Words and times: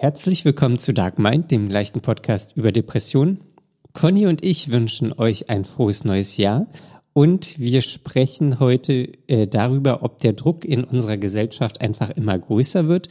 Herzlich 0.00 0.44
willkommen 0.44 0.78
zu 0.78 0.94
Dark 0.94 1.18
Mind, 1.18 1.50
dem 1.50 1.68
leichten 1.68 2.00
Podcast 2.00 2.52
über 2.54 2.70
Depressionen. 2.70 3.40
Conny 3.94 4.28
und 4.28 4.44
ich 4.44 4.70
wünschen 4.70 5.12
euch 5.12 5.50
ein 5.50 5.64
frohes 5.64 6.04
neues 6.04 6.36
Jahr 6.36 6.68
und 7.14 7.58
wir 7.58 7.80
sprechen 7.80 8.60
heute 8.60 9.08
äh, 9.26 9.48
darüber, 9.48 10.04
ob 10.04 10.20
der 10.20 10.34
Druck 10.34 10.64
in 10.64 10.84
unserer 10.84 11.16
Gesellschaft 11.16 11.80
einfach 11.80 12.10
immer 12.10 12.38
größer 12.38 12.86
wird 12.86 13.08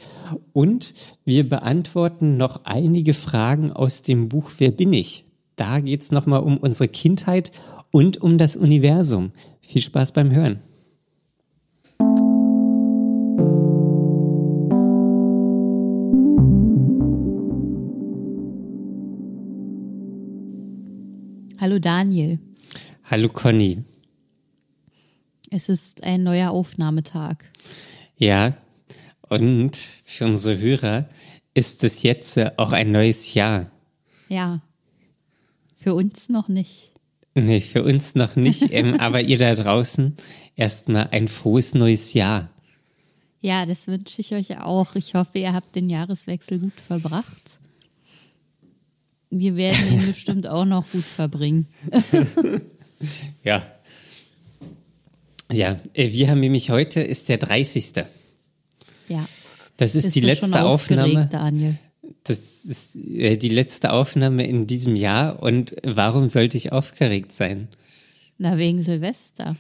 und 0.54 0.94
wir 1.26 1.50
beantworten 1.50 2.38
noch 2.38 2.62
einige 2.64 3.14
Fragen 3.14 3.74
aus 3.74 4.02
dem 4.04 4.30
Buch 4.30 4.50
Wer 4.58 4.72
bin 4.72 4.94
ich? 4.94 5.26
Da 5.58 5.82
geht's 5.82 6.14
nochmal 6.14 6.42
um 6.42 6.56
unsere 6.56 6.88
Kindheit 6.88 7.52
und 7.92 8.22
um 8.22 8.38
das 8.38 8.56
Universum. 8.56 9.34
Viel 9.60 9.82
Spaß 9.82 10.14
beim 10.14 10.32
Hören. 10.32 10.62
Hallo 21.68 21.80
Daniel. 21.80 22.40
Hallo 23.12 23.28
Conny. 23.28 23.84
Es 25.52 25.68
ist 25.68 26.02
ein 26.02 26.24
neuer 26.24 26.52
Aufnahmetag. 26.52 27.44
Ja, 28.16 28.56
und 29.28 29.76
für 29.76 30.24
unsere 30.24 30.58
Hörer 30.60 31.10
ist 31.54 31.84
es 31.84 32.04
jetzt 32.04 32.40
auch 32.58 32.72
ein 32.72 32.94
neues 32.94 33.34
Jahr. 33.34 33.70
Ja, 34.30 34.62
für 35.76 35.94
uns 35.94 36.30
noch 36.30 36.48
nicht. 36.48 36.94
Nee, 37.36 37.60
für 37.60 37.84
uns 37.84 38.16
noch 38.16 38.38
nicht, 38.38 38.68
ähm, 38.72 38.94
aber 39.02 39.20
ihr 39.20 39.38
da 39.38 39.54
draußen 39.54 40.16
erstmal 40.56 41.10
ein 41.12 41.28
frohes 41.28 41.74
neues 41.74 42.14
Jahr. 42.14 42.50
Ja, 43.42 43.66
das 43.66 43.88
wünsche 43.88 44.22
ich 44.22 44.32
euch 44.34 44.58
auch. 44.62 44.96
Ich 44.96 45.16
hoffe, 45.16 45.40
ihr 45.40 45.52
habt 45.52 45.76
den 45.76 45.90
Jahreswechsel 45.90 46.60
gut 46.60 46.80
verbracht. 46.80 47.60
Wir 49.30 49.56
werden 49.56 49.92
ihn 49.94 50.06
bestimmt 50.08 50.48
auch 50.48 50.66
noch 50.66 50.90
gut 50.92 51.04
verbringen. 51.04 51.68
ja. 53.44 53.66
Ja, 55.52 55.78
äh, 55.94 56.12
wir 56.12 56.30
haben 56.30 56.40
nämlich 56.40 56.70
heute 56.70 57.02
ist 57.02 57.30
der 57.30 57.38
30. 57.38 57.94
Ja. 59.10 59.26
Das 59.78 59.96
ist 59.96 60.06
Bist 60.06 60.16
die 60.16 60.22
letzte 60.22 60.64
Aufnahme. 60.64 61.28
Daniel. 61.32 61.78
Das 62.24 62.40
ist 62.66 62.96
äh, 62.96 63.38
die 63.38 63.50
letzte 63.50 63.94
Aufnahme 63.94 64.46
in 64.48 64.68
diesem 64.68 64.96
Jahr 64.96 65.42
und 65.42 65.76
warum 65.84 66.30
sollte 66.30 66.58
ich 66.58 66.72
aufgeregt 66.72 67.32
sein? 67.34 67.68
Na, 68.38 68.58
wegen 68.58 68.82
Silvester. 68.84 69.56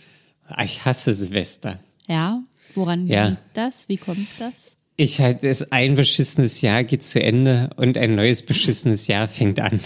Ah, 0.47 0.63
Ich 0.63 0.85
hasse 0.85 1.13
Silvester. 1.13 1.79
Ja, 2.07 2.41
woran 2.75 3.07
Ja. 3.07 3.27
liegt 3.29 3.41
das? 3.53 3.89
Wie 3.89 3.97
kommt 3.97 4.27
das? 4.39 4.76
Ich 4.97 5.21
halt, 5.21 5.43
es 5.43 5.71
ein 5.71 5.95
beschissenes 5.95 6.61
Jahr 6.61 6.83
geht 6.83 7.03
zu 7.03 7.21
Ende 7.21 7.69
und 7.77 7.97
ein 7.97 8.15
neues 8.15 8.41
beschissenes 8.41 9.05
Jahr 9.07 9.27
fängt 9.27 9.59
an. 9.59 9.79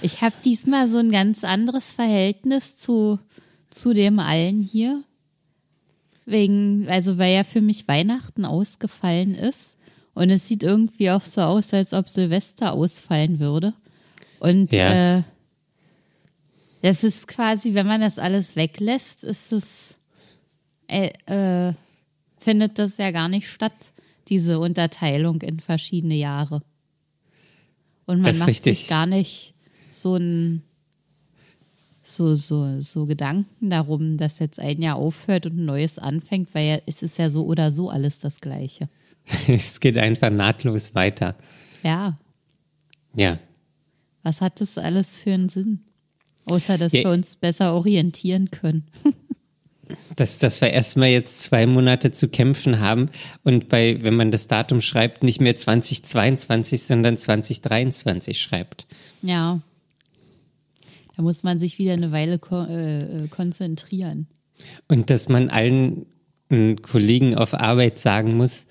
Ich 0.00 0.22
habe 0.22 0.34
diesmal 0.44 0.88
so 0.88 0.98
ein 0.98 1.12
ganz 1.12 1.44
anderes 1.44 1.92
Verhältnis 1.92 2.76
zu, 2.78 3.18
zu 3.70 3.92
dem 3.92 4.18
allen 4.18 4.62
hier. 4.62 5.04
Wegen, 6.26 6.88
also 6.88 7.18
weil 7.18 7.34
ja 7.34 7.44
für 7.44 7.60
mich 7.60 7.86
Weihnachten 7.86 8.46
ausgefallen 8.46 9.34
ist. 9.34 9.76
Und 10.14 10.30
es 10.30 10.48
sieht 10.48 10.62
irgendwie 10.62 11.10
auch 11.10 11.22
so 11.24 11.42
aus, 11.42 11.74
als 11.74 11.92
ob 11.92 12.08
Silvester 12.08 12.72
ausfallen 12.72 13.38
würde. 13.38 13.74
Und 14.40 14.72
Ja. 14.72 15.18
äh, 15.18 15.22
das 16.80 17.04
ist 17.04 17.28
quasi, 17.28 17.74
wenn 17.74 17.86
man 17.86 18.00
das 18.00 18.18
alles 18.18 18.56
weglässt, 18.56 19.24
ist 19.24 19.52
es, 19.52 19.96
äh, 20.88 21.10
äh, 21.26 21.74
findet 22.44 22.78
das 22.78 22.96
ja 22.98 23.10
gar 23.10 23.28
nicht 23.28 23.48
statt, 23.48 23.92
diese 24.28 24.58
Unterteilung 24.58 25.40
in 25.42 25.60
verschiedene 25.60 26.14
Jahre. 26.14 26.62
Und 28.06 28.20
man 28.20 28.36
macht 28.38 28.48
richtig. 28.48 28.78
sich 28.78 28.88
gar 28.88 29.06
nicht 29.06 29.54
so 29.92 30.16
ein 30.16 30.62
so, 32.06 32.36
so, 32.36 32.82
so 32.82 33.06
Gedanken 33.06 33.70
darum, 33.70 34.18
dass 34.18 34.38
jetzt 34.38 34.60
ein 34.60 34.82
Jahr 34.82 34.96
aufhört 34.96 35.46
und 35.46 35.56
ein 35.56 35.64
neues 35.64 35.98
anfängt, 35.98 36.54
weil 36.54 36.66
ja, 36.66 36.78
es 36.84 37.02
ist 37.02 37.16
ja 37.16 37.30
so 37.30 37.46
oder 37.46 37.70
so 37.72 37.88
alles 37.88 38.18
das 38.18 38.40
Gleiche. 38.40 38.88
Es 39.48 39.80
geht 39.80 39.96
einfach 39.96 40.28
nahtlos 40.30 40.94
weiter. 40.94 41.34
Ja, 41.82 42.18
Ja. 43.16 43.38
was 44.22 44.42
hat 44.42 44.60
das 44.60 44.76
alles 44.76 45.16
für 45.16 45.32
einen 45.32 45.48
Sinn? 45.48 45.80
Außer, 46.44 46.76
dass 46.76 46.92
Ja. 46.92 47.04
wir 47.04 47.10
uns 47.10 47.36
besser 47.36 47.72
orientieren 47.72 48.50
können. 48.50 48.84
Dass, 50.16 50.38
dass 50.38 50.60
wir 50.60 50.70
erstmal 50.70 51.08
jetzt 51.08 51.42
zwei 51.42 51.66
Monate 51.66 52.10
zu 52.10 52.28
kämpfen 52.28 52.80
haben 52.80 53.10
und 53.42 53.68
bei, 53.68 53.98
wenn 54.00 54.16
man 54.16 54.30
das 54.30 54.46
Datum 54.46 54.80
schreibt, 54.80 55.22
nicht 55.22 55.40
mehr 55.40 55.56
2022, 55.56 56.82
sondern 56.82 57.16
2023 57.16 58.40
schreibt. 58.40 58.86
Ja. 59.22 59.60
Da 61.16 61.22
muss 61.22 61.42
man 61.42 61.58
sich 61.58 61.78
wieder 61.78 61.92
eine 61.92 62.12
Weile 62.12 62.38
ko 62.38 62.62
äh, 62.64 62.98
äh, 62.98 63.28
konzentrieren. 63.28 64.26
Und 64.88 65.10
dass 65.10 65.28
man 65.28 65.48
allen 65.48 66.06
äh, 66.50 66.74
Kollegen 66.76 67.36
auf 67.36 67.54
Arbeit 67.54 67.98
sagen 67.98 68.36
muss, 68.36 68.66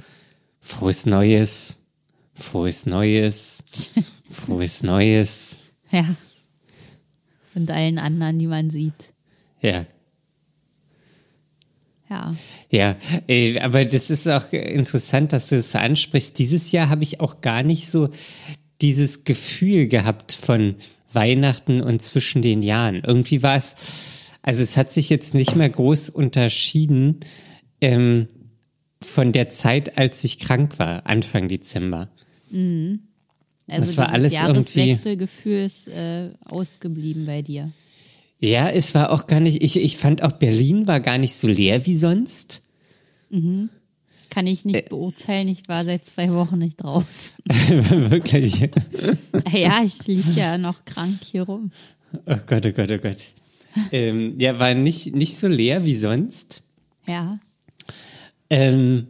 frohes 0.60 1.06
Neues, 1.06 1.86
frohes 2.34 2.86
Neues, 2.86 3.64
frohes 4.30 4.84
Neues. 4.84 5.58
Ja. 5.92 6.06
Und 7.56 7.70
allen 7.70 8.00
anderen, 8.00 8.40
die 8.40 8.48
man 8.48 8.70
sieht. 8.70 9.14
Ja. 9.62 9.86
Ja. 12.14 12.36
Ja, 12.70 12.96
äh, 13.28 13.60
aber 13.60 13.86
das 13.86 14.10
ist 14.10 14.28
auch 14.28 14.52
interessant, 14.52 15.34
dass 15.34 15.50
du 15.50 15.56
das 15.56 15.72
so 15.72 15.78
ansprichst. 15.80 16.38
Dieses 16.40 16.72
Jahr 16.72 16.90
habe 16.90 17.04
ich 17.04 17.20
auch 17.20 17.42
gar 17.42 17.64
nicht 17.64 17.90
so 17.90 18.10
dieses 18.82 19.24
Gefühl 19.24 19.88
gehabt 19.88 20.34
von 20.34 20.76
Weihnachten 21.12 21.82
und 21.82 22.02
zwischen 22.02 22.42
den 22.42 22.64
Jahren. 22.64 23.02
Irgendwie 23.06 23.44
war 23.44 23.56
es, 23.56 23.76
also 24.42 24.62
es 24.64 24.78
hat 24.78 24.92
sich 24.92 25.10
jetzt 25.10 25.34
nicht 25.36 25.56
mehr 25.56 25.70
groß 25.70 26.10
unterschieden 26.10 27.20
ähm, 27.82 28.28
von 29.02 29.32
der 29.32 29.50
Zeit, 29.50 29.98
als 29.98 30.24
ich 30.24 30.40
krank 30.40 30.80
war, 30.80 31.06
Anfang 31.08 31.48
Dezember. 31.48 32.10
Also 32.52 33.00
Das 33.68 33.98
war 33.98 34.10
alles 34.12 34.34
irgendwie- 34.34 34.80
Jahreswechselgefühl 34.80 35.66
ist 35.66 35.88
äh, 35.88 36.30
ausgeblieben 36.46 37.26
bei 37.26 37.42
dir. 37.42 37.72
Ja, 38.44 38.70
es 38.70 38.94
war 38.94 39.10
auch 39.12 39.26
gar 39.26 39.40
nicht, 39.40 39.64
ich, 39.64 39.78
ich 39.78 39.96
fand 39.96 40.22
auch 40.22 40.34
Berlin 40.34 40.86
war 40.86 41.00
gar 41.00 41.18
nicht 41.18 41.34
so 41.34 41.48
leer 41.48 41.86
wie 41.86 41.96
sonst. 41.96 42.62
Kann 43.32 44.48
ich 44.48 44.66
Äh. 44.66 44.68
nicht 44.68 44.90
beurteilen, 44.90 45.48
ich 45.48 45.70
war 45.70 45.86
seit 45.86 46.04
zwei 46.04 46.30
Wochen 46.34 46.58
nicht 46.58 46.84
draußen. 46.84 47.36
Wirklich. 48.10 48.60
ja, 49.54 49.82
ich 49.86 50.06
liege 50.08 50.32
ja 50.36 50.58
noch 50.58 50.84
krank 50.84 51.20
hier 51.24 51.44
rum. 51.44 51.72
Oh 52.26 52.36
Gott, 52.46 52.66
oh 52.66 52.72
Gott, 52.74 52.92
oh 52.92 52.98
Gott. 52.98 53.32
ähm, 53.94 54.38
ja, 54.38 54.60
war 54.60 54.74
nicht, 54.74 55.16
nicht 55.16 55.38
so 55.38 55.48
leer 55.48 55.86
wie 55.86 55.96
sonst. 55.96 56.64
Ja. 57.08 57.40
Ähm, 58.50 59.08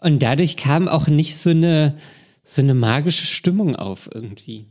und 0.00 0.22
dadurch 0.22 0.56
kam 0.56 0.88
auch 0.88 1.08
nicht 1.08 1.36
so 1.36 1.50
eine, 1.50 1.98
so 2.42 2.62
eine 2.62 2.74
magische 2.74 3.26
Stimmung 3.26 3.76
auf 3.76 4.08
irgendwie. 4.14 4.64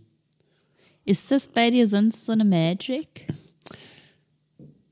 Ist 1.05 1.29
das 1.29 1.47
bei 1.47 1.69
dir 1.69 1.87
sonst 1.87 2.25
so 2.25 2.31
eine 2.31 2.45
Magic? 2.45 3.27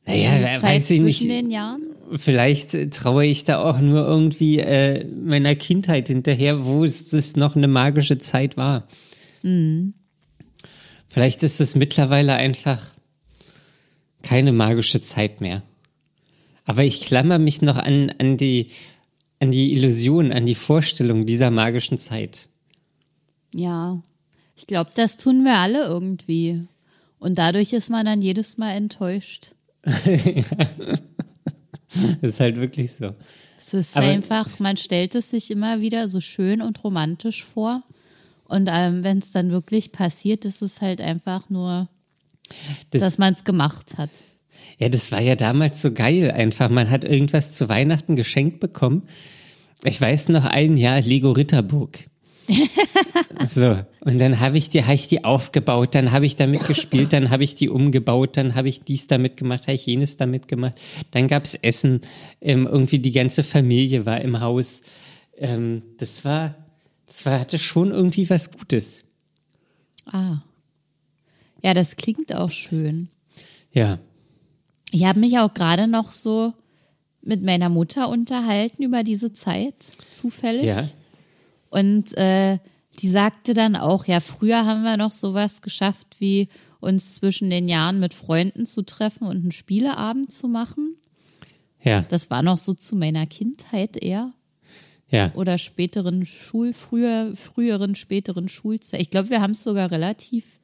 Naja, 0.05 0.59
Zeit 0.59 0.63
weiß 0.63 0.91
ich 0.91 1.01
nicht. 1.01 1.23
den 1.23 1.51
Jahren? 1.51 1.81
Vielleicht 2.15 2.91
traue 2.91 3.25
ich 3.25 3.43
da 3.45 3.59
auch 3.59 3.79
nur 3.79 4.05
irgendwie 4.05 4.59
äh, 4.59 5.05
meiner 5.05 5.55
Kindheit 5.55 6.07
hinterher, 6.07 6.65
wo 6.65 6.83
es, 6.83 7.13
es 7.13 7.35
noch 7.35 7.55
eine 7.55 7.67
magische 7.67 8.17
Zeit 8.17 8.57
war. 8.57 8.87
Vielleicht 11.07 11.43
ist 11.43 11.61
es 11.61 11.75
mittlerweile 11.75 12.33
einfach 12.33 12.93
keine 14.21 14.51
magische 14.51 15.01
Zeit 15.01 15.41
mehr. 15.41 15.63
Aber 16.65 16.83
ich 16.83 17.01
klammer 17.01 17.39
mich 17.39 17.61
noch 17.61 17.77
an, 17.77 18.11
an, 18.19 18.37
die, 18.37 18.67
an 19.39 19.51
die 19.51 19.73
Illusion, 19.73 20.31
an 20.31 20.45
die 20.45 20.55
Vorstellung 20.55 21.25
dieser 21.25 21.51
magischen 21.51 21.97
Zeit. 21.97 22.49
Ja. 23.53 23.99
Ich 24.55 24.67
glaube, 24.67 24.91
das 24.95 25.17
tun 25.17 25.43
wir 25.43 25.57
alle 25.57 25.83
irgendwie. 25.85 26.63
Und 27.19 27.37
dadurch 27.37 27.73
ist 27.73 27.89
man 27.89 28.05
dann 28.05 28.21
jedes 28.21 28.57
Mal 28.57 28.71
enttäuscht. 28.71 29.51
Das 29.83 30.05
ist 32.21 32.39
halt 32.39 32.57
wirklich 32.57 32.91
so. 32.93 33.13
Es 33.57 33.73
ist 33.73 33.97
Aber- 33.97 34.07
einfach, 34.07 34.59
man 34.59 34.77
stellt 34.77 35.15
es 35.15 35.31
sich 35.31 35.51
immer 35.51 35.81
wieder 35.81 36.07
so 36.07 36.19
schön 36.19 36.61
und 36.61 36.83
romantisch 36.83 37.43
vor. 37.43 37.83
Und 38.45 38.69
ähm, 38.71 39.03
wenn 39.03 39.19
es 39.19 39.31
dann 39.31 39.51
wirklich 39.51 39.91
passiert, 39.91 40.45
ist 40.45 40.61
es 40.61 40.81
halt 40.81 41.01
einfach 41.01 41.49
nur, 41.49 41.89
Das, 42.91 43.01
dass 43.01 43.17
man 43.17 43.33
es 43.33 43.43
gemacht 43.43 43.97
hat. 43.97 44.09
Ja, 44.79 44.89
das 44.89 45.11
war 45.11 45.21
ja 45.21 45.35
damals 45.35 45.81
so 45.81 45.91
geil 45.93 46.31
einfach. 46.31 46.69
Man 46.69 46.89
hat 46.89 47.03
irgendwas 47.03 47.51
zu 47.53 47.69
Weihnachten 47.69 48.15
geschenkt 48.15 48.59
bekommen. 48.59 49.03
Ich 49.83 49.99
weiß 49.99 50.29
noch 50.29 50.45
ein 50.45 50.77
Jahr 50.77 51.01
Lego 51.01 51.31
Ritterburg. 51.31 51.99
so, 53.47 53.79
und 54.01 54.19
dann 54.19 54.39
habe 54.39 54.57
ich 54.57 54.69
die, 54.69 54.83
habe 54.83 54.95
ich 54.95 55.07
die 55.07 55.23
aufgebaut, 55.23 55.95
dann 55.95 56.11
habe 56.11 56.25
ich 56.25 56.35
damit 56.35 56.65
gespielt, 56.67 57.13
dann 57.13 57.29
habe 57.29 57.43
ich 57.43 57.55
die 57.55 57.69
umgebaut, 57.69 58.37
dann 58.37 58.55
habe 58.55 58.67
ich 58.67 58.83
dies 58.83 59.07
damit 59.07 59.37
gemacht, 59.37 59.63
habe 59.63 59.75
ich 59.75 59.85
jenes 59.85 60.17
damit 60.17 60.47
gemacht. 60.47 60.73
Dann 61.11 61.27
gab's 61.27 61.55
Essen, 61.55 62.01
ähm, 62.41 62.67
irgendwie 62.67 62.99
die 62.99 63.11
ganze 63.11 63.43
Familie 63.43 64.05
war 64.05 64.21
im 64.21 64.39
Haus. 64.39 64.83
Ähm, 65.37 65.81
das 65.97 66.25
war, 66.25 66.55
Es 67.07 67.25
war, 67.25 67.39
hatte 67.39 67.59
schon 67.59 67.91
irgendwie 67.91 68.29
was 68.29 68.51
Gutes. 68.51 69.05
Ah. 70.11 70.39
Ja, 71.61 71.73
das 71.73 71.95
klingt 71.95 72.35
auch 72.35 72.51
schön. 72.51 73.07
Ja. 73.71 73.99
Ich 74.91 75.05
habe 75.05 75.19
mich 75.19 75.39
auch 75.39 75.53
gerade 75.53 75.87
noch 75.87 76.11
so 76.11 76.53
mit 77.21 77.41
meiner 77.41 77.69
Mutter 77.69 78.09
unterhalten 78.09 78.83
über 78.83 79.03
diese 79.03 79.33
Zeit, 79.33 79.75
zufällig. 80.11 80.65
Ja. 80.65 80.87
Und 81.73 82.15
äh, 82.17 82.59
die 82.99 83.09
sagte 83.09 83.55
dann 83.55 83.75
auch, 83.75 84.05
ja, 84.05 84.19
früher 84.19 84.63
haben 84.67 84.83
wir 84.83 84.95
noch 84.95 85.11
sowas 85.11 85.63
geschafft, 85.63 86.17
wie 86.19 86.49
uns 86.79 87.15
zwischen 87.15 87.49
den 87.49 87.67
Jahren 87.67 87.99
mit 87.99 88.13
Freunden 88.13 88.67
zu 88.67 88.83
treffen 88.83 89.25
und 89.25 89.37
einen 89.37 89.51
Spieleabend 89.51 90.31
zu 90.31 90.47
machen. 90.47 90.95
Ja. 91.81 92.05
Das 92.09 92.29
war 92.29 92.43
noch 92.43 92.59
so 92.59 92.75
zu 92.75 92.95
meiner 92.95 93.25
Kindheit 93.25 93.97
eher. 93.97 94.33
Ja. 95.09 95.31
Oder 95.33 95.57
späteren 95.57 96.27
Schul, 96.27 96.73
früher, 96.73 97.35
früheren, 97.35 97.95
späteren 97.95 98.49
Schulzeit. 98.49 99.01
Ich 99.01 99.09
glaube, 99.09 99.31
wir 99.31 99.41
haben 99.41 99.51
es 99.51 99.63
sogar 99.63 99.89
relativ, 99.89 100.59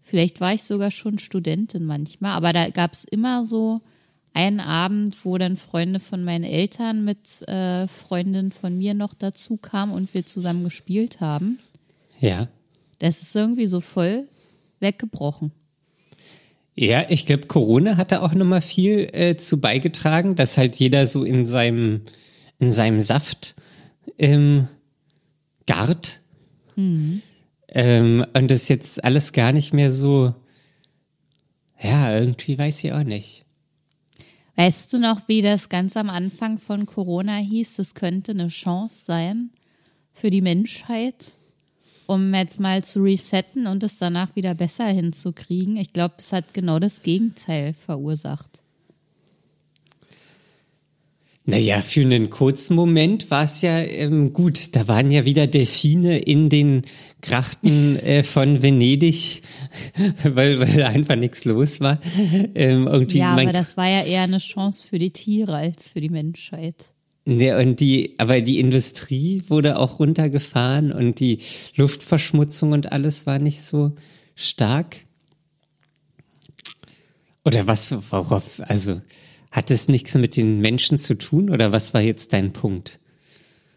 vielleicht 0.00 0.40
war 0.40 0.54
ich 0.54 0.62
sogar 0.62 0.90
schon 0.90 1.18
Studentin 1.18 1.84
manchmal, 1.84 2.32
aber 2.32 2.54
da 2.54 2.70
gab 2.70 2.94
es 2.94 3.04
immer 3.04 3.44
so 3.44 3.82
einen 4.34 4.60
Abend, 4.60 5.24
wo 5.24 5.38
dann 5.38 5.56
Freunde 5.56 6.00
von 6.00 6.24
meinen 6.24 6.44
Eltern 6.44 7.04
mit 7.04 7.42
äh, 7.48 7.86
Freundinnen 7.88 8.50
von 8.50 8.76
mir 8.76 8.94
noch 8.94 9.14
dazu 9.14 9.56
kamen 9.56 9.92
und 9.92 10.14
wir 10.14 10.26
zusammen 10.26 10.64
gespielt 10.64 11.20
haben. 11.20 11.58
Ja. 12.20 12.48
Das 12.98 13.22
ist 13.22 13.34
irgendwie 13.34 13.66
so 13.66 13.80
voll 13.80 14.28
weggebrochen. 14.80 15.52
Ja, 16.74 17.06
ich 17.08 17.26
glaube, 17.26 17.48
Corona 17.48 17.96
hat 17.96 18.12
da 18.12 18.22
auch 18.22 18.34
nochmal 18.34 18.62
viel 18.62 19.08
äh, 19.12 19.36
zu 19.36 19.60
beigetragen, 19.60 20.36
dass 20.36 20.56
halt 20.56 20.76
jeder 20.76 21.08
so 21.08 21.24
in 21.24 21.44
seinem, 21.44 22.02
in 22.60 22.70
seinem 22.70 23.00
Saft 23.00 23.56
ähm, 24.16 24.68
gart. 25.66 26.20
Ähm, 27.68 28.24
und 28.32 28.50
das 28.50 28.68
jetzt 28.68 29.02
alles 29.02 29.32
gar 29.32 29.52
nicht 29.52 29.74
mehr 29.74 29.90
so, 29.90 30.34
ja, 31.82 32.16
irgendwie 32.16 32.56
weiß 32.56 32.84
ich 32.84 32.92
auch 32.92 33.02
nicht. 33.02 33.44
Weißt 34.58 34.92
du 34.92 34.98
noch, 34.98 35.28
wie 35.28 35.40
das 35.40 35.68
ganz 35.68 35.96
am 35.96 36.10
Anfang 36.10 36.58
von 36.58 36.84
Corona 36.84 37.36
hieß? 37.36 37.76
Das 37.76 37.94
könnte 37.94 38.32
eine 38.32 38.48
Chance 38.48 39.02
sein 39.06 39.50
für 40.12 40.30
die 40.30 40.40
Menschheit, 40.40 41.34
um 42.08 42.34
jetzt 42.34 42.58
mal 42.58 42.82
zu 42.82 43.04
resetten 43.04 43.68
und 43.68 43.84
es 43.84 43.98
danach 43.98 44.34
wieder 44.34 44.56
besser 44.56 44.88
hinzukriegen. 44.88 45.76
Ich 45.76 45.92
glaube, 45.92 46.16
es 46.18 46.32
hat 46.32 46.54
genau 46.54 46.80
das 46.80 47.02
Gegenteil 47.02 47.72
verursacht. 47.72 48.64
Naja, 51.44 51.80
für 51.80 52.00
einen 52.00 52.28
kurzen 52.28 52.74
Moment 52.74 53.30
war 53.30 53.44
es 53.44 53.62
ja 53.62 53.78
ähm, 53.78 54.32
gut. 54.32 54.74
Da 54.74 54.88
waren 54.88 55.12
ja 55.12 55.24
wieder 55.24 55.46
Delfine 55.46 56.18
in 56.18 56.48
den 56.48 56.82
Grachten 57.22 57.96
äh, 58.00 58.24
von 58.24 58.60
Venedig, 58.60 59.40
weil, 60.22 60.60
weil 60.60 60.82
einfach 60.84 61.16
nichts 61.16 61.44
los 61.44 61.80
war. 61.80 61.98
Ähm, 62.54 62.86
irgendwie 62.86 63.18
Ja, 63.18 63.32
aber 63.32 63.52
das 63.52 63.76
war 63.76 63.88
ja 63.88 64.02
eher 64.02 64.22
eine 64.22 64.38
Chance 64.38 64.84
für 64.86 64.98
die 64.98 65.10
Tiere 65.10 65.56
als 65.56 65.88
für 65.88 66.00
die 66.00 66.08
Menschheit. 66.08 66.74
Ja, 67.26 67.58
und 67.58 67.80
die, 67.80 68.14
aber 68.18 68.40
die 68.40 68.58
Industrie 68.58 69.42
wurde 69.48 69.78
auch 69.78 69.98
runtergefahren 69.98 70.92
und 70.92 71.20
die 71.20 71.40
Luftverschmutzung 71.76 72.72
und 72.72 72.90
alles 72.92 73.26
war 73.26 73.38
nicht 73.38 73.60
so 73.60 73.92
stark. 74.34 74.96
Oder 77.44 77.66
was, 77.66 77.94
worauf, 78.12 78.60
also, 78.64 79.00
hat 79.50 79.70
es 79.70 79.88
nichts 79.88 80.14
mit 80.14 80.36
den 80.36 80.60
Menschen 80.60 80.98
zu 80.98 81.16
tun 81.16 81.50
oder 81.50 81.72
was 81.72 81.94
war 81.94 82.00
jetzt 82.00 82.32
dein 82.32 82.52
Punkt? 82.52 82.98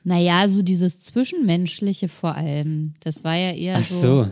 Naja, 0.03 0.48
so 0.48 0.62
dieses 0.62 1.01
Zwischenmenschliche 1.01 2.07
vor 2.07 2.36
allem. 2.36 2.94
Das 3.01 3.24
war 3.24 3.36
ja 3.36 3.51
eher 3.51 3.77
Ach 3.77 3.83
so, 3.83 4.24
so, 4.24 4.31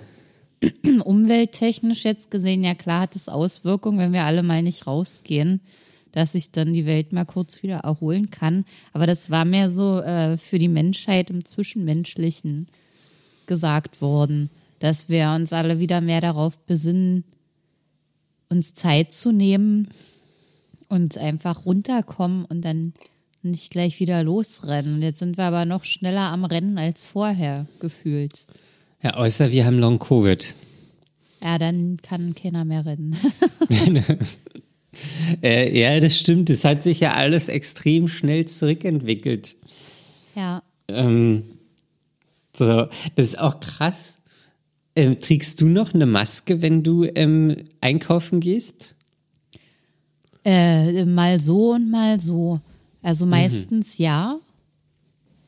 umwelttechnisch 1.03 2.03
jetzt 2.03 2.31
gesehen. 2.31 2.63
Ja, 2.63 2.75
klar 2.75 3.01
hat 3.01 3.15
es 3.15 3.29
Auswirkungen, 3.29 3.99
wenn 3.99 4.13
wir 4.13 4.23
alle 4.23 4.43
mal 4.43 4.61
nicht 4.61 4.87
rausgehen, 4.87 5.61
dass 6.11 6.33
sich 6.33 6.51
dann 6.51 6.73
die 6.73 6.85
Welt 6.85 7.13
mal 7.13 7.25
kurz 7.25 7.63
wieder 7.63 7.77
erholen 7.77 8.29
kann. 8.29 8.65
Aber 8.93 9.07
das 9.07 9.29
war 9.29 9.45
mehr 9.45 9.69
so 9.69 9.99
äh, 9.99 10.37
für 10.37 10.59
die 10.59 10.67
Menschheit 10.67 11.29
im 11.29 11.45
Zwischenmenschlichen 11.45 12.67
gesagt 13.45 14.01
worden, 14.01 14.49
dass 14.79 15.09
wir 15.09 15.31
uns 15.31 15.53
alle 15.53 15.79
wieder 15.79 16.01
mehr 16.01 16.21
darauf 16.21 16.59
besinnen, 16.59 17.23
uns 18.49 18.73
Zeit 18.73 19.13
zu 19.13 19.31
nehmen 19.31 19.89
und 20.87 21.17
einfach 21.17 21.65
runterkommen 21.65 22.45
und 22.45 22.63
dann 22.65 22.93
nicht 23.41 23.71
gleich 23.71 23.99
wieder 23.99 24.23
losrennen. 24.23 25.01
Jetzt 25.01 25.19
sind 25.19 25.37
wir 25.37 25.45
aber 25.45 25.65
noch 25.65 25.83
schneller 25.83 26.31
am 26.31 26.43
Rennen 26.45 26.77
als 26.77 27.03
vorher 27.03 27.67
gefühlt. 27.79 28.47
Ja, 29.03 29.13
außer 29.15 29.51
wir 29.51 29.65
haben 29.65 29.79
Long 29.79 29.99
Covid. 29.99 30.55
Ja, 31.41 31.57
dann 31.57 31.97
kann 32.01 32.35
keiner 32.35 32.65
mehr 32.65 32.85
rennen. 32.85 33.15
Äh, 35.43 35.79
ja, 35.79 35.99
das 35.99 36.17
stimmt. 36.19 36.49
Es 36.49 36.65
hat 36.65 36.81
sich 36.81 36.99
ja 36.99 37.13
alles 37.13 37.47
extrem 37.47 38.07
schnell 38.07 38.45
zurückentwickelt. 38.47 39.55
ja. 40.35 40.63
Ähm, 40.87 41.43
so, 42.57 42.65
das 43.15 43.27
ist 43.27 43.39
auch 43.39 43.59
krass. 43.59 44.17
Ähm, 44.95 45.21
trägst 45.21 45.61
du 45.61 45.67
noch 45.67 45.93
eine 45.93 46.07
Maske, 46.07 46.63
wenn 46.63 46.81
du 46.81 47.03
ähm, 47.05 47.55
einkaufen 47.79 48.39
gehst? 48.39 48.95
Äh, 50.43 51.05
mal 51.05 51.39
so 51.39 51.73
und 51.73 51.91
mal 51.91 52.19
so. 52.19 52.59
Also 53.03 53.25
Mhm. 53.25 53.31
meistens 53.31 53.99
ja. 53.99 54.39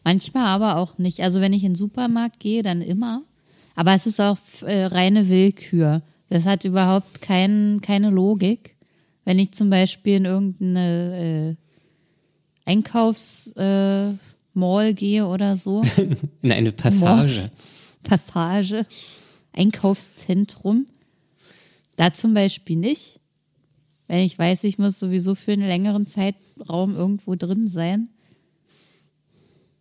Manchmal 0.04 0.46
aber 0.46 0.78
auch 0.78 1.00
nicht. 1.00 1.22
Also 1.22 1.42
wenn 1.42 1.54
ich 1.54 1.64
in 1.64 1.72
den 1.72 1.76
Supermarkt 1.76 2.40
gehe, 2.40 2.62
dann 2.62 2.82
immer. 2.84 3.24
Aber 3.76 3.94
es 3.94 4.06
ist 4.06 4.20
auch 4.20 4.38
äh, 4.64 4.86
reine 4.86 5.30
Willkür. 5.30 6.02
Das 6.30 6.46
hat 6.46 6.66
überhaupt 6.66 7.22
kein, 7.22 7.80
keine 7.82 8.10
Logik. 8.10 8.76
Wenn 9.26 9.40
ich 9.40 9.52
zum 9.52 9.70
Beispiel 9.70 10.18
in 10.18 10.26
irgendeine 10.26 11.58
äh, 12.66 12.70
Einkaufsmall 12.70 14.14
äh, 14.14 14.58
Mall 14.58 14.94
gehe 14.94 15.28
oder 15.28 15.56
so, 15.56 15.82
In 16.42 16.52
eine 16.52 16.72
Passage. 16.72 17.52
Passage, 18.04 18.86
Einkaufszentrum. 19.54 20.88
Da 21.96 22.14
zum 22.14 22.34
Beispiel 22.34 22.78
nicht. 22.78 23.20
Wenn 24.08 24.20
ich 24.20 24.38
weiß, 24.38 24.66
ich 24.66 24.78
muss 24.78 25.00
sowieso 25.00 25.36
für 25.36 25.54
einen 25.54 25.68
längeren 25.68 26.08
Zeitraum 26.08 26.96
irgendwo 26.96 27.36
drin 27.36 27.68
sein, 27.68 28.10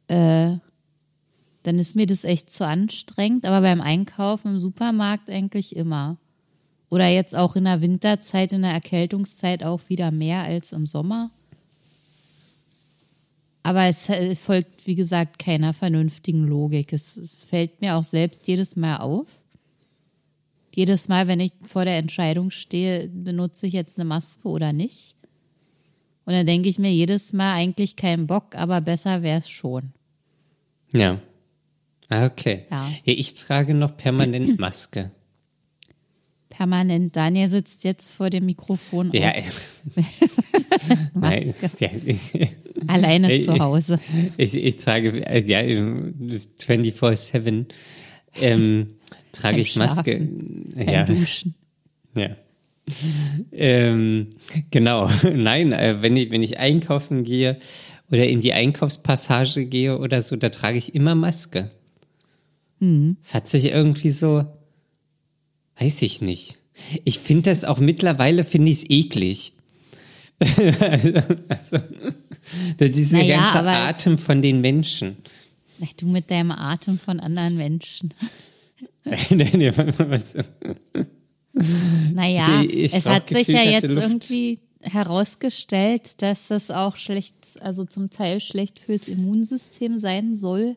äh, 0.09 0.57
dann 1.63 1.79
ist 1.79 1.97
mir 1.97 2.07
das 2.07 2.25
echt 2.25 2.53
zu 2.53 2.67
anstrengend. 2.67 3.45
Aber 3.45 3.61
beim 3.61 3.81
Einkaufen 3.81 4.53
im 4.53 4.59
Supermarkt 4.59 5.29
eigentlich 5.31 5.77
immer. 5.77 6.17
Oder 6.89 7.07
jetzt 7.09 7.37
auch 7.37 7.57
in 7.57 7.65
der 7.65 7.81
Winterzeit, 7.81 8.53
in 8.53 8.63
der 8.63 8.73
Erkältungszeit 8.73 9.65
auch 9.65 9.81
wieder 9.89 10.11
mehr 10.11 10.43
als 10.43 10.73
im 10.73 10.87
Sommer. 10.87 11.31
Aber 13.63 13.85
es 13.85 14.09
äh, 14.09 14.35
folgt, 14.35 14.87
wie 14.87 14.95
gesagt, 14.95 15.39
keiner 15.39 15.75
vernünftigen 15.75 16.47
Logik. 16.47 16.93
Es, 16.93 17.17
es 17.17 17.45
fällt 17.45 17.81
mir 17.81 17.97
auch 17.97 18.05
selbst 18.05 18.49
jedes 18.49 18.75
Mal 18.75 18.97
auf. 18.97 19.27
Jedes 20.75 21.09
Mal, 21.09 21.29
wenn 21.29 21.41
ich 21.41 21.53
vor 21.67 21.85
der 21.85 21.99
Entscheidung 21.99 22.51
stehe, 22.51 23.09
benutze 23.09 23.67
ich 23.67 23.73
jetzt 23.73 23.99
eine 23.99 24.09
Maske 24.09 24.49
oder 24.49 24.73
nicht. 24.73 25.15
Und 26.25 26.33
dann 26.33 26.47
denke 26.47 26.69
ich 26.69 26.79
mir 26.79 26.93
jedes 26.93 27.33
Mal 27.33 27.55
eigentlich 27.55 27.97
keinen 27.97 28.27
Bock, 28.27 28.55
aber 28.55 28.81
besser 28.81 29.23
wäre 29.23 29.41
es 29.41 29.51
schon. 29.51 29.93
Ja. 30.93 31.19
Ah, 32.11 32.27
Okay. 32.27 32.67
Ja. 32.71 32.87
ich 33.05 33.33
trage 33.35 33.73
noch 33.73 33.97
permanent 33.97 34.59
Maske. 34.61 35.13
Permanent. 36.51 37.17
Daniel 37.17 37.49
sitzt 37.49 37.85
jetzt 37.85 38.11
vor 38.11 38.29
dem 38.29 38.45
Mikrofon 38.45 39.11
Ja. 39.13 39.33
Nein, 41.15 41.55
ja, 41.79 41.89
ich, 42.05 42.33
alleine 42.87 43.31
Ey, 43.31 43.45
zu 43.47 43.59
Hause. 43.59 43.99
ich, 44.37 44.55
ich 44.55 44.77
trage, 44.77 45.25
äh, 45.27 45.41
ja, 45.41 45.61
24-7 45.61 47.65
ähm, 48.41 48.89
trage 49.33 49.55
Beim 49.55 49.61
ich 49.63 49.77
Maske. 49.77 50.21
Beim 50.75 50.89
Ja. 50.89 51.05
Duschen. 51.05 51.55
Ja. 52.17 52.37
ähm, 53.53 54.29
genau. 54.71 55.09
Nein, 55.33 55.73
äh, 55.73 56.03
wenn 56.03 56.17
ich, 56.17 56.31
wenn 56.31 56.43
ich 56.43 56.59
einkaufen 56.59 57.25
gehe 57.25 57.59
oder 58.11 58.27
in 58.29 58.41
die 58.41 58.53
Einkaufspassage 58.53 59.67
gehe 59.67 59.99
oder 59.99 60.23
so, 60.23 60.37
da 60.37 60.49
trage 60.49 60.79
ich 60.79 60.95
immer 60.95 61.15
Maske. 61.15 61.71
Es 63.23 63.35
hat 63.35 63.47
sich 63.47 63.67
irgendwie 63.67 64.11
so, 64.11 64.45
weiß 65.79 66.03
ich 66.03 66.21
nicht. 66.23 66.57
Ich 67.05 67.19
finde 67.19 67.51
das 67.51 67.65
auch 67.65 67.79
mittlerweile, 67.79 68.43
finde 68.45 68.71
ich 68.71 68.79
es 68.79 68.91
eklig. 68.91 69.53
also, 70.81 71.13
also, 71.49 71.79
dieser 72.81 73.19
Naja, 73.19 73.37
ganze 73.53 73.69
Atem 73.69 74.19
von 74.19 74.41
den 74.41 74.61
Menschen. 74.63 75.17
Ach, 75.85 75.93
du 75.99 76.07
mit 76.07 76.31
deinem 76.31 76.53
Atem 76.53 76.99
von 76.99 77.21
anderen 77.21 77.57
Menschen. 77.57 78.15
Nee, 79.31 79.51
nee, 79.55 79.73
was- 79.77 80.35
Naja, 82.13 82.63
Ich- 82.63 82.75
ich 82.75 82.95
es 82.95 83.07
hat 83.07 83.29
sich 83.31 83.49
ja 83.49 83.63
jetzt 83.63 83.87
Luft. 83.89 84.03
irgendwie 84.07 84.61
herausgestellt, 84.83 86.21
dass 86.23 86.49
das 86.49 86.71
auch 86.71 86.97
schlecht, 86.97 87.35
also 87.61 87.85
zum 87.85 88.11
Teil 88.11 88.41
schlecht 88.41 88.79
fürs 88.79 89.09
Immunsystem 89.09 89.99
sein 89.99 90.37
soll, 90.37 90.77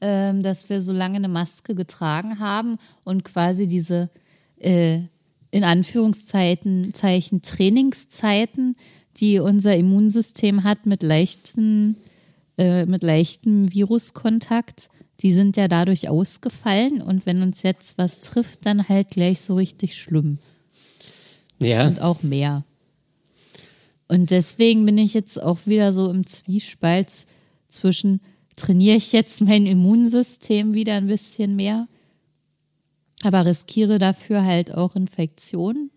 ähm, 0.00 0.42
dass 0.42 0.68
wir 0.68 0.80
so 0.80 0.92
lange 0.92 1.16
eine 1.16 1.28
Maske 1.28 1.74
getragen 1.74 2.38
haben 2.38 2.78
und 3.04 3.24
quasi 3.24 3.66
diese 3.66 4.10
äh, 4.58 5.00
in 5.50 5.64
Anführungszeichen 5.64 6.94
Zeichen 6.94 7.42
Trainingszeiten, 7.42 8.76
die 9.16 9.38
unser 9.40 9.76
Immunsystem 9.76 10.64
hat 10.64 10.86
mit 10.86 11.02
leichten, 11.02 11.96
äh, 12.56 12.86
mit 12.86 13.02
leichtem 13.02 13.72
Viruskontakt, 13.72 14.88
die 15.20 15.32
sind 15.32 15.56
ja 15.56 15.68
dadurch 15.68 16.08
ausgefallen 16.08 17.02
und 17.02 17.26
wenn 17.26 17.42
uns 17.42 17.62
jetzt 17.62 17.98
was 17.98 18.20
trifft, 18.20 18.64
dann 18.64 18.88
halt 18.88 19.10
gleich 19.10 19.40
so 19.40 19.54
richtig 19.54 19.96
schlimm. 19.96 20.38
Ja. 21.58 21.86
Und 21.86 22.00
auch 22.00 22.22
mehr. 22.22 22.64
Und 24.08 24.30
deswegen 24.30 24.86
bin 24.86 24.98
ich 24.98 25.14
jetzt 25.14 25.40
auch 25.40 25.58
wieder 25.66 25.92
so 25.92 26.10
im 26.10 26.26
Zwiespalt 26.26 27.10
zwischen, 27.68 28.20
trainiere 28.60 28.96
ich 28.96 29.12
jetzt 29.12 29.40
mein 29.40 29.66
Immunsystem 29.66 30.74
wieder 30.74 30.94
ein 30.94 31.06
bisschen 31.06 31.56
mehr, 31.56 31.88
aber 33.22 33.46
riskiere 33.46 33.98
dafür 33.98 34.44
halt 34.44 34.74
auch 34.74 34.94
Infektionen? 34.94 35.90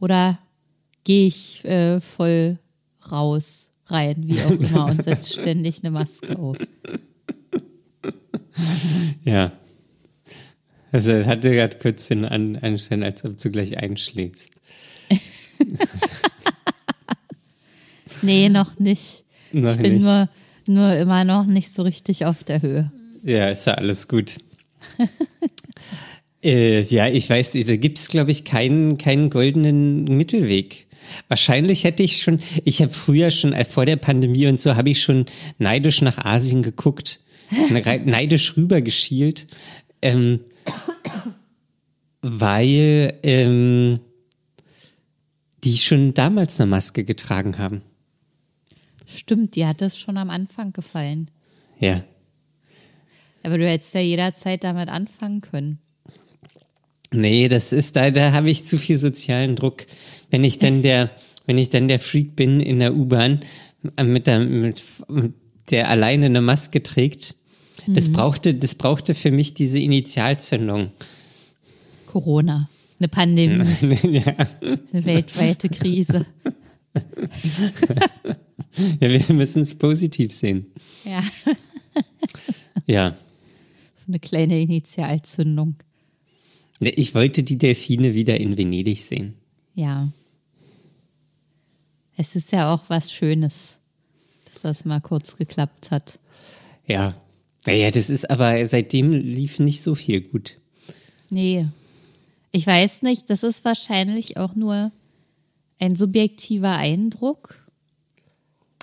Oder 0.00 0.38
gehe 1.04 1.26
ich 1.26 1.64
äh, 1.64 2.00
voll 2.00 2.58
raus, 3.10 3.68
rein, 3.86 4.26
wie 4.26 4.40
auch 4.40 4.50
immer, 4.50 4.86
und 4.90 5.04
setze 5.04 5.40
ständig 5.40 5.80
eine 5.82 5.90
Maske 5.90 6.38
auf? 6.38 6.56
Ja. 9.24 9.52
Also 10.92 11.24
hatte 11.24 11.50
gerade 11.50 11.78
kurz 11.78 12.08
den 12.08 12.24
An 12.24 12.56
Anschein, 12.56 13.02
als 13.02 13.24
ob 13.24 13.36
du 13.36 13.50
gleich 13.50 13.78
einschläfst. 13.78 14.60
nee, 18.22 18.48
noch 18.48 18.78
nicht. 18.78 19.24
Noch 19.52 19.72
ich 19.72 19.78
bin 19.78 19.94
nicht. 19.94 20.02
nur, 20.02 20.28
nur 20.68 20.94
immer 20.96 21.24
noch 21.24 21.46
nicht 21.46 21.72
so 21.74 21.82
richtig 21.82 22.24
auf 22.26 22.44
der 22.44 22.62
Höhe. 22.62 22.92
Ja, 23.22 23.48
ist 23.48 23.66
ja 23.66 23.74
alles 23.74 24.08
gut. 24.08 24.36
äh, 26.42 26.80
ja, 26.82 27.08
ich 27.08 27.28
weiß, 27.28 27.52
da 27.52 27.76
gibt's 27.76 28.08
glaube 28.08 28.30
ich, 28.30 28.44
keinen, 28.44 28.98
keinen 28.98 29.30
goldenen 29.30 30.04
Mittelweg. 30.04 30.86
Wahrscheinlich 31.28 31.84
hätte 31.84 32.02
ich 32.02 32.22
schon, 32.22 32.40
ich 32.64 32.80
habe 32.82 32.92
früher 32.92 33.30
schon, 33.30 33.52
äh, 33.52 33.64
vor 33.64 33.86
der 33.86 33.96
Pandemie 33.96 34.46
und 34.46 34.60
so, 34.60 34.76
habe 34.76 34.90
ich 34.90 35.02
schon 35.02 35.26
neidisch 35.58 36.02
nach 36.02 36.18
Asien 36.18 36.62
geguckt, 36.62 37.20
neidisch 37.70 38.56
rübergeschielt, 38.56 39.46
ähm, 40.00 40.40
weil 42.22 43.18
ähm, 43.22 43.94
die 45.64 45.76
schon 45.76 46.14
damals 46.14 46.60
eine 46.60 46.70
Maske 46.70 47.04
getragen 47.04 47.58
haben. 47.58 47.82
Stimmt, 49.12 49.56
die 49.56 49.66
hat 49.66 49.82
es 49.82 49.98
schon 49.98 50.16
am 50.16 50.30
Anfang 50.30 50.72
gefallen. 50.72 51.30
Ja. 51.78 52.02
Aber 53.42 53.58
du 53.58 53.68
hättest 53.68 53.94
ja 53.94 54.00
jederzeit 54.00 54.64
damit 54.64 54.88
anfangen 54.88 55.40
können. 55.40 55.78
Nee, 57.12 57.48
das 57.48 57.72
ist 57.72 57.96
da, 57.96 58.10
da 58.10 58.32
habe 58.32 58.50
ich 58.50 58.64
zu 58.64 58.78
viel 58.78 58.96
sozialen 58.96 59.56
Druck. 59.56 59.84
Wenn 60.30 60.44
ich 60.44 60.58
dann 60.58 60.82
der, 60.82 61.10
wenn 61.46 61.58
ich 61.58 61.68
dann 61.68 61.88
der 61.88 62.00
Freak 62.00 62.36
bin 62.36 62.60
in 62.60 62.78
der 62.78 62.94
U-Bahn 62.94 63.40
äh, 63.96 64.04
mit 64.04 64.26
der, 64.26 64.40
mit, 64.40 64.82
der 65.70 65.90
alleine 65.90 66.26
eine 66.26 66.40
Maske 66.40 66.82
trägt, 66.82 67.34
das 67.86 68.12
brauchte, 68.12 68.54
das 68.54 68.76
brauchte 68.76 69.14
für 69.14 69.32
mich 69.32 69.54
diese 69.54 69.80
Initialzündung. 69.80 70.92
Corona, 72.06 72.68
eine 73.00 73.08
Pandemie, 73.08 73.64
ja. 74.02 74.22
eine 74.60 75.04
weltweite 75.04 75.68
Krise. 75.68 76.26
ja, 79.00 79.08
wir 79.08 79.24
müssen 79.34 79.62
es 79.62 79.74
positiv 79.74 80.32
sehen. 80.32 80.66
Ja, 81.04 81.22
Ja. 82.86 83.16
so 83.94 84.04
eine 84.08 84.18
kleine 84.18 84.60
Initialzündung. 84.60 85.76
Ich 86.80 87.14
wollte 87.14 87.42
die 87.42 87.58
Delfine 87.58 88.14
wieder 88.14 88.40
in 88.40 88.58
Venedig 88.58 89.02
sehen. 89.02 89.34
Ja. 89.74 90.08
Es 92.16 92.34
ist 92.36 92.52
ja 92.52 92.72
auch 92.74 92.84
was 92.88 93.12
Schönes, 93.12 93.76
dass 94.46 94.62
das 94.62 94.84
mal 94.84 95.00
kurz 95.00 95.36
geklappt 95.36 95.90
hat. 95.90 96.18
Ja. 96.86 97.14
Naja, 97.64 97.90
das 97.92 98.10
ist 98.10 98.28
aber, 98.28 98.66
seitdem 98.68 99.12
lief 99.12 99.60
nicht 99.60 99.82
so 99.82 99.94
viel 99.94 100.20
gut. 100.20 100.58
Nee. 101.30 101.66
Ich 102.50 102.66
weiß 102.66 103.02
nicht, 103.02 103.30
das 103.30 103.44
ist 103.44 103.64
wahrscheinlich 103.64 104.36
auch 104.36 104.54
nur 104.56 104.90
ein 105.82 105.96
subjektiver 105.96 106.76
Eindruck. 106.76 107.58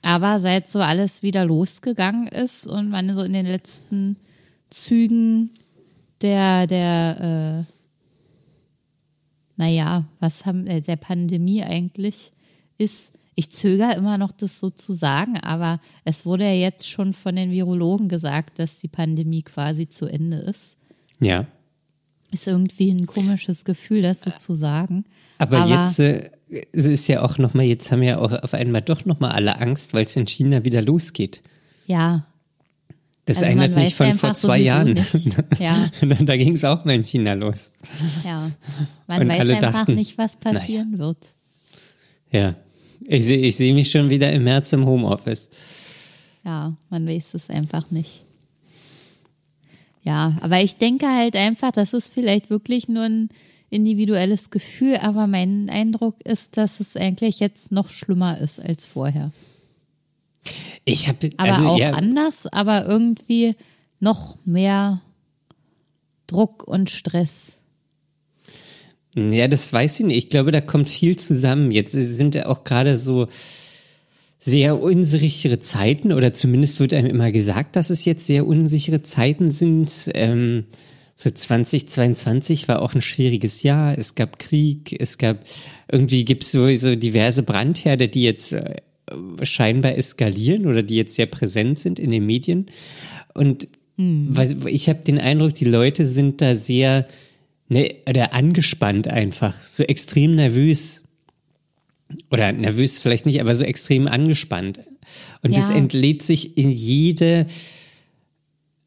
Aber 0.01 0.39
seit 0.39 0.69
so 0.69 0.79
alles 0.79 1.23
wieder 1.23 1.45
losgegangen 1.45 2.27
ist 2.27 2.67
und 2.67 2.89
man 2.89 3.13
so 3.13 3.23
in 3.23 3.33
den 3.33 3.45
letzten 3.45 4.17
Zügen 4.69 5.51
der, 6.21 6.67
der, 6.67 7.65
äh, 7.65 7.73
naja, 9.55 10.05
was 10.19 10.45
haben, 10.45 10.67
äh, 10.67 10.81
der 10.81 10.97
Pandemie 10.97 11.63
eigentlich 11.63 12.31
ist, 12.77 13.13
ich 13.35 13.51
zögere 13.51 13.93
immer 13.95 14.17
noch, 14.17 14.33
das 14.33 14.59
so 14.59 14.69
zu 14.69 14.91
sagen, 14.91 15.37
aber 15.37 15.79
es 16.03 16.25
wurde 16.25 16.43
ja 16.43 16.53
jetzt 16.53 16.89
schon 16.89 17.13
von 17.13 17.37
den 17.37 17.51
Virologen 17.51 18.09
gesagt, 18.09 18.59
dass 18.59 18.77
die 18.77 18.89
Pandemie 18.89 19.43
quasi 19.43 19.87
zu 19.87 20.07
Ende 20.07 20.37
ist. 20.37 20.77
Ja. 21.21 21.45
Ist 22.31 22.47
irgendwie 22.47 22.91
ein 22.91 23.05
komisches 23.05 23.63
Gefühl, 23.63 24.01
das 24.01 24.21
so 24.21 24.31
zu 24.31 24.53
sagen. 24.55 25.05
Aber, 25.37 25.65
jetzt 25.65 25.99
äh, 25.99 26.29
es 26.71 26.85
ist 26.85 27.07
ja 27.07 27.21
auch 27.21 27.37
nochmal, 27.37 27.65
jetzt 27.65 27.91
haben 27.91 28.03
ja 28.03 28.17
auch 28.17 28.31
auf 28.31 28.53
einmal 28.53 28.81
doch 28.81 29.05
nochmal 29.05 29.31
alle 29.31 29.59
Angst, 29.59 29.93
weil 29.93 30.05
es 30.05 30.15
in 30.15 30.27
China 30.27 30.65
wieder 30.65 30.81
losgeht. 30.81 31.41
Ja. 31.85 32.25
Das 33.25 33.37
Also 33.37 33.47
erinnert 33.47 33.75
mich 33.75 33.93
von 33.93 34.13
vor 34.15 34.33
zwei 34.33 34.57
Jahren. 34.59 34.99
Ja. 35.59 35.89
da 36.01 36.37
ging 36.37 36.53
es 36.53 36.65
auch 36.65 36.83
mal 36.85 36.95
in 36.95 37.03
China 37.03 37.33
los. 37.33 37.73
Ja. 38.25 38.49
Man 39.05 39.21
Und 39.21 39.29
weiß 39.29 39.39
einfach 39.41 39.59
dachten, 39.59 39.95
nicht, 39.95 40.17
was 40.17 40.35
passieren 40.35 40.97
wird. 40.97 41.27
Ja. 42.31 42.55
Ich 43.07 43.25
sehe 43.25 43.37
ich 43.37 43.55
seh 43.55 43.73
mich 43.73 43.91
schon 43.91 44.09
wieder 44.09 44.31
im 44.31 44.43
März 44.43 44.73
im 44.73 44.85
Homeoffice. 44.85 45.49
Ja, 46.43 46.73
man 46.89 47.07
weiß 47.07 47.35
es 47.35 47.49
einfach 47.49 47.91
nicht. 47.91 48.21
Ja, 50.03 50.37
aber 50.41 50.61
ich 50.61 50.77
denke 50.77 51.07
halt 51.07 51.35
einfach, 51.35 51.71
das 51.71 51.93
ist 51.93 52.13
vielleicht 52.13 52.49
wirklich 52.49 52.87
nur 52.87 53.03
ein 53.03 53.29
individuelles 53.69 54.49
Gefühl, 54.49 54.97
aber 54.97 55.27
mein 55.27 55.69
Eindruck 55.69 56.15
ist, 56.25 56.57
dass 56.57 56.79
es 56.79 56.95
eigentlich 56.95 57.39
jetzt 57.39 57.71
noch 57.71 57.89
schlimmer 57.89 58.39
ist 58.39 58.59
als 58.59 58.85
vorher. 58.85 59.31
Ich 60.85 61.07
habe 61.07 61.29
Aber 61.38 61.51
also 61.51 61.67
auch 61.67 61.77
ja, 61.77 61.91
anders, 61.91 62.47
aber 62.47 62.85
irgendwie 62.85 63.55
noch 63.99 64.38
mehr 64.45 65.01
Druck 66.27 66.63
und 66.63 66.89
Stress. 66.89 67.53
Ja, 69.15 69.47
das 69.47 69.71
weiß 69.73 69.99
ich 69.99 70.05
nicht. 70.05 70.17
Ich 70.17 70.29
glaube, 70.29 70.51
da 70.51 70.61
kommt 70.61 70.88
viel 70.88 71.15
zusammen. 71.17 71.71
Jetzt 71.71 71.91
sind 71.91 72.35
ja 72.35 72.45
auch 72.45 72.63
gerade 72.63 72.95
so 72.95 73.27
sehr 74.38 74.81
unsichere 74.81 75.59
Zeiten 75.59 76.13
oder 76.13 76.31
zumindest 76.31 76.79
wird 76.79 76.93
einem 76.93 77.09
immer 77.09 77.31
gesagt, 77.31 77.75
dass 77.75 77.89
es 77.89 78.05
jetzt 78.05 78.25
sehr 78.25 78.47
unsichere 78.47 79.01
Zeiten 79.01 79.51
sind. 79.51 80.09
Ähm, 80.13 80.65
so 81.21 81.29
2022 81.29 82.69
war 82.69 82.81
auch 82.81 82.95
ein 82.95 83.01
schwieriges 83.01 83.61
Jahr. 83.61 83.97
Es 83.97 84.15
gab 84.15 84.39
Krieg, 84.39 84.95
es 84.97 85.17
gab 85.17 85.43
irgendwie 85.91 86.23
gibt 86.23 86.43
es 86.43 86.53
so, 86.53 86.73
so 86.77 86.95
diverse 86.95 87.43
Brandherde, 87.43 88.07
die 88.07 88.23
jetzt 88.23 88.53
äh, 88.53 88.75
scheinbar 89.43 89.97
eskalieren 89.97 90.65
oder 90.65 90.81
die 90.81 90.95
jetzt 90.95 91.15
sehr 91.15 91.25
präsent 91.25 91.77
sind 91.77 91.99
in 91.99 92.11
den 92.11 92.25
Medien. 92.25 92.67
Und 93.33 93.67
weil, 93.97 94.65
ich 94.69 94.88
habe 94.88 95.03
den 95.03 95.17
Eindruck, 95.19 95.55
die 95.55 95.65
Leute 95.65 96.05
sind 96.05 96.39
da 96.39 96.55
sehr 96.55 97.05
ne, 97.67 97.95
oder 98.07 98.33
angespannt 98.33 99.09
einfach, 99.09 99.59
so 99.59 99.83
extrem 99.83 100.35
nervös. 100.35 101.03
Oder 102.31 102.53
nervös 102.53 103.01
vielleicht 103.01 103.25
nicht, 103.25 103.41
aber 103.41 103.55
so 103.55 103.65
extrem 103.65 104.07
angespannt. 104.07 104.79
Und 105.41 105.57
das 105.57 105.69
Ja. 105.69 105.75
entlädt 105.75 106.23
sich 106.23 106.57
in 106.57 106.71
jede, 106.71 107.47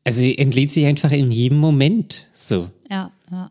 also 0.05 0.25
entlädt 0.25 0.73
sich 0.73 0.87
einfach 0.87 1.13
in 1.13 1.31
jedem 1.31 1.59
Moment 1.59 2.29
so. 2.33 2.71
Ja, 2.91 3.13
ja. 3.31 3.51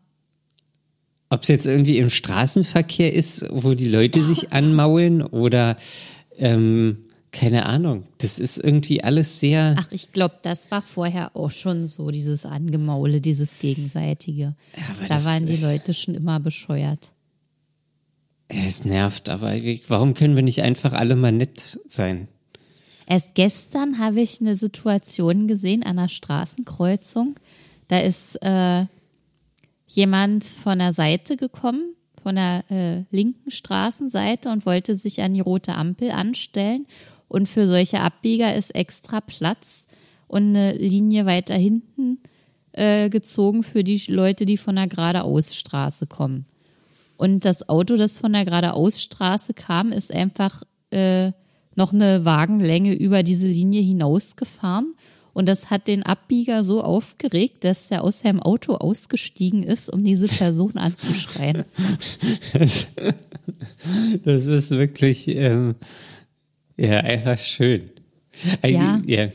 Ob 1.29 1.43
es 1.43 1.48
jetzt 1.48 1.65
irgendwie 1.65 1.98
im 1.98 2.10
Straßenverkehr 2.10 3.13
ist, 3.13 3.46
wo 3.50 3.74
die 3.74 3.88
Leute 3.88 4.24
sich 4.24 4.51
anmaulen 4.53 5.22
oder 5.22 5.77
ähm, 6.38 6.98
keine 7.31 7.65
Ahnung. 7.65 8.03
Das 8.17 8.39
ist 8.39 8.58
irgendwie 8.58 9.03
alles 9.03 9.39
sehr. 9.39 9.75
Ach, 9.79 9.88
ich 9.91 10.12
glaube, 10.12 10.36
das 10.43 10.70
war 10.72 10.81
vorher 10.81 11.36
auch 11.36 11.51
schon 11.51 11.86
so, 11.86 12.12
dieses 12.12 12.46
Angemaule, 12.46 13.22
dieses 13.22 13.60
Gegenseitige. 13.60 14.55
aber 14.75 15.08
da 15.08 15.24
waren 15.24 15.46
die 15.46 15.55
Leute 15.55 15.93
schon 15.93 16.15
immer 16.15 16.41
bescheuert. 16.41 17.13
Ja, 18.51 18.63
es 18.67 18.84
nervt, 18.84 19.29
aber 19.29 19.53
warum 19.88 20.13
können 20.13 20.36
wir 20.36 20.43
nicht 20.43 20.62
einfach 20.62 20.91
alle 20.91 21.15
mal 21.15 21.31
nett 21.31 21.79
sein? 21.88 22.27
Erst 23.11 23.35
gestern 23.35 23.99
habe 23.99 24.21
ich 24.21 24.39
eine 24.39 24.55
Situation 24.55 25.45
gesehen 25.45 25.83
an 25.83 25.99
einer 25.99 26.07
Straßenkreuzung. 26.07 27.35
Da 27.89 27.99
ist 27.99 28.41
äh, 28.41 28.85
jemand 29.85 30.45
von 30.45 30.79
der 30.79 30.93
Seite 30.93 31.35
gekommen, 31.35 31.93
von 32.23 32.35
der 32.35 32.63
äh, 32.69 33.03
linken 33.13 33.51
Straßenseite 33.51 34.49
und 34.49 34.65
wollte 34.65 34.95
sich 34.95 35.21
an 35.21 35.33
die 35.33 35.41
rote 35.41 35.75
Ampel 35.75 36.11
anstellen. 36.11 36.87
Und 37.27 37.49
für 37.49 37.67
solche 37.67 37.99
Abbieger 37.99 38.55
ist 38.55 38.73
extra 38.75 39.19
Platz. 39.19 39.87
und 40.29 40.55
eine 40.55 40.71
Linie 40.77 41.25
weiter 41.25 41.55
hinten 41.55 42.17
äh, 42.71 43.09
gezogen 43.09 43.63
für 43.63 43.83
die 43.83 44.01
Leute, 44.07 44.45
die 44.45 44.55
von 44.55 44.77
der 44.77 44.87
geradeausstraße 44.87 46.07
kommen. 46.07 46.45
Und 47.17 47.43
das 47.43 47.67
Auto, 47.67 47.97
das 47.97 48.17
von 48.17 48.31
der 48.31 48.45
geradeausstraße 48.45 49.53
kam, 49.53 49.91
ist 49.91 50.13
einfach 50.13 50.63
äh, 50.91 51.33
noch 51.75 51.93
eine 51.93 52.25
Wagenlänge 52.25 52.93
über 52.93 53.23
diese 53.23 53.47
Linie 53.47 53.81
hinausgefahren. 53.81 54.93
Und 55.33 55.45
das 55.47 55.69
hat 55.69 55.87
den 55.87 56.03
Abbieger 56.03 56.63
so 56.65 56.83
aufgeregt, 56.83 57.63
dass 57.63 57.89
er 57.89 58.03
aus 58.03 58.19
seinem 58.19 58.41
Auto 58.41 58.73
ausgestiegen 58.75 59.63
ist, 59.63 59.89
um 59.89 60.03
diese 60.03 60.27
Person 60.27 60.77
anzuschreien. 60.77 61.63
Das, 62.53 62.87
das 64.25 64.45
ist 64.47 64.71
wirklich 64.71 65.29
ähm, 65.29 65.75
ja 66.75 66.97
einfach 66.99 67.37
schön. 67.39 67.89
Äh, 68.61 68.71
Ja. 68.73 69.01
ja. 69.05 69.29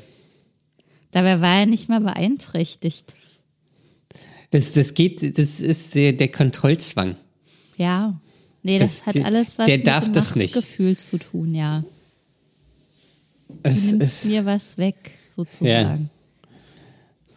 Dabei 1.13 1.41
war 1.41 1.61
er 1.61 1.67
nicht 1.67 1.89
mal 1.89 2.01
beeinträchtigt. 2.01 3.15
Das, 4.51 4.73
das 4.73 4.93
geht, 4.93 5.39
das 5.39 5.61
ist 5.61 5.95
der, 5.95 6.13
der 6.13 6.29
Kontrollzwang. 6.29 7.17
Ja. 7.79 8.21
Nee, 8.63 8.79
das, 8.79 9.03
Das- 9.05 9.15
hat 9.15 9.25
alles 9.25 9.57
was 9.59 9.65
der 9.67 9.79
mit 9.79 9.87
darf 9.87 10.05
dem 10.05 10.13
das 10.13 10.37
nicht. 10.37 10.55
Machtgefühl 10.57 10.99
zu 10.99 11.17
tun, 11.19 11.55
ja. 11.55 11.85
Du 13.49 13.55
Es 13.63 13.93
nimmst 13.93 14.03
ist, 14.03 14.25
mir 14.27 14.45
was 14.45 14.79
weg, 14.79 15.13
sozusagen. 15.35 16.11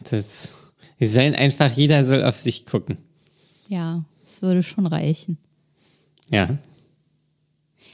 das, 0.10 0.56
wir 0.98 1.10
sollen 1.10 1.36
einfach, 1.36 1.72
jeder 1.72 2.04
soll 2.04 2.24
auf 2.24 2.36
sich 2.38 2.66
gucken. 2.66 2.98
Ja, 3.68 4.04
es 4.26 4.42
würde 4.42 4.64
schon 4.64 4.88
reichen. 4.88 5.38
Ja. 6.32 6.58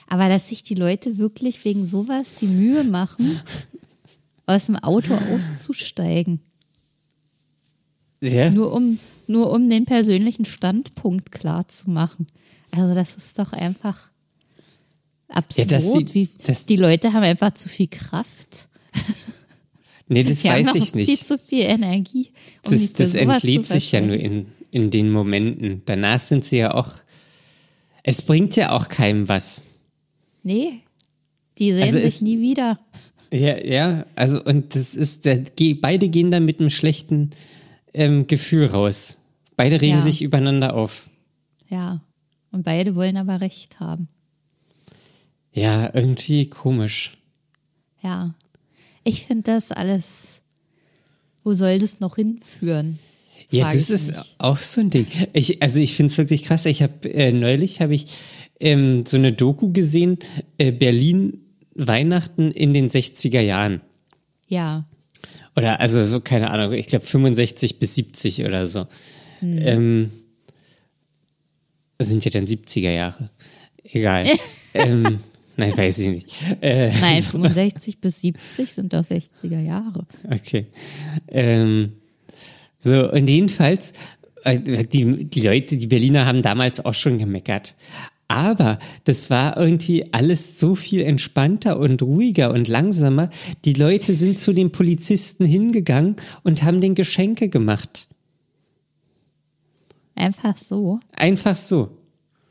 Aber 0.07 0.29
dass 0.29 0.49
sich 0.49 0.63
die 0.63 0.75
Leute 0.75 1.17
wirklich 1.17 1.63
wegen 1.65 1.85
sowas 1.87 2.35
die 2.35 2.47
Mühe 2.47 2.83
machen, 2.83 3.39
aus 4.45 4.67
dem 4.67 4.75
Auto 4.77 5.13
auszusteigen, 5.33 6.39
Ja. 8.21 8.49
nur 8.51 8.71
um, 8.73 8.99
nur 9.27 9.51
um 9.51 9.67
den 9.69 9.85
persönlichen 9.85 10.45
Standpunkt 10.45 11.31
klar 11.31 11.67
zu 11.67 11.89
machen. 11.89 12.27
Also 12.71 12.93
das 12.93 13.13
ist 13.15 13.39
doch 13.39 13.53
einfach 13.53 14.11
absurd. 15.29 15.71
dass 15.71 15.91
die- 15.91 16.13
wie, 16.13 16.29
die 16.69 16.75
Leute 16.75 17.13
haben 17.13 17.23
einfach 17.23 17.53
zu 17.53 17.69
viel 17.69 17.87
Kraft. 17.87 18.67
Nee, 20.07 20.23
das 20.23 20.41
die 20.41 20.49
weiß 20.49 20.67
haben 20.67 20.77
ich 20.77 20.83
noch 20.85 20.91
viel 20.91 21.05
nicht. 21.07 21.25
zu 21.27 21.39
viel 21.39 21.63
Energie. 21.63 22.31
Um 22.63 22.71
Das, 22.73 22.93
das 22.93 23.15
entlädt 23.15 23.65
sich 23.65 23.91
ja 23.91 24.01
nur 24.01 24.15
in, 24.17 24.45
in 24.71 24.91
den 24.91 25.11
Momenten. 25.11 25.81
Danach 25.85 26.21
sind 26.21 26.45
sie 26.45 26.57
ja 26.57 26.75
auch. 26.75 26.89
Es 28.03 28.21
bringt 28.21 28.55
ja 28.55 28.71
auch 28.71 28.87
keinem 28.87 29.27
was. 29.27 29.63
Nee, 30.43 30.81
die 31.57 31.73
sehen 31.73 31.81
Also 31.81 31.95
sich 31.95 32.03
es- 32.05 32.21
nie 32.21 32.39
wieder. 32.39 32.77
Ja, 33.33 33.57
ja, 33.57 34.05
also 34.15 34.43
und 34.43 34.75
das 34.75 34.93
ist, 34.93 35.25
der, 35.25 35.43
beide 35.81 36.07
gehen 36.09 36.29
dann 36.29 36.45
mit 36.45 36.59
einem 36.59 36.69
schlechten 36.69 37.31
ähm, 37.95 38.27
Gefühl 38.27 38.67
raus. 38.67 39.17
Beide 39.57 39.81
regen 39.81 39.95
Ja. 39.97 40.01
sich 40.01 40.21
übereinander 40.21 40.75
auf. 40.75 41.09
Ja. 41.67 42.01
Und 42.51 42.61
beide 42.63 42.93
wollen 42.95 43.17
aber 43.17 43.41
Recht 43.41 43.79
haben. 43.79 44.07
Ja, 45.55 45.89
irgendwie 45.93 46.49
komisch. 46.49 47.17
Ja. 48.03 48.35
Ich 49.05 49.25
finde 49.25 49.43
das 49.43 49.71
alles. 49.71 50.41
Wo 51.43 51.53
soll 51.53 51.79
das 51.79 52.01
noch 52.01 52.17
hinführen? 52.17 52.99
Ja, 53.49 53.71
das 53.71 53.89
ist 53.89 54.09
mich. 54.09 54.35
auch 54.37 54.57
so 54.57 54.81
ein 54.81 54.89
Ding. 54.89 55.07
Ich, 55.33 55.61
also 55.61 55.79
ich 55.79 55.93
finde 55.93 56.11
es 56.11 56.17
wirklich 56.17 56.43
krass. 56.43 56.65
Ich 56.65 56.83
habe 56.83 57.07
äh, 57.13 57.31
neulich 57.31 57.79
habe 57.79 57.95
ich 57.95 58.07
ähm, 58.59 59.05
so 59.05 59.15
eine 59.17 59.31
Doku 59.31 59.71
gesehen, 59.71 60.17
äh, 60.57 60.71
Berlin 60.71 61.41
Weihnachten 61.73 62.51
in 62.51 62.73
den 62.73 62.89
60er 62.89 63.41
Jahren. 63.41 63.81
Ja. 64.47 64.85
Oder 65.55 65.79
also 65.79 66.03
so, 66.03 66.19
keine 66.19 66.49
Ahnung, 66.49 66.73
ich 66.73 66.87
glaube 66.87 67.05
65 67.05 67.79
bis 67.79 67.95
70 67.95 68.43
oder 68.43 68.67
so. 68.67 68.87
Ähm, 69.41 70.11
das 71.97 72.09
sind 72.09 72.25
ja 72.25 72.31
dann 72.31 72.45
70er 72.45 72.91
Jahre. 72.91 73.29
Egal. 73.83 74.27
ähm, 74.73 75.19
nein, 75.57 75.77
weiß 75.77 75.99
ich 75.99 76.07
nicht. 76.07 76.43
Äh, 76.61 76.91
Nein, 76.99 77.21
65 77.21 77.99
bis 77.99 78.21
70 78.21 78.73
sind 78.73 78.93
doch 78.93 79.03
60er 79.03 79.59
Jahre. 79.59 80.05
Okay. 80.33 80.67
Ähm, 81.27 81.93
so, 82.77 83.11
und 83.11 83.29
jedenfalls, 83.29 83.93
äh, 84.43 84.59
die, 84.59 85.25
die 85.25 85.41
Leute, 85.41 85.77
die 85.77 85.87
Berliner 85.87 86.25
haben 86.25 86.41
damals 86.41 86.83
auch 86.83 86.93
schon 86.93 87.17
gemeckert. 87.17 87.75
Aber 88.27 88.79
das 89.03 89.29
war 89.29 89.57
irgendwie 89.57 90.11
alles 90.13 90.59
so 90.59 90.73
viel 90.73 91.01
entspannter 91.01 91.79
und 91.79 92.01
ruhiger 92.01 92.51
und 92.51 92.67
langsamer. 92.67 93.29
Die 93.65 93.73
Leute 93.73 94.13
sind 94.13 94.39
zu 94.39 94.51
den 94.53 94.71
Polizisten 94.71 95.45
hingegangen 95.45 96.15
und 96.43 96.63
haben 96.63 96.81
den 96.81 96.95
Geschenke 96.95 97.49
gemacht. 97.49 98.07
Einfach 100.15 100.57
so. 100.57 100.99
Einfach 101.11 101.55
so. 101.55 101.97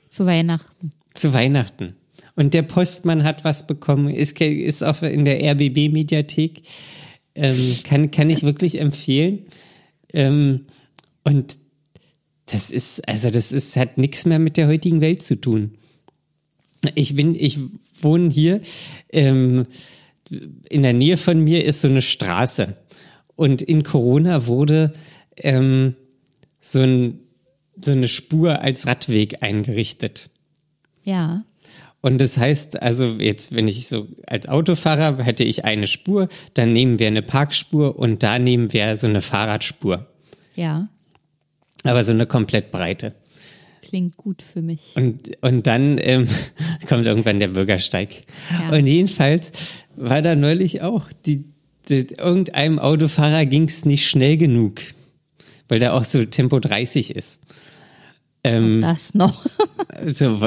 Zu 0.09 0.27
Weihnachten. 0.27 0.91
Zu 1.13 1.33
Weihnachten. 1.33 1.97
Und 2.37 2.55
der 2.55 2.63
Postmann 2.63 3.25
hat 3.25 3.45
was 3.45 3.67
bekommen, 3.67 4.13
ist, 4.13 4.41
ist 4.41 4.83
auch 4.83 5.03
in 5.03 5.25
der 5.25 5.41
RBB-Mediathek. 5.53 6.63
Ähm, 7.37 7.77
kann, 7.85 8.11
kann 8.11 8.31
ich 8.31 8.43
wirklich 8.43 8.81
empfehlen. 8.81 9.47
Ähm, 10.13 10.67
und 11.25 11.59
das 12.47 12.71
ist, 12.71 13.09
also 13.09 13.31
das 13.31 13.53
ist, 13.53 13.77
hat 13.77 13.99
nichts 13.99 14.27
mehr 14.27 14.39
mit 14.39 14.57
der 14.57 14.69
heutigen 14.69 15.01
Welt 15.01 15.23
zu 15.23 15.41
tun. 15.41 15.75
Ich 16.95 17.17
bin, 17.17 17.35
ich 17.35 17.59
wohne 18.01 18.31
hier, 18.31 18.61
ähm, 19.11 19.67
in 20.31 20.83
der 20.83 20.93
Nähe 20.93 21.17
von 21.17 21.41
mir 21.41 21.65
ist 21.65 21.81
so 21.81 21.89
eine 21.89 22.03
Straße. 22.03 22.75
Und 23.37 23.63
in 23.63 23.83
Corona 23.83 24.47
wurde 24.47 24.93
ähm, 25.37 25.97
so, 26.59 26.83
ein, 26.83 27.21
so 27.81 27.93
eine 27.93 28.09
Spur 28.09 28.61
als 28.61 28.87
Radweg 28.87 29.43
eingerichtet. 29.43 30.31
Ja. 31.03 31.45
Und 32.05 32.21
das 32.21 32.37
heißt, 32.37 32.83
also 32.83 33.17
jetzt, 33.19 33.55
wenn 33.55 33.67
ich 33.67 33.89
so 33.89 34.07
als 34.27 34.47
Autofahrer 34.47 35.25
hätte 35.25 35.43
ich 35.43 35.65
eine 35.65 35.87
Spur, 35.87 36.29
dann 36.53 36.75
nehmen 36.75 36.99
wir 36.99 37.07
eine 37.07 37.23
Parkspur 37.23 37.99
und 37.99 38.23
da 38.23 38.39
nehmen 38.39 38.75
wir 38.75 38.99
so 38.99 39.07
eine 39.07 39.23
Fahrradspur. 39.23 40.07
Ja. 40.55 40.91
Aber 41.83 42.05
so 42.05 42.13
eine 42.13 42.27
komplett 42.27 42.71
breite. 42.71 43.15
Klingt 43.81 44.19
gut 44.19 44.43
für 44.43 44.61
mich. 44.61 44.93
Und, 44.97 45.31
und 45.41 45.67
dann 45.67 45.97
ähm, 45.99 46.29
kommt 46.91 47.07
irgendwann 47.07 47.41
der 47.41 47.49
Bürgersteig. 47.49 48.25
Ja. 48.51 48.77
Und 48.77 48.87
jedenfalls 48.87 49.53
war 49.97 50.21
da 50.21 50.35
neulich 50.35 50.83
auch, 50.83 51.09
die, 51.25 51.47
die, 51.89 52.09
irgendeinem 52.19 52.81
Autofahrer 52.81 53.47
ging 53.47 53.65
es 53.65 53.87
nicht 53.87 54.07
schnell 54.07 54.37
genug, 54.37 54.83
weil 55.69 55.79
da 55.79 55.95
auch 55.95 56.05
so 56.05 56.23
Tempo 56.23 56.61
30 56.61 57.17
ist. 57.17 57.41
Ähm, 58.45 58.81
Das 58.81 59.15
noch. 59.15 59.47
Also, 59.97 60.41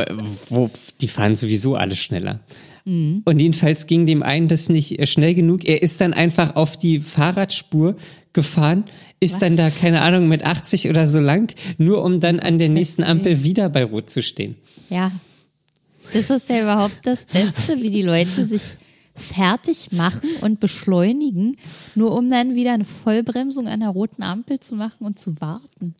wo, 0.49 0.69
die 0.99 1.07
fahren 1.07 1.33
sowieso 1.33 1.75
alle 1.75 1.95
schneller. 1.95 2.41
Und 2.88 3.39
jedenfalls 3.39 3.86
ging 3.86 4.05
dem 4.05 4.23
einen 4.23 4.47
das 4.47 4.69
nicht 4.69 4.97
äh, 4.97 5.05
schnell 5.07 5.36
genug. 5.36 5.65
Er 5.65 5.83
ist 5.83 5.99
dann 5.99 6.13
einfach 6.13 6.55
auf 6.55 6.77
die 6.77 7.01
Fahrradspur 7.01 7.97
gefahren, 8.31 8.86
ist 9.19 9.33
Was? 9.33 9.39
dann 9.41 9.57
da, 9.57 9.69
keine 9.69 10.01
Ahnung, 10.01 10.29
mit 10.29 10.45
80 10.45 10.89
oder 10.89 11.05
so 11.05 11.19
lang, 11.19 11.53
nur 11.77 12.01
um 12.01 12.21
dann 12.21 12.39
an 12.39 12.60
der 12.60 12.69
nächsten 12.69 13.03
Ampel 13.03 13.43
wieder 13.43 13.67
bei 13.67 13.83
Rot 13.83 14.10
zu 14.10 14.21
stehen. 14.21 14.55
Ja. 14.89 15.12
Das 16.13 16.29
ist 16.29 16.49
ja 16.49 16.62
überhaupt 16.62 16.99
das 17.03 17.25
Beste, 17.25 17.81
wie 17.81 17.89
die 17.89 18.03
Leute 18.03 18.45
sich 18.45 18.62
fertig 19.15 19.91
machen 19.91 20.29
und 20.39 20.62
beschleunigen, 20.62 21.57
nur 21.95 22.15
um 22.15 22.29
dann 22.29 22.55
wieder 22.55 22.71
eine 22.71 22.86
Vollbremsung 22.86 23.67
an 23.67 23.81
der 23.81 23.89
roten 23.89 24.23
Ampel 24.23 24.62
zu 24.62 24.75
machen 24.75 25.05
und 25.05 25.19
zu 25.19 25.41
warten. 25.41 25.95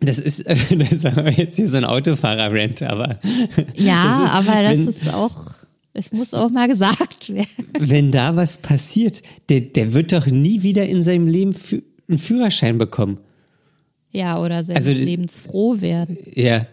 Das 0.00 0.18
ist, 0.18 0.46
das 0.46 0.70
wir 0.70 1.30
jetzt 1.32 1.56
hier 1.56 1.68
so 1.68 1.76
ein 1.76 1.84
Autofahrer-Rent, 1.84 2.82
aber 2.82 3.18
Ja, 3.76 4.06
Das 4.06 4.24
ist- 4.24 4.34
aber 4.50 4.62
das 4.62 4.72
wenn- 4.72 4.88
ist 4.88 5.14
auch, 5.14 5.50
es 5.92 6.12
muss 6.12 6.32
auch 6.34 6.50
mal 6.50 6.68
gesagt 6.68 7.34
werden. 7.34 7.46
wenn 7.78 8.10
da 8.12 8.34
was 8.36 8.58
passiert, 8.58 9.22
der, 9.48 9.60
der 9.60 9.92
wird 9.92 10.12
doch 10.12 10.26
nie 10.26 10.62
wieder 10.62 10.86
in 10.86 11.02
seinem 11.02 11.26
Leben 11.26 11.52
fü 11.52 11.82
einen 12.08 12.18
Führerschein 12.18 12.76
bekommen. 12.78 13.18
Ja, 14.10 14.42
oder 14.42 14.64
seines 14.64 14.88
Also- 14.88 14.98
Lebens 15.00 15.38
werden. 15.80 16.16
Ja. 16.34 16.66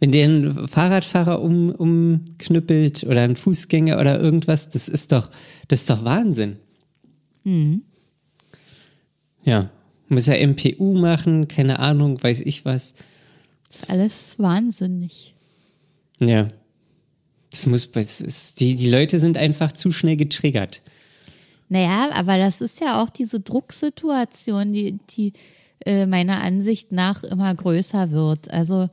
Wenn 0.00 0.10
der 0.10 0.24
einen 0.24 0.66
Fahrradfahrer 0.68 1.40
um, 1.40 1.70
umknüppelt 1.70 3.04
oder 3.04 3.22
einen 3.22 3.36
Fußgänger 3.36 4.00
oder 4.00 4.18
irgendwas, 4.18 4.68
das 4.68 4.88
ist 4.88 5.12
doch, 5.12 5.30
das 5.68 5.80
ist 5.82 5.90
doch 5.90 6.04
Wahnsinn. 6.04 6.56
Ja. 9.44 9.70
Muss 10.12 10.28
er 10.28 10.46
MPU 10.46 10.92
machen, 10.92 11.48
keine 11.48 11.78
Ahnung, 11.78 12.22
weiß 12.22 12.40
ich 12.40 12.66
was. 12.66 12.92
Das 13.66 13.76
ist 13.76 13.90
alles 13.90 14.38
wahnsinnig. 14.38 15.34
Ja. 16.20 16.50
Das 17.50 17.64
muss, 17.64 17.90
das 17.90 18.20
ist, 18.20 18.60
die, 18.60 18.74
die 18.74 18.90
Leute 18.90 19.18
sind 19.18 19.38
einfach 19.38 19.72
zu 19.72 19.90
schnell 19.90 20.16
getriggert. 20.16 20.82
Naja, 21.70 22.10
aber 22.12 22.36
das 22.36 22.60
ist 22.60 22.82
ja 22.82 23.02
auch 23.02 23.08
diese 23.08 23.40
Drucksituation, 23.40 24.72
die, 24.72 24.98
die 25.08 25.32
äh, 25.86 26.04
meiner 26.04 26.42
Ansicht 26.42 26.92
nach 26.92 27.24
immer 27.24 27.54
größer 27.54 28.10
wird. 28.10 28.50
Also 28.50 28.90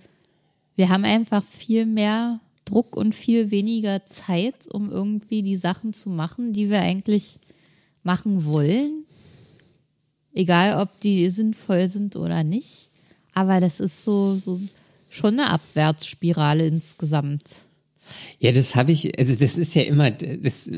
wir 0.77 0.87
haben 0.87 1.03
einfach 1.03 1.43
viel 1.43 1.85
mehr 1.85 2.39
Druck 2.63 2.95
und 2.95 3.13
viel 3.13 3.51
weniger 3.51 4.05
Zeit, 4.05 4.67
um 4.71 4.89
irgendwie 4.89 5.41
die 5.41 5.57
Sachen 5.57 5.91
zu 5.91 6.09
machen, 6.09 6.53
die 6.53 6.69
wir 6.69 6.79
eigentlich 6.79 7.39
machen 8.03 8.45
wollen. 8.45 9.03
Egal, 10.33 10.81
ob 10.81 10.99
die 11.01 11.29
sinnvoll 11.29 11.87
sind 11.87 12.15
oder 12.15 12.43
nicht. 12.43 12.89
Aber 13.33 13.59
das 13.59 13.79
ist 13.79 14.03
so, 14.03 14.35
so 14.37 14.59
schon 15.09 15.39
eine 15.39 15.49
Abwärtsspirale 15.49 16.67
insgesamt. 16.67 17.69
Ja, 18.39 18.51
das 18.51 18.75
habe 18.75 18.91
ich, 18.91 19.17
also 19.19 19.35
das 19.35 19.57
ist 19.57 19.75
ja 19.75 19.83
immer, 19.83 20.11
das, 20.11 20.69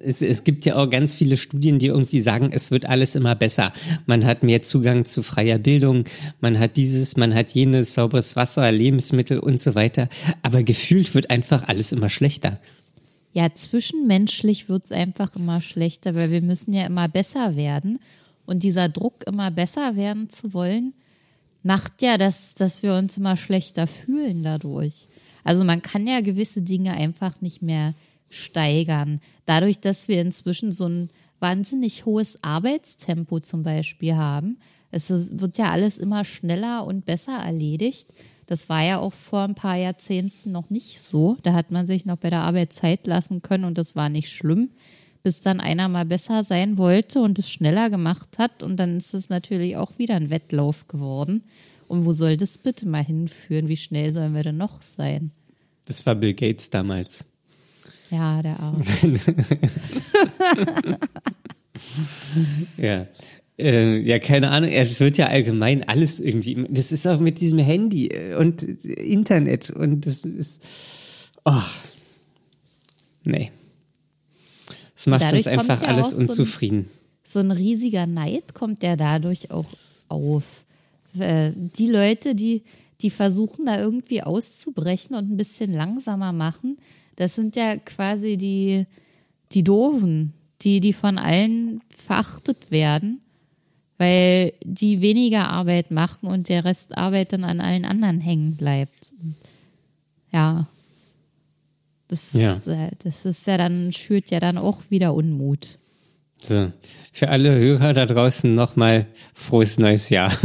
es, 0.00 0.22
es 0.22 0.44
gibt 0.44 0.64
ja 0.64 0.76
auch 0.76 0.90
ganz 0.90 1.12
viele 1.12 1.36
Studien, 1.36 1.78
die 1.78 1.86
irgendwie 1.86 2.20
sagen, 2.20 2.50
es 2.52 2.70
wird 2.70 2.86
alles 2.86 3.14
immer 3.14 3.34
besser. 3.34 3.72
Man 4.06 4.24
hat 4.24 4.42
mehr 4.42 4.62
Zugang 4.62 5.04
zu 5.04 5.22
freier 5.22 5.58
Bildung, 5.58 6.04
man 6.40 6.58
hat 6.58 6.76
dieses, 6.76 7.16
man 7.16 7.34
hat 7.34 7.50
jenes, 7.50 7.94
sauberes 7.94 8.36
Wasser, 8.36 8.70
Lebensmittel 8.72 9.38
und 9.38 9.60
so 9.60 9.74
weiter. 9.74 10.08
Aber 10.42 10.62
gefühlt 10.62 11.14
wird 11.14 11.30
einfach 11.30 11.68
alles 11.68 11.92
immer 11.92 12.08
schlechter. 12.08 12.60
Ja, 13.32 13.52
zwischenmenschlich 13.52 14.68
wird's 14.68 14.92
einfach 14.92 15.34
immer 15.36 15.60
schlechter, 15.60 16.14
weil 16.14 16.30
wir 16.30 16.42
müssen 16.42 16.72
ja 16.72 16.86
immer 16.86 17.08
besser 17.08 17.56
werden. 17.56 17.98
Und 18.46 18.62
dieser 18.62 18.88
Druck, 18.88 19.26
immer 19.26 19.50
besser 19.50 19.96
werden 19.96 20.28
zu 20.28 20.52
wollen, 20.52 20.94
macht 21.62 22.02
ja, 22.02 22.18
dass, 22.18 22.54
dass 22.54 22.82
wir 22.82 22.94
uns 22.94 23.16
immer 23.16 23.36
schlechter 23.36 23.86
fühlen 23.86 24.42
dadurch. 24.42 25.08
Also 25.44 25.64
man 25.64 25.82
kann 25.82 26.06
ja 26.06 26.20
gewisse 26.20 26.62
Dinge 26.62 26.92
einfach 26.92 27.40
nicht 27.40 27.62
mehr 27.62 27.94
steigern. 28.30 29.20
Dadurch, 29.46 29.80
dass 29.80 30.08
wir 30.08 30.20
inzwischen 30.20 30.72
so 30.72 30.88
ein 30.88 31.10
wahnsinnig 31.40 32.06
hohes 32.06 32.42
Arbeitstempo 32.42 33.40
zum 33.40 33.62
Beispiel 33.62 34.16
haben. 34.16 34.58
Es 34.90 35.10
wird 35.10 35.58
ja 35.58 35.70
alles 35.70 35.98
immer 35.98 36.24
schneller 36.24 36.86
und 36.86 37.04
besser 37.04 37.36
erledigt. 37.36 38.08
Das 38.46 38.68
war 38.68 38.82
ja 38.82 38.98
auch 38.98 39.12
vor 39.12 39.42
ein 39.42 39.54
paar 39.54 39.76
Jahrzehnten 39.76 40.52
noch 40.52 40.70
nicht 40.70 41.00
so. 41.00 41.36
Da 41.42 41.52
hat 41.52 41.70
man 41.70 41.86
sich 41.86 42.04
noch 42.04 42.16
bei 42.16 42.30
der 42.30 42.40
Arbeit 42.40 42.72
Zeit 42.72 43.06
lassen 43.06 43.42
können 43.42 43.64
und 43.64 43.78
das 43.78 43.96
war 43.96 44.08
nicht 44.08 44.30
schlimm, 44.30 44.70
bis 45.24 45.40
dann 45.40 45.58
einer 45.58 45.88
mal 45.88 46.04
besser 46.04 46.44
sein 46.44 46.78
wollte 46.78 47.20
und 47.20 47.38
es 47.38 47.50
schneller 47.50 47.90
gemacht 47.90 48.38
hat. 48.38 48.62
Und 48.62 48.76
dann 48.76 48.98
ist 48.98 49.14
es 49.14 49.30
natürlich 49.30 49.76
auch 49.76 49.98
wieder 49.98 50.14
ein 50.14 50.30
Wettlauf 50.30 50.86
geworden. 50.86 51.42
Und 51.88 52.04
wo 52.04 52.12
soll 52.12 52.36
das 52.36 52.58
bitte 52.58 52.86
mal 52.86 53.04
hinführen? 53.04 53.68
Wie 53.68 53.76
schnell 53.76 54.12
sollen 54.12 54.34
wir 54.34 54.42
denn 54.42 54.58
noch 54.58 54.82
sein? 54.82 55.32
Das 55.86 56.04
war 56.04 56.14
Bill 56.14 56.34
Gates 56.34 56.68
damals. 56.68 57.24
Ja, 58.10 58.42
der 58.42 58.60
Arsch. 58.60 59.02
ja. 62.76 63.06
Äh, 63.58 64.00
ja, 64.00 64.18
keine 64.18 64.50
Ahnung. 64.50 64.70
Es 64.70 65.00
wird 65.00 65.16
ja 65.16 65.28
allgemein 65.28 65.88
alles 65.88 66.20
irgendwie. 66.20 66.66
Das 66.68 66.92
ist 66.92 67.06
auch 67.06 67.20
mit 67.20 67.40
diesem 67.40 67.60
Handy 67.60 68.10
und 68.38 68.62
Internet 68.62 69.70
und 69.70 70.06
das 70.06 70.26
ist. 70.26 71.30
Oh. 71.46 71.62
Nee. 73.24 73.50
Es 74.94 75.06
macht 75.06 75.32
uns 75.32 75.46
einfach 75.46 75.82
ja 75.82 75.88
alles 75.88 76.12
unzufrieden. 76.12 76.88
So 77.22 77.40
ein, 77.40 77.46
so 77.46 77.52
ein 77.52 77.56
riesiger 77.56 78.06
Neid 78.06 78.54
kommt 78.54 78.82
ja 78.82 78.96
dadurch 78.96 79.50
auch 79.50 79.66
auf. 80.08 80.64
Äh, 81.18 81.52
die 81.54 81.86
Leute, 81.86 82.34
die, 82.34 82.62
die 83.00 83.10
versuchen 83.10 83.66
da 83.66 83.80
irgendwie 83.80 84.22
auszubrechen 84.22 85.16
und 85.16 85.30
ein 85.30 85.36
bisschen 85.36 85.72
langsamer 85.72 86.32
machen, 86.32 86.78
das 87.16 87.34
sind 87.34 87.56
ja 87.56 87.76
quasi 87.76 88.36
die, 88.36 88.86
die 89.52 89.62
Doofen, 89.62 90.32
die, 90.62 90.80
die 90.80 90.92
von 90.92 91.18
allen 91.18 91.80
verachtet 91.88 92.70
werden, 92.70 93.20
weil 93.98 94.52
die 94.64 95.00
weniger 95.00 95.48
Arbeit 95.48 95.90
machen 95.90 96.28
und 96.28 96.48
der 96.48 96.64
Rest 96.64 96.96
Arbeit 96.96 97.32
dann 97.32 97.44
an 97.44 97.60
allen 97.60 97.84
anderen 97.84 98.20
hängen 98.20 98.56
bleibt. 98.56 99.12
Ja. 100.32 100.66
Das, 102.14 102.32
ja. 102.34 102.60
Äh, 102.66 102.90
das 103.02 103.24
ist 103.24 103.44
ja 103.48 103.58
dann, 103.58 103.92
schürt 103.92 104.30
ja 104.30 104.38
dann 104.38 104.56
auch 104.56 104.82
wieder 104.88 105.14
Unmut. 105.14 105.80
So, 106.40 106.70
für 107.12 107.28
alle 107.28 107.56
Hörer 107.56 107.92
da 107.92 108.06
draußen 108.06 108.54
nochmal 108.54 109.08
frohes 109.32 109.80
neues 109.80 110.10
Jahr. 110.10 110.32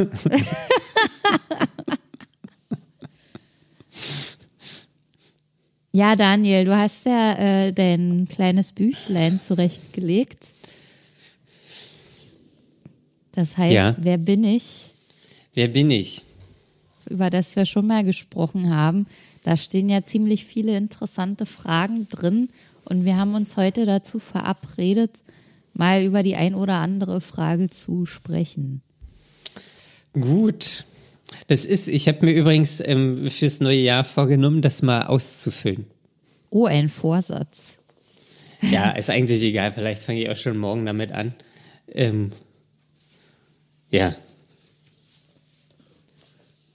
ja, 5.91 6.15
Daniel, 6.15 6.65
du 6.65 6.75
hast 6.75 7.05
ja 7.05 7.33
äh, 7.33 7.71
dein 7.71 8.27
kleines 8.27 8.71
Büchlein 8.71 9.39
zurechtgelegt. 9.39 10.47
Das 13.33 13.57
heißt, 13.57 13.73
ja. 13.73 13.95
wer 13.99 14.17
bin 14.17 14.43
ich? 14.43 14.89
Wer 15.53 15.67
bin 15.67 15.91
ich? 15.91 16.25
Über 17.07 17.29
das 17.29 17.55
wir 17.55 17.67
schon 17.67 17.85
mal 17.85 18.03
gesprochen 18.03 18.73
haben. 18.73 19.05
Da 19.43 19.57
stehen 19.57 19.89
ja 19.89 20.03
ziemlich 20.03 20.45
viele 20.45 20.75
interessante 20.77 21.45
Fragen 21.45 22.07
drin. 22.09 22.49
Und 22.85 23.05
wir 23.05 23.17
haben 23.17 23.35
uns 23.35 23.57
heute 23.57 23.85
dazu 23.85 24.19
verabredet, 24.19 25.23
mal 25.73 26.03
über 26.03 26.23
die 26.23 26.35
ein 26.35 26.55
oder 26.55 26.75
andere 26.75 27.21
Frage 27.21 27.69
zu 27.69 28.05
sprechen. 28.05 28.81
Gut. 30.13 30.85
Das 31.47 31.65
ist, 31.65 31.87
ich 31.87 32.07
habe 32.07 32.25
mir 32.25 32.33
übrigens 32.33 32.81
ähm, 32.83 33.29
fürs 33.29 33.59
neue 33.59 33.79
Jahr 33.79 34.03
vorgenommen, 34.03 34.61
das 34.61 34.81
mal 34.81 35.03
auszufüllen. 35.03 35.85
Oh, 36.49 36.65
ein 36.65 36.89
Vorsatz. 36.89 37.75
Ja, 38.61 38.91
ist 38.91 39.09
eigentlich 39.09 39.41
egal. 39.41 39.71
Vielleicht 39.71 40.03
fange 40.03 40.21
ich 40.21 40.29
auch 40.29 40.35
schon 40.35 40.57
morgen 40.57 40.85
damit 40.85 41.13
an. 41.13 41.33
Ähm, 41.87 42.33
ja. 43.89 44.13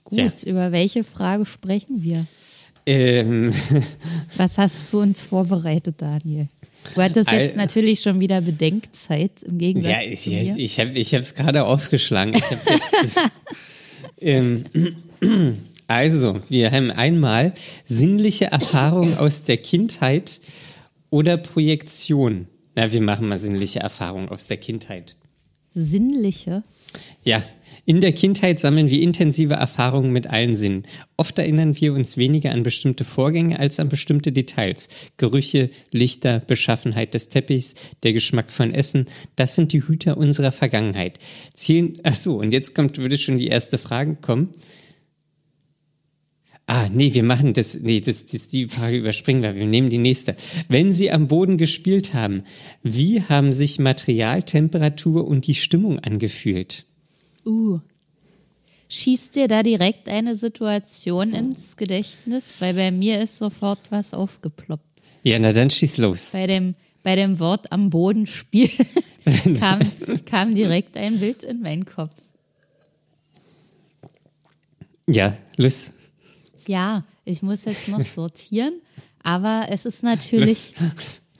Gut, 0.03 0.17
ja. 0.17 0.31
über 0.45 0.71
welche 0.71 1.03
Frage 1.03 1.45
sprechen 1.45 2.01
wir? 2.01 2.25
Ähm. 2.85 3.53
Was 4.37 4.57
hast 4.57 4.93
du 4.93 5.01
uns 5.01 5.23
vorbereitet, 5.23 5.95
Daniel? 6.01 6.47
Du 6.93 7.01
hattest 7.01 7.31
jetzt 7.31 7.53
Al 7.53 7.57
natürlich 7.57 8.01
schon 8.01 8.19
wieder 8.19 8.41
Bedenkzeit 8.41 9.41
im 9.43 9.57
Gegensatz 9.57 9.91
ja, 9.91 10.01
ich, 10.01 10.21
zu 10.21 10.29
mir. 10.29 10.43
Ja, 10.43 10.55
ich, 10.57 10.77
ich 10.77 11.13
habe 11.13 11.21
es 11.21 11.33
gerade 11.33 11.65
aufgeschlagen. 11.65 12.33
Jetzt, 12.33 13.17
ähm, 14.21 14.65
also, 15.87 16.39
wir 16.49 16.71
haben 16.71 16.91
einmal 16.91 17.53
sinnliche 17.83 18.45
Erfahrungen 18.45 19.17
aus 19.17 19.43
der 19.43 19.57
Kindheit 19.57 20.39
oder 21.09 21.37
Projektion. 21.37 22.47
Na, 22.75 22.91
wir 22.91 23.01
machen 23.01 23.27
mal 23.27 23.37
sinnliche 23.37 23.79
Erfahrungen 23.79 24.29
aus 24.29 24.47
der 24.47 24.57
Kindheit. 24.57 25.15
Sinnliche? 25.73 26.63
Ja, 27.23 27.43
in 27.85 28.01
der 28.01 28.13
Kindheit 28.13 28.59
sammeln 28.59 28.89
wir 28.89 29.01
intensive 29.01 29.55
Erfahrungen 29.55 30.11
mit 30.11 30.27
allen 30.27 30.55
Sinnen. 30.55 30.83
Oft 31.17 31.37
erinnern 31.39 31.79
wir 31.79 31.93
uns 31.93 32.17
weniger 32.17 32.51
an 32.51 32.63
bestimmte 32.63 33.03
Vorgänge 33.03 33.59
als 33.59 33.79
an 33.79 33.89
bestimmte 33.89 34.31
Details. 34.31 34.89
Gerüche, 35.17 35.69
Lichter, 35.91 36.39
Beschaffenheit 36.39 37.13
des 37.13 37.29
Teppichs, 37.29 37.75
der 38.03 38.13
Geschmack 38.13 38.51
von 38.51 38.73
Essen, 38.73 39.05
das 39.35 39.55
sind 39.55 39.73
die 39.73 39.83
Hüter 39.87 40.17
unserer 40.17 40.51
Vergangenheit. 40.51 41.19
Zählen, 41.53 41.97
ach 42.03 42.15
so, 42.15 42.39
und 42.39 42.51
jetzt 42.51 42.75
kommt, 42.75 42.97
würde 42.97 43.17
schon 43.17 43.37
die 43.37 43.47
erste 43.47 43.77
Frage 43.77 44.15
kommen. 44.15 44.49
Ah, 46.67 46.89
nee, 46.91 47.13
wir 47.13 47.21
machen 47.21 47.53
das, 47.53 47.79
nee, 47.79 48.01
das, 48.01 48.25
das, 48.25 48.47
die 48.47 48.65
Frage 48.65 48.97
überspringen 48.97 49.43
wir, 49.43 49.53
wir 49.53 49.67
nehmen 49.67 49.91
die 49.91 49.99
nächste. 49.99 50.35
Wenn 50.67 50.93
Sie 50.93 51.11
am 51.11 51.27
Boden 51.27 51.57
gespielt 51.59 52.15
haben, 52.15 52.43
wie 52.81 53.21
haben 53.21 53.53
sich 53.53 53.77
Material, 53.77 54.41
Temperatur 54.41 55.27
und 55.27 55.45
die 55.45 55.53
Stimmung 55.53 55.99
angefühlt? 55.99 56.85
Uh. 57.45 57.79
Schießt 58.87 59.35
dir 59.35 59.47
da 59.47 59.63
direkt 59.63 60.09
eine 60.09 60.35
Situation 60.35 61.33
ins 61.33 61.75
Gedächtnis? 61.75 62.55
Weil 62.59 62.73
bei 62.75 62.91
mir 62.91 63.21
ist 63.21 63.37
sofort 63.37 63.79
was 63.89 64.13
aufgeploppt. 64.13 64.83
Ja, 65.23 65.39
na 65.39 65.51
dann 65.51 65.69
schieß 65.69 65.97
los. 65.97 66.31
Bei 66.31 66.45
dem, 66.45 66.75
bei 67.01 67.15
dem 67.15 67.39
Wort 67.39 67.71
am 67.71 67.89
Boden 67.89 68.27
spielen 68.27 68.69
kam, 69.59 69.79
kam 70.25 70.53
direkt 70.53 70.97
ein 70.97 71.19
Bild 71.19 71.43
in 71.43 71.61
meinen 71.61 71.85
Kopf. 71.85 72.13
Ja, 75.07 75.35
los. 75.57 75.91
Ja, 76.67 77.03
ich 77.25 77.41
muss 77.41 77.65
jetzt 77.65 77.87
noch 77.87 78.03
sortieren, 78.03 78.81
aber 79.23 79.65
es 79.69 79.85
ist 79.85 80.03
natürlich 80.03 80.73
los. 80.79 80.91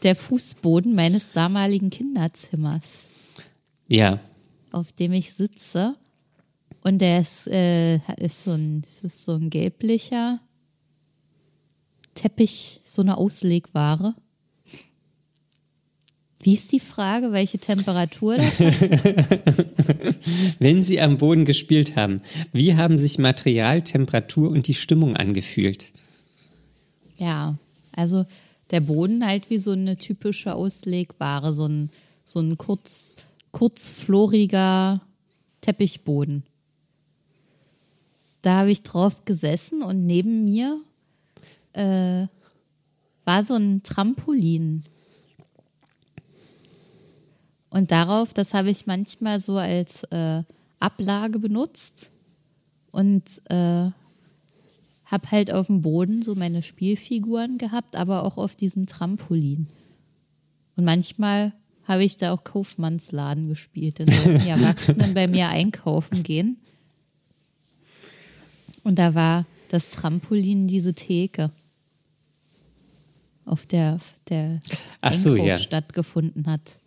der 0.04 0.16
Fußboden 0.16 0.96
meines 0.96 1.32
damaligen 1.32 1.90
Kinderzimmers. 1.90 3.10
Ja, 3.88 4.20
auf 4.76 4.92
dem 4.92 5.14
ich 5.14 5.34
sitze. 5.34 5.96
Und 6.84 7.00
der 7.00 7.22
ist, 7.22 7.48
äh, 7.48 7.96
ist, 8.20 8.44
so 8.44 8.52
ein, 8.52 8.84
ist 9.02 9.24
so 9.24 9.34
ein 9.34 9.50
gelblicher 9.50 10.42
Teppich, 12.14 12.82
so 12.84 13.02
eine 13.02 13.18
Auslegware. 13.18 14.14
Wie 16.42 16.54
ist 16.54 16.74
die 16.74 16.82
Frage, 16.82 17.32
welche 17.32 17.58
Temperatur 17.58 18.38
das 18.38 18.60
Wenn 20.60 20.84
Sie 20.84 21.02
am 21.02 21.18
Boden 21.18 21.46
gespielt 21.46 21.96
haben, 21.96 22.22
wie 22.52 22.76
haben 22.76 22.98
sich 22.98 23.18
Material, 23.18 23.82
Temperatur 23.82 24.52
und 24.52 24.68
die 24.68 24.76
Stimmung 24.76 25.16
angefühlt? 25.16 25.94
Ja, 27.18 27.58
also 27.96 28.26
der 28.72 28.82
Boden 28.82 29.26
halt 29.26 29.50
wie 29.50 29.58
so 29.58 29.72
eine 29.72 29.96
typische 29.98 30.54
Auslegware, 30.54 31.54
so 31.54 31.66
ein, 31.66 31.90
so 32.26 32.42
ein 32.42 32.58
kurz 32.58 33.16
kurzfloriger 33.56 35.00
Teppichboden. 35.62 36.44
Da 38.42 38.60
habe 38.60 38.72
ich 38.72 38.84
drauf 38.84 39.24
gesessen 39.24 39.82
und 39.82 40.06
neben 40.06 40.44
mir 40.44 40.78
äh, 41.72 42.28
war 43.24 43.46
so 43.46 43.54
ein 43.54 43.82
Trampolin. 43.82 44.84
Und 47.70 47.92
darauf, 47.92 48.34
das 48.34 48.54
habe 48.54 48.70
ich 48.72 48.88
manchmal 48.88 49.40
so 49.40 49.58
als 49.58 50.04
äh, 50.12 50.44
Ablage 50.82 51.40
benutzt 51.40 52.12
und 52.92 53.24
äh, 53.46 53.90
habe 55.06 55.32
halt 55.32 55.54
auf 55.54 55.68
dem 55.68 55.82
Boden 55.82 56.24
so 56.24 56.36
meine 56.36 56.62
Spielfiguren 56.62 57.58
gehabt, 57.58 57.96
aber 57.96 58.26
auch 58.26 58.36
auf 58.36 58.54
diesem 58.56 58.86
Trampolin. 58.86 59.68
Und 60.76 60.84
manchmal 60.84 61.54
habe 61.88 62.04
ich 62.04 62.18
da 62.18 62.34
auch 62.34 62.44
Kaufmannsladen 62.44 63.48
gespielt. 63.48 64.00
Dann 64.00 64.08
sollten 64.08 64.40
die 64.40 64.50
Erwachsenen 64.50 65.14
bei 65.14 65.28
mir 65.28 65.50
einkaufen 65.50 66.24
gehen. 66.24 66.58
Und 68.84 69.00
da 69.00 69.16
war 69.16 69.46
das 69.70 69.90
Trampolin 69.90 70.68
diese 70.68 70.94
Theke, 70.94 71.52
auf 73.46 73.66
der 73.66 74.00
der 74.30 74.60
Ach 75.02 75.14
so, 75.14 75.32
Einkauf 75.32 75.48
ja. 75.48 75.58
stattgefunden 75.58 76.48
hat. 76.48 76.80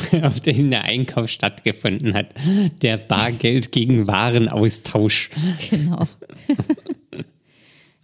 auf 0.22 0.40
den 0.40 0.70
der 0.70 0.84
Einkauf 0.84 1.28
stattgefunden 1.28 2.14
hat. 2.14 2.34
Der 2.82 2.96
Bargeld 2.96 3.72
gegen 3.72 4.06
Warenaustausch. 4.06 5.30
Genau. 5.70 6.06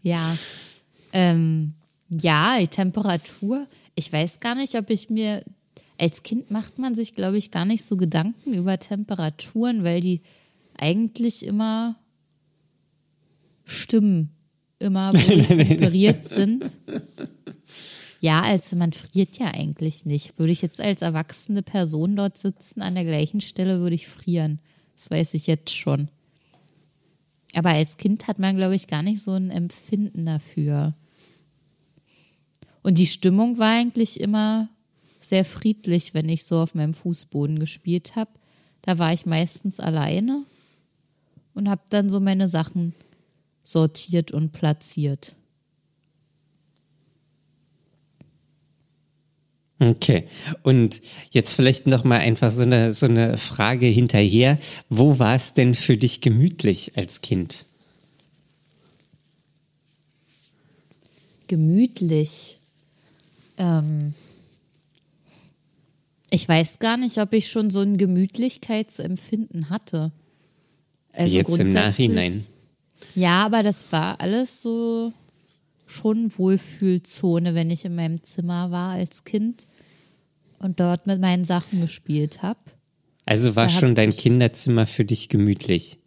ja. 0.02 0.36
Ähm, 1.12 1.74
ja, 2.10 2.58
die 2.60 2.68
Temperatur. 2.68 3.66
Ich 3.94 4.12
weiß 4.12 4.40
gar 4.40 4.54
nicht, 4.54 4.74
ob 4.74 4.90
ich 4.90 5.10
mir. 5.10 5.42
Als 5.98 6.22
Kind 6.22 6.50
macht 6.50 6.78
man 6.78 6.94
sich, 6.94 7.14
glaube 7.14 7.38
ich, 7.38 7.50
gar 7.50 7.64
nicht 7.64 7.84
so 7.84 7.96
Gedanken 7.96 8.54
über 8.54 8.78
Temperaturen, 8.78 9.82
weil 9.82 10.00
die 10.00 10.22
eigentlich 10.78 11.44
immer 11.44 11.96
stimmen. 13.64 14.30
Immer, 14.78 15.12
wo 15.14 15.18
die 15.18 15.42
temperiert 15.42 16.24
sind. 16.24 16.78
Ja, 18.20 18.42
also 18.42 18.76
man 18.76 18.92
friert 18.92 19.38
ja 19.38 19.48
eigentlich 19.48 20.04
nicht. 20.04 20.38
Würde 20.38 20.52
ich 20.52 20.62
jetzt 20.62 20.80
als 20.80 21.02
erwachsene 21.02 21.62
Person 21.62 22.14
dort 22.14 22.38
sitzen, 22.38 22.80
an 22.80 22.94
der 22.94 23.04
gleichen 23.04 23.40
Stelle 23.40 23.80
würde 23.80 23.96
ich 23.96 24.06
frieren. 24.06 24.60
Das 24.94 25.10
weiß 25.10 25.34
ich 25.34 25.46
jetzt 25.46 25.74
schon. 25.74 26.08
Aber 27.54 27.70
als 27.70 27.96
Kind 27.96 28.28
hat 28.28 28.38
man, 28.38 28.56
glaube 28.56 28.74
ich, 28.74 28.86
gar 28.86 29.02
nicht 29.02 29.22
so 29.22 29.32
ein 29.32 29.50
Empfinden 29.50 30.26
dafür. 30.26 30.94
Und 32.82 32.98
die 32.98 33.06
Stimmung 33.06 33.58
war 33.58 33.72
eigentlich 33.72 34.20
immer 34.20 34.68
sehr 35.20 35.44
friedlich, 35.44 36.14
wenn 36.14 36.28
ich 36.28 36.44
so 36.44 36.58
auf 36.60 36.74
meinem 36.74 36.94
Fußboden 36.94 37.58
gespielt 37.58 38.16
habe. 38.16 38.30
Da 38.82 38.98
war 38.98 39.12
ich 39.12 39.26
meistens 39.26 39.80
alleine 39.80 40.44
und 41.54 41.68
habe 41.68 41.82
dann 41.90 42.08
so 42.08 42.20
meine 42.20 42.48
Sachen 42.48 42.94
sortiert 43.62 44.30
und 44.30 44.52
platziert. 44.52 45.34
Okay. 49.80 50.26
Und 50.62 51.02
jetzt 51.30 51.54
vielleicht 51.54 51.86
noch 51.86 52.02
mal 52.02 52.18
einfach 52.18 52.50
so 52.50 52.64
eine 52.64 52.92
so 52.92 53.06
eine 53.06 53.36
Frage 53.36 53.86
hinterher. 53.86 54.58
Wo 54.88 55.18
war 55.20 55.36
es 55.36 55.54
denn 55.54 55.74
für 55.74 55.96
dich 55.96 56.20
gemütlich 56.20 56.96
als 56.96 57.20
Kind? 57.20 57.64
gemütlich. 61.48 62.58
Ähm, 63.56 64.14
ich 66.30 66.48
weiß 66.48 66.78
gar 66.78 66.96
nicht, 66.96 67.18
ob 67.18 67.32
ich 67.32 67.50
schon 67.50 67.70
so 67.70 67.80
ein 67.80 67.96
Gemütlichkeitsempfinden 67.96 69.70
hatte. 69.70 70.12
Also 71.12 71.36
Jetzt 71.36 71.58
im 71.58 71.72
Nachhinein. 71.72 72.46
Ja, 73.14 73.44
aber 73.46 73.62
das 73.62 73.90
war 73.92 74.20
alles 74.20 74.62
so 74.62 75.12
schon 75.86 76.36
Wohlfühlzone, 76.36 77.54
wenn 77.54 77.70
ich 77.70 77.84
in 77.84 77.94
meinem 77.94 78.22
Zimmer 78.22 78.70
war 78.70 78.92
als 78.92 79.24
Kind 79.24 79.66
und 80.58 80.80
dort 80.80 81.06
mit 81.06 81.20
meinen 81.20 81.44
Sachen 81.44 81.80
gespielt 81.80 82.42
habe. 82.42 82.60
Also 83.24 83.56
war 83.56 83.68
schon 83.68 83.94
dein 83.94 84.14
Kinderzimmer 84.14 84.86
für 84.86 85.04
dich 85.04 85.28
gemütlich. 85.28 85.98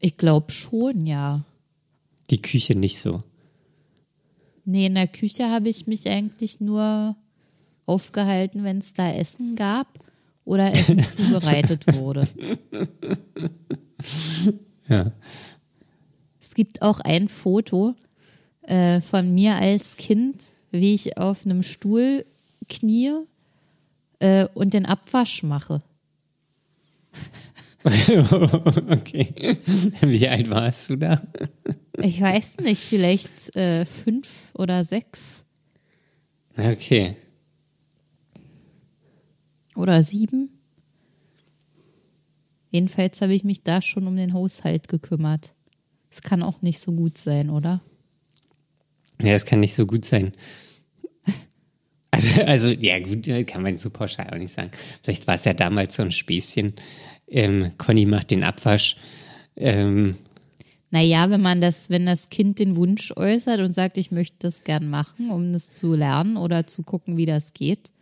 Ich 0.00 0.16
glaube 0.16 0.52
schon, 0.52 1.06
ja. 1.06 1.44
Die 2.30 2.42
Küche 2.42 2.74
nicht 2.74 2.98
so. 2.98 3.22
Nee, 4.64 4.86
in 4.86 4.94
der 4.94 5.08
Küche 5.08 5.50
habe 5.50 5.68
ich 5.68 5.86
mich 5.86 6.08
eigentlich 6.08 6.60
nur 6.60 7.16
aufgehalten, 7.88 8.64
wenn 8.64 8.78
es 8.78 8.92
da 8.94 9.10
Essen 9.12 9.56
gab 9.56 9.86
oder 10.44 10.72
Essen 10.72 11.02
zubereitet 11.04 11.86
wurde. 11.94 12.28
Ja. 14.88 15.12
Es 16.40 16.54
gibt 16.54 16.82
auch 16.82 17.00
ein 17.00 17.28
Foto 17.28 17.94
äh, 18.62 19.00
von 19.00 19.34
mir 19.34 19.56
als 19.56 19.96
Kind, 19.96 20.36
wie 20.70 20.94
ich 20.94 21.18
auf 21.18 21.44
einem 21.44 21.62
Stuhl 21.62 22.24
knie 22.68 23.12
äh, 24.18 24.46
und 24.54 24.74
den 24.74 24.86
Abwasch 24.86 25.42
mache. 25.42 25.82
okay. 27.84 29.58
Wie 30.00 30.28
alt 30.28 30.50
warst 30.50 30.90
du 30.90 30.96
da? 30.96 31.22
Ich 31.98 32.20
weiß 32.20 32.58
nicht, 32.58 32.82
vielleicht 32.82 33.54
äh, 33.56 33.84
fünf 33.84 34.50
oder 34.54 34.84
sechs 34.84 35.44
Okay. 36.58 37.14
Oder 39.78 40.02
sieben. 40.02 40.50
Jedenfalls 42.70 43.20
habe 43.22 43.32
ich 43.34 43.44
mich 43.44 43.62
da 43.62 43.80
schon 43.80 44.06
um 44.06 44.16
den 44.16 44.34
Haushalt 44.34 44.88
gekümmert. 44.88 45.54
Es 46.10 46.22
kann 46.22 46.42
auch 46.42 46.62
nicht 46.62 46.80
so 46.80 46.92
gut 46.92 47.16
sein, 47.16 47.48
oder? 47.48 47.80
Ja, 49.22 49.32
das 49.32 49.46
kann 49.46 49.60
nicht 49.60 49.74
so 49.74 49.86
gut 49.86 50.04
sein. 50.04 50.32
Also, 52.10 52.40
also 52.40 52.68
ja 52.70 52.98
gut, 53.00 53.28
kann 53.46 53.62
man 53.62 53.76
so 53.76 53.90
pauschal 53.90 54.30
auch 54.30 54.38
nicht 54.38 54.52
sagen. 54.52 54.70
Vielleicht 55.02 55.26
war 55.26 55.34
es 55.34 55.44
ja 55.44 55.52
damals 55.52 55.94
so 55.94 56.02
ein 56.02 56.10
Späßchen. 56.10 56.72
Ähm, 57.28 57.72
Conny 57.76 58.06
macht 58.06 58.30
den 58.30 58.42
Abwasch. 58.42 58.96
Ähm, 59.54 60.16
Naja, 60.90 61.28
wenn 61.28 61.42
man 61.42 61.60
das, 61.60 61.90
wenn 61.90 62.06
das 62.06 62.30
Kind 62.30 62.58
den 62.58 62.76
Wunsch 62.76 63.12
äußert 63.14 63.60
und 63.60 63.74
sagt, 63.74 63.98
ich 63.98 64.10
möchte 64.10 64.36
das 64.40 64.64
gern 64.64 64.88
machen, 64.88 65.30
um 65.30 65.52
das 65.52 65.70
zu 65.72 65.94
lernen 65.94 66.38
oder 66.38 66.66
zu 66.66 66.82
gucken, 66.82 67.18
wie 67.18 67.26
das 67.26 67.52
geht, 67.52 67.92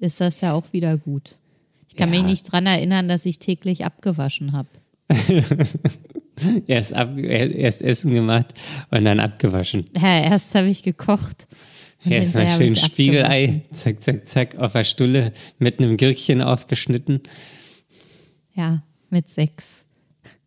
ist 0.00 0.20
das 0.20 0.40
ja 0.40 0.52
auch 0.52 0.72
wieder 0.72 0.96
gut. 0.96 1.38
Ich 1.88 1.96
kann 1.96 2.12
Ja. 2.12 2.20
mich 2.20 2.28
nicht 2.30 2.50
dran 2.52 2.66
erinnern, 2.66 3.08
dass 3.08 3.24
ich 3.26 3.38
täglich 3.38 3.84
abgewaschen 3.84 4.52
habe. 4.52 4.68
erst, 6.66 6.92
ab, 6.92 7.16
erst 7.18 7.82
Essen 7.82 8.14
gemacht 8.14 8.54
und 8.90 9.04
dann 9.04 9.20
abgewaschen. 9.20 9.84
Ja, 9.96 10.20
erst 10.20 10.54
habe 10.54 10.68
ich 10.68 10.82
gekocht. 10.82 11.46
Erst 12.06 12.34
mal 12.34 12.46
schön 12.58 12.76
Spiegelei, 12.76 13.62
zack, 13.72 14.02
zack, 14.02 14.26
zack, 14.26 14.56
auf 14.56 14.72
der 14.72 14.84
Stulle 14.84 15.32
mit 15.58 15.78
einem 15.78 15.96
Gürkchen 15.96 16.42
aufgeschnitten. 16.42 17.20
Ja, 18.54 18.82
mit 19.08 19.28
sechs. 19.28 19.84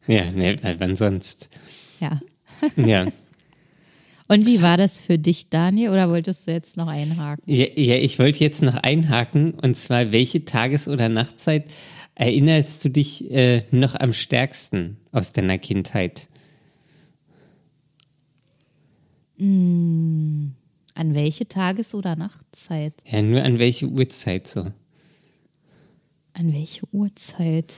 Ja, 0.06 0.30
ne, 0.32 0.56
wann 0.78 0.96
sonst? 0.96 1.50
Ja. 2.00 2.20
Ja. 2.76 3.08
Und 4.28 4.46
wie 4.46 4.62
war 4.62 4.78
das 4.78 5.00
für 5.00 5.18
dich, 5.18 5.50
Daniel? 5.50 5.92
Oder 5.92 6.10
wolltest 6.10 6.48
du 6.48 6.52
jetzt 6.52 6.76
noch 6.76 6.88
einhaken? 6.88 7.44
Ja, 7.46 7.66
ja, 7.76 7.96
ich 7.96 8.20
wollte 8.20 8.42
jetzt 8.42 8.62
noch 8.62 8.76
einhaken 8.76 9.54
und 9.54 9.76
zwar, 9.76 10.12
welche 10.12 10.44
Tages- 10.44 10.88
oder 10.88 11.08
Nachtzeit 11.08 11.66
erinnerst 12.16 12.84
du 12.84 12.90
dich 12.90 13.32
äh, 13.32 13.63
noch 13.72 13.96
am 13.96 14.12
stärksten 14.12 14.98
aus 15.12 15.32
deiner 15.34 15.58
Kindheit? 15.58 16.28
An 19.40 20.56
welche 20.96 21.48
Tages- 21.48 21.94
oder 21.94 22.16
Nachtzeit? 22.16 22.94
Ja, 23.06 23.22
nur 23.22 23.44
an 23.44 23.60
welche 23.60 23.88
Uhrzeit 23.88 24.48
so? 24.48 24.62
An 26.34 26.54
welche 26.54 26.82
Uhrzeit? 26.92 27.74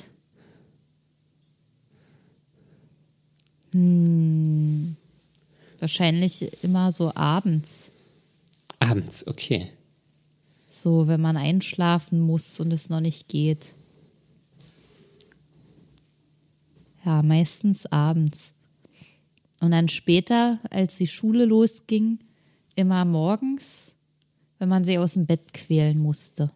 Hm, 3.71 4.95
wahrscheinlich 5.81 6.63
immer 6.63 6.91
so 6.91 7.13
abends. 7.15 7.91
Abends, 8.79 9.27
okay. 9.27 9.69
So, 10.69 11.07
wenn 11.07 11.21
man 11.21 11.37
einschlafen 11.37 12.21
muss 12.21 12.59
und 12.59 12.71
es 12.71 12.89
noch 12.89 13.01
nicht 13.01 13.27
geht. 13.27 13.69
Ja, 17.05 17.21
meistens 17.23 17.85
abends. 17.87 18.53
Und 19.59 19.71
dann 19.71 19.89
später, 19.89 20.59
als 20.69 20.97
die 20.97 21.07
Schule 21.07 21.45
losging, 21.45 22.19
immer 22.75 23.03
morgens, 23.03 23.93
wenn 24.57 24.69
man 24.69 24.83
sie 24.83 24.97
aus 24.97 25.13
dem 25.13 25.25
Bett 25.25 25.53
quälen 25.53 25.97
musste. 25.97 26.51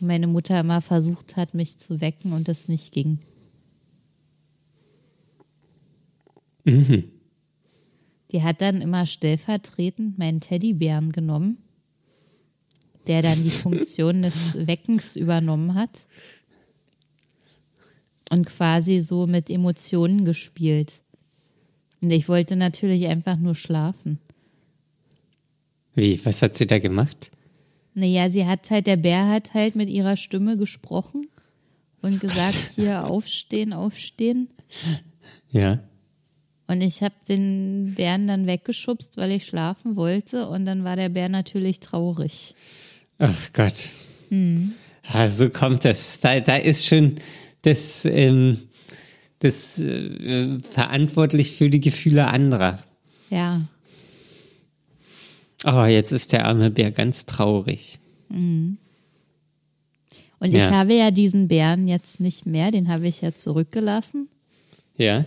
Und 0.00 0.08
meine 0.08 0.26
Mutter 0.26 0.60
immer 0.60 0.80
versucht 0.80 1.36
hat, 1.36 1.54
mich 1.54 1.78
zu 1.78 2.00
wecken 2.00 2.32
und 2.32 2.48
es 2.48 2.68
nicht 2.68 2.92
ging. 2.92 3.18
Die 8.32 8.42
hat 8.42 8.60
dann 8.60 8.80
immer 8.80 9.06
stellvertretend 9.06 10.18
meinen 10.18 10.40
Teddybären 10.40 11.12
genommen, 11.12 11.58
der 13.06 13.22
dann 13.22 13.42
die 13.42 13.50
Funktion 13.50 14.22
des 14.22 14.54
Weckens 14.66 15.16
übernommen 15.16 15.74
hat 15.74 16.06
und 18.30 18.46
quasi 18.46 19.00
so 19.00 19.26
mit 19.26 19.50
Emotionen 19.50 20.24
gespielt. 20.24 21.02
Und 22.00 22.10
ich 22.10 22.28
wollte 22.28 22.56
natürlich 22.56 23.06
einfach 23.06 23.36
nur 23.36 23.54
schlafen. 23.54 24.18
Wie, 25.94 26.24
was 26.24 26.40
hat 26.40 26.56
sie 26.56 26.66
da 26.66 26.78
gemacht? 26.78 27.30
Naja, 27.94 28.30
sie 28.30 28.46
hat 28.46 28.70
halt, 28.70 28.86
der 28.86 28.96
Bär 28.96 29.28
hat 29.28 29.52
halt 29.54 29.74
mit 29.74 29.90
ihrer 29.90 30.16
Stimme 30.16 30.56
gesprochen 30.56 31.26
und 32.00 32.20
gesagt, 32.20 32.56
hier 32.76 33.06
aufstehen, 33.06 33.72
aufstehen. 33.72 34.48
Ja. 35.50 35.80
Und 36.70 36.80
ich 36.82 37.02
habe 37.02 37.14
den 37.28 37.94
Bären 37.96 38.28
dann 38.28 38.46
weggeschubst, 38.46 39.16
weil 39.16 39.32
ich 39.32 39.44
schlafen 39.46 39.96
wollte. 39.96 40.48
Und 40.48 40.66
dann 40.66 40.84
war 40.84 40.94
der 40.94 41.08
Bär 41.08 41.28
natürlich 41.28 41.80
traurig. 41.80 42.54
Ach 43.18 43.52
Gott. 43.52 43.90
Also 45.12 45.50
kommt 45.50 45.84
das. 45.84 46.20
Da, 46.20 46.38
da 46.38 46.56
ist 46.56 46.86
schon 46.86 47.16
das, 47.62 48.04
ähm, 48.04 48.56
das 49.40 49.80
äh, 49.80 50.58
verantwortlich 50.70 51.52
für 51.56 51.68
die 51.70 51.80
Gefühle 51.80 52.28
anderer. 52.28 52.78
Ja, 53.30 53.60
Oh, 55.66 55.84
jetzt 55.84 56.10
ist 56.12 56.32
der 56.32 56.46
arme 56.46 56.70
Bär 56.70 56.90
ganz 56.90 57.26
traurig. 57.26 57.98
und 58.30 58.78
ich 60.40 60.52
Ja. 60.54 60.70
habe 60.70 60.94
ja 60.94 61.10
diesen 61.10 61.48
Bären 61.48 61.86
jetzt 61.86 62.18
nicht 62.20 62.46
mehr. 62.46 62.70
Den 62.70 62.88
habe 62.88 63.06
ich 63.08 63.20
ja 63.20 63.34
zurückgelassen 63.34 64.28
Ja. 64.96 65.24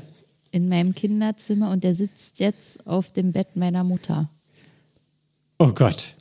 In 0.54 0.70
meinem 0.70 0.94
Kinderzimmer. 0.94 1.72
Und 1.72 1.84
der 1.84 1.96
sitzt 1.96 2.40
jetzt 2.40 2.86
auf 2.86 3.12
dem 3.12 3.32
Bett 3.34 3.56
meiner 3.56 3.84
Mutter. 3.84 4.30
Oh 5.58 5.72
Gott. 5.72 6.16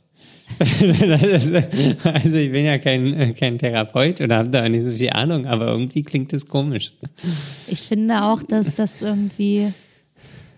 also 0.59 2.37
ich 2.37 2.51
bin 2.51 2.65
ja 2.65 2.77
kein, 2.77 3.33
kein 3.35 3.57
Therapeut 3.57 4.21
oder 4.21 4.37
habe 4.37 4.49
da 4.49 4.63
auch 4.63 4.69
nicht 4.69 4.83
so 4.83 4.91
viel 4.91 5.09
Ahnung, 5.11 5.45
aber 5.45 5.67
irgendwie 5.67 6.03
klingt 6.03 6.33
das 6.33 6.47
komisch. 6.47 6.93
Ich 7.67 7.81
finde 7.81 8.23
auch, 8.23 8.43
dass 8.43 8.75
das 8.75 9.01
irgendwie 9.01 9.71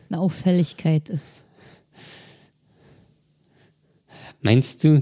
eine 0.09 0.19
Auffälligkeit 0.19 1.09
ist. 1.09 1.41
Meinst 4.41 4.83
du, 4.83 5.01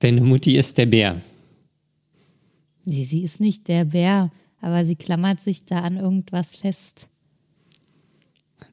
deine 0.00 0.20
Mutti 0.20 0.56
ist 0.56 0.76
der 0.78 0.86
Bär? 0.86 1.20
Nee, 2.84 3.04
sie 3.04 3.22
ist 3.22 3.40
nicht 3.40 3.68
der 3.68 3.86
Bär, 3.86 4.30
aber 4.60 4.84
sie 4.84 4.96
klammert 4.96 5.40
sich 5.40 5.64
da 5.64 5.80
an 5.80 5.96
irgendwas 5.96 6.56
fest. 6.56 7.08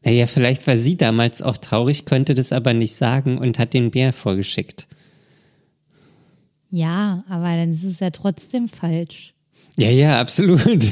Naja, 0.04 0.26
vielleicht 0.26 0.66
war 0.66 0.78
sie 0.78 0.98
damals 0.98 1.42
auch 1.42 1.58
traurig, 1.58 2.06
konnte 2.06 2.34
das 2.34 2.52
aber 2.52 2.74
nicht 2.74 2.96
sagen 2.96 3.38
und 3.38 3.60
hat 3.60 3.74
den 3.74 3.92
Bär 3.92 4.14
vorgeschickt. 4.14 4.88
Ja, 6.72 7.24
aber 7.30 7.56
dann 7.56 7.72
ist 7.72 7.84
es 7.84 8.00
ja 8.00 8.10
trotzdem 8.10 8.68
falsch. 8.68 9.34
Ja, 9.78 9.90
ja, 9.90 10.20
absolut. 10.20 10.92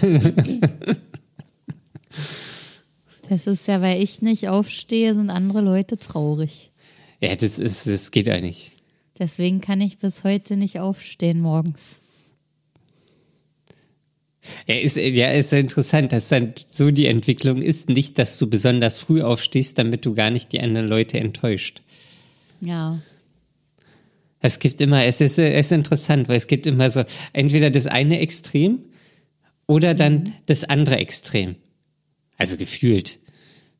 Das 3.30 3.45
ist 3.45 3.67
ja, 3.67 3.80
weil 3.82 4.02
ich 4.02 4.24
nicht 4.24 4.50
aufstehe, 4.50 5.13
sind 5.13 5.30
andere 5.30 5.62
Leute 5.62 6.00
traurig. 6.00 6.72
ja, 7.22 7.36
das 7.36 7.60
ist, 7.60 7.86
das 7.86 8.10
geht 8.10 8.26
ja 8.26 8.41
nicht. 8.41 8.72
Deswegen 9.19 9.62
kann 9.62 9.82
ich 9.82 10.00
bis 10.00 10.24
heute 10.24 10.58
nicht 10.58 10.80
aufstehen 10.80 11.39
morgens. 11.39 12.02
Ja, 14.67 14.75
ist, 14.75 14.97
ja, 14.97 15.31
ist 15.31 15.53
interessant, 15.53 16.12
dass 16.12 16.29
dann 16.29 16.53
so 16.67 16.91
die 16.91 17.07
Entwicklung 17.07 17.62
ist. 17.62 17.89
Nicht, 17.89 18.19
dass 18.19 18.38
du 18.38 18.47
besonders 18.49 18.99
früh 18.99 19.21
aufstehst, 19.21 19.77
damit 19.77 20.05
du 20.05 20.13
gar 20.13 20.29
nicht 20.31 20.51
die 20.51 20.59
anderen 20.59 20.88
Leute 20.88 21.19
enttäuscht. 21.19 21.81
Ja. 22.62 22.99
Es 24.41 24.59
gibt 24.59 24.79
immer, 24.81 25.03
es 25.03 25.21
ist, 25.21 25.38
es 25.38 25.67
ist 25.67 25.71
interessant, 25.71 26.29
weil 26.29 26.38
es 26.38 26.47
gibt 26.47 26.65
immer 26.65 26.89
so 26.89 27.03
entweder 27.33 27.69
das 27.69 27.88
eine 27.88 28.19
Extrem 28.19 28.79
oder 29.67 29.93
dann 29.93 30.33
das 30.45 30.63
andere 30.63 30.97
Extrem. 30.97 31.55
Also 32.38 32.57
gefühlt. 32.57 33.19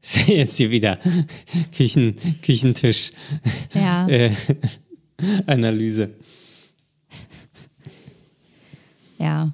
Jetzt 0.28 0.58
hier 0.58 0.72
wieder 0.72 1.00
Küchen, 1.76 2.16
Küchentisch, 2.42 3.12
Ja. 3.74 4.08
äh, 4.10 4.32
Analyse. 5.48 6.16
Ja. 9.18 9.54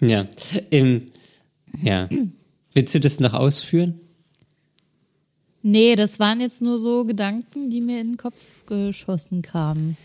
Ja. 0.00 0.26
Ähm, 0.70 1.06
ja. 1.82 2.08
Willst 2.72 2.94
du 2.94 3.00
das 3.00 3.20
noch 3.20 3.34
ausführen? 3.34 4.00
Nee, 5.62 5.94
das 5.96 6.18
waren 6.18 6.40
jetzt 6.40 6.62
nur 6.62 6.78
so 6.78 7.04
Gedanken, 7.04 7.68
die 7.70 7.80
mir 7.80 8.00
in 8.00 8.12
den 8.12 8.16
Kopf 8.16 8.64
geschossen 8.66 9.42
kamen 9.42 9.96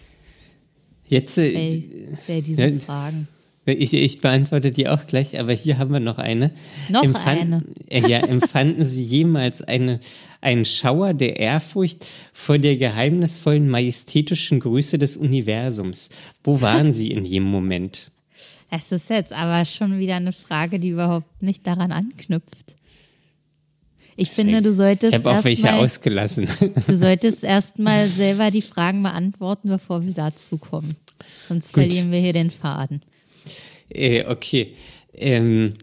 Jetzt, 1.07 1.37
äh, 1.37 1.53
bei, 1.53 2.17
bei 2.27 2.41
diesen 2.41 2.73
Ja. 2.75 2.79
Fragen. 2.79 3.27
Ich, 3.67 3.95
ich 3.95 4.21
beantworte 4.21 4.71
die 4.71 4.87
auch 4.87 5.07
gleich, 5.07 5.39
aber 5.39 5.51
hier 5.51 5.79
haben 5.79 5.91
wir 5.91 5.99
noch 5.99 6.19
eine. 6.19 6.51
Noch 6.87 7.25
eine? 7.25 7.63
Äh, 7.89 8.07
ja, 8.07 8.19
empfanden 8.19 8.85
Sie 8.85 9.03
jemals 9.03 9.63
eine, 9.63 10.01
einen 10.39 10.65
Schauer 10.65 11.15
der 11.15 11.39
Ehrfurcht 11.39 12.05
vor 12.31 12.59
der 12.59 12.77
geheimnisvollen, 12.77 13.67
majestätischen 13.67 14.59
Größe 14.59 14.99
des 14.99 15.17
Universums? 15.17 16.11
Wo 16.43 16.61
waren 16.61 16.93
Sie 16.93 17.09
in 17.09 17.25
jedem 17.25 17.47
Moment? 17.47 18.11
Es 18.71 18.91
ist 18.91 19.09
jetzt 19.09 19.31
aber 19.31 19.65
schon 19.65 19.99
wieder 19.99 20.15
eine 20.15 20.33
Frage, 20.33 20.79
die 20.79 20.89
überhaupt 20.89 21.41
nicht 21.41 21.65
daran 21.65 21.91
anknüpft. 21.91 22.75
Ich 24.17 24.31
finde, 24.31 24.61
du 24.61 24.73
solltest 24.73 25.13
Ich 25.13 25.19
habe 25.19 25.37
auch 25.37 25.43
welche 25.43 25.67
mal, 25.67 25.79
ausgelassen. 25.79 26.47
du 26.87 26.97
solltest 26.97 27.43
erstmal 27.43 28.07
selber 28.07 28.49
die 28.49 28.61
Fragen 28.61 29.03
beantworten, 29.03 29.69
bevor 29.69 30.05
wir 30.05 30.13
dazu 30.13 30.57
kommen. 30.57 30.95
Sonst 31.49 31.73
Gut. 31.73 31.83
verlieren 31.83 32.11
wir 32.11 32.19
hier 32.19 32.33
den 32.33 32.49
Faden. 32.49 33.01
äh, 33.89 34.25
okay. 34.25 34.73
Ähm, 35.13 35.73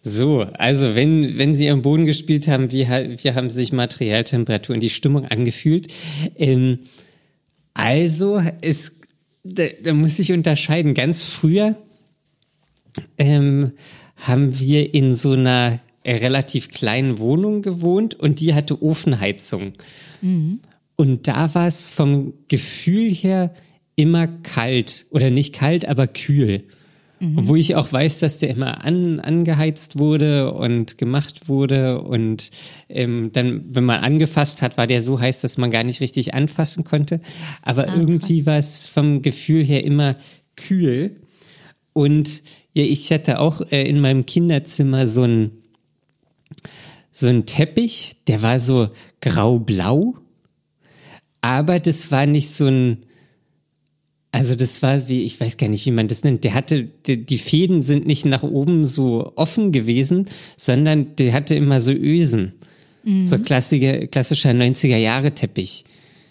so, 0.00 0.40
also 0.40 0.94
wenn, 0.94 1.38
wenn 1.38 1.54
Sie 1.54 1.68
am 1.70 1.82
Boden 1.82 2.04
gespielt 2.04 2.48
haben, 2.48 2.72
wie, 2.72 2.86
wie 2.86 3.32
haben 3.32 3.50
sich 3.50 3.72
Materialtemperatur 3.72 4.74
und 4.74 4.82
die 4.82 4.90
Stimmung 4.90 5.24
angefühlt? 5.26 5.88
Ähm, 6.36 6.80
also, 7.74 8.42
es, 8.60 9.00
da, 9.44 9.64
da 9.82 9.94
muss 9.94 10.18
ich 10.18 10.32
unterscheiden. 10.32 10.94
Ganz 10.94 11.24
früher 11.24 11.74
ähm, 13.18 13.72
haben 14.16 14.58
wir 14.58 14.94
in 14.94 15.14
so 15.14 15.32
einer 15.32 15.80
relativ 16.06 16.70
kleinen 16.70 17.18
Wohnung 17.18 17.62
gewohnt 17.62 18.14
und 18.14 18.40
die 18.40 18.54
hatte 18.54 18.82
Ofenheizung. 18.82 19.72
Und 20.96 21.26
da 21.28 21.54
war 21.54 21.66
es 21.66 21.88
vom 21.88 22.34
Gefühl 22.48 23.10
her 23.10 23.50
immer 23.96 24.26
kalt 24.26 25.06
oder 25.10 25.30
nicht 25.30 25.54
kalt, 25.54 25.86
aber 25.86 26.06
kühl. 26.06 26.64
Obwohl 27.38 27.58
ich 27.58 27.74
auch 27.74 27.90
weiß, 27.90 28.18
dass 28.18 28.38
der 28.38 28.50
immer 28.50 28.84
an, 28.84 29.20
angeheizt 29.20 29.98
wurde 29.98 30.52
und 30.52 30.98
gemacht 30.98 31.48
wurde. 31.48 32.02
Und 32.02 32.50
ähm, 32.88 33.30
dann, 33.32 33.64
wenn 33.74 33.84
man 33.84 34.00
angefasst 34.00 34.60
hat, 34.60 34.76
war 34.76 34.86
der 34.86 35.00
so 35.00 35.18
heiß, 35.20 35.40
dass 35.40 35.56
man 35.56 35.70
gar 35.70 35.84
nicht 35.84 36.00
richtig 36.00 36.34
anfassen 36.34 36.84
konnte. 36.84 37.20
Aber 37.62 37.94
irgendwie 37.96 38.44
war 38.46 38.58
es 38.58 38.86
vom 38.86 39.22
Gefühl 39.22 39.64
her 39.64 39.84
immer 39.84 40.16
kühl. 40.56 41.16
Und 41.92 42.42
ja, 42.74 42.84
ich 42.84 43.10
hatte 43.10 43.38
auch 43.40 43.60
äh, 43.70 43.88
in 43.88 44.00
meinem 44.00 44.26
Kinderzimmer 44.26 45.06
so 45.06 45.22
ein 45.22 45.50
so 47.14 47.28
ein 47.28 47.46
Teppich, 47.46 48.16
der 48.26 48.42
war 48.42 48.58
so 48.58 48.88
grau-blau, 49.20 50.16
aber 51.40 51.78
das 51.78 52.10
war 52.10 52.26
nicht 52.26 52.48
so 52.48 52.66
ein, 52.66 53.06
also 54.32 54.56
das 54.56 54.82
war 54.82 55.08
wie, 55.08 55.22
ich 55.22 55.40
weiß 55.40 55.56
gar 55.56 55.68
nicht, 55.68 55.86
wie 55.86 55.92
man 55.92 56.08
das 56.08 56.24
nennt, 56.24 56.42
der 56.42 56.54
hatte, 56.54 56.88
die, 57.06 57.24
die 57.24 57.38
Fäden 57.38 57.82
sind 57.82 58.06
nicht 58.06 58.24
nach 58.24 58.42
oben 58.42 58.84
so 58.84 59.32
offen 59.36 59.70
gewesen, 59.70 60.26
sondern 60.56 61.14
der 61.16 61.32
hatte 61.34 61.54
immer 61.54 61.80
so 61.80 61.92
Ösen. 61.92 62.54
So 63.26 63.38
klassischer, 63.38 64.06
klassischer 64.06 64.50
90er-Jahre-Teppich. 64.50 65.84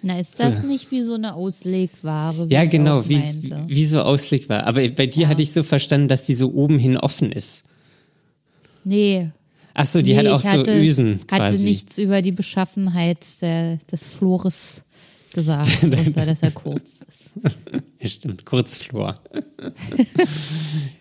Na, 0.06 0.20
ist 0.20 0.38
das 0.42 0.64
nicht 0.64 0.92
wie 0.92 1.02
so 1.02 1.14
eine 1.14 1.34
Auslegware? 1.34 2.50
wie 2.50 2.54
Ja, 2.54 2.66
genau, 2.66 3.08
wie, 3.08 3.22
wie 3.68 3.86
so 3.86 4.02
auslegbar. 4.02 4.68
Aber 4.68 4.86
bei 4.90 5.08
dir 5.08 5.30
hatte 5.30 5.42
ich 5.42 5.54
so 5.54 5.64
verstanden, 5.64 6.10
dass 6.10 6.24
die 6.24 6.36
so 6.36 6.52
oben 6.52 6.78
hin 6.78 6.98
offen 6.98 7.32
ist. 7.32 7.64
Nee. 8.84 9.32
Ach 9.74 9.86
so, 9.86 10.02
die 10.02 10.12
nee, 10.12 10.18
hat 10.18 10.28
auch 10.28 10.40
ich 10.40 10.46
so 10.46 10.58
hatte, 10.60 10.78
Ösen 10.78 11.22
hatte 11.32 11.46
quasi. 11.46 11.70
nichts 11.70 11.98
über 11.98 12.22
die 12.22 12.34
Beschaffenheit 12.34 13.26
der, 13.42 13.78
des 13.90 14.04
Flores 14.04 14.84
gesagt, 15.34 15.70
außer 15.84 16.26
dass 16.26 16.44
er 16.44 16.52
kurz 16.52 17.02
ist. 17.08 17.32
Ja, 18.02 18.10
stimmt, 18.10 18.46
Kurzflor. 18.46 19.16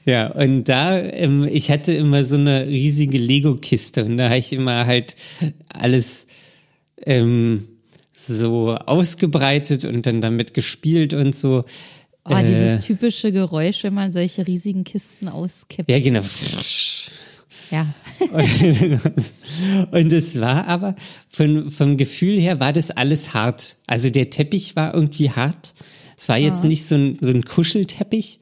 ja, 0.04 0.30
und 0.32 0.64
da, 0.64 0.96
ähm, 0.96 1.42
ich 1.42 1.72
hatte 1.72 1.92
immer 1.92 2.24
so 2.24 2.36
eine 2.36 2.68
riesige 2.68 3.18
Lego-Kiste 3.18 4.04
und 4.04 4.16
da 4.16 4.26
habe 4.26 4.38
ich 4.38 4.52
immer 4.52 4.86
halt 4.86 5.16
alles 5.68 6.28
ähm, 7.04 7.66
so 8.12 8.74
ausgebreitet 8.76 9.84
und 9.84 10.06
dann 10.06 10.20
damit 10.20 10.54
gespielt 10.54 11.14
und 11.14 11.34
so. 11.34 11.64
Oh, 12.24 12.34
Äh, 12.34 12.44
dieses 12.44 12.86
typische 12.86 13.32
Geräusch, 13.32 13.82
wenn 13.84 13.94
man 13.94 14.12
solche 14.12 14.46
riesigen 14.46 14.84
Kisten 14.84 15.28
auskippt. 15.28 15.90
ja, 15.90 15.98
genau. 15.98 16.22
Ja. 17.70 17.86
Und 19.90 20.12
es 20.12 20.38
war 20.38 20.68
aber, 20.68 20.94
von, 21.28 21.70
vom 21.70 21.96
Gefühl 21.96 22.38
her 22.38 22.60
war 22.60 22.72
das 22.74 22.90
alles 22.90 23.32
hart. 23.32 23.76
Also 23.86 24.10
der 24.10 24.28
Teppich 24.28 24.76
war 24.76 24.92
irgendwie 24.94 25.30
hart. 25.30 25.72
Es 26.16 26.28
war 26.28 26.36
jetzt 26.38 26.64
nicht 26.64 26.84
so 26.84 26.96
ein, 26.96 27.18
so 27.20 27.30
ein 27.30 27.42
Kuschelteppich. 27.42 28.40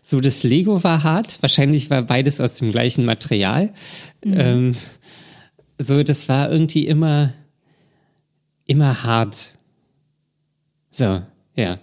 So 0.00 0.20
das 0.20 0.44
Lego 0.44 0.84
war 0.84 1.02
hart. 1.02 1.42
Wahrscheinlich 1.42 1.90
war 1.90 2.02
beides 2.02 2.40
aus 2.40 2.54
dem 2.54 2.70
gleichen 2.70 3.04
Material. 3.04 3.74
Ähm, 4.24 4.76
so, 5.78 6.02
das 6.04 6.28
war 6.28 6.50
irgendwie 6.50 6.86
immer, 6.86 7.34
immer 8.68 9.02
hart. 9.02 9.58
So, 10.90 11.22
ja. 11.56 11.80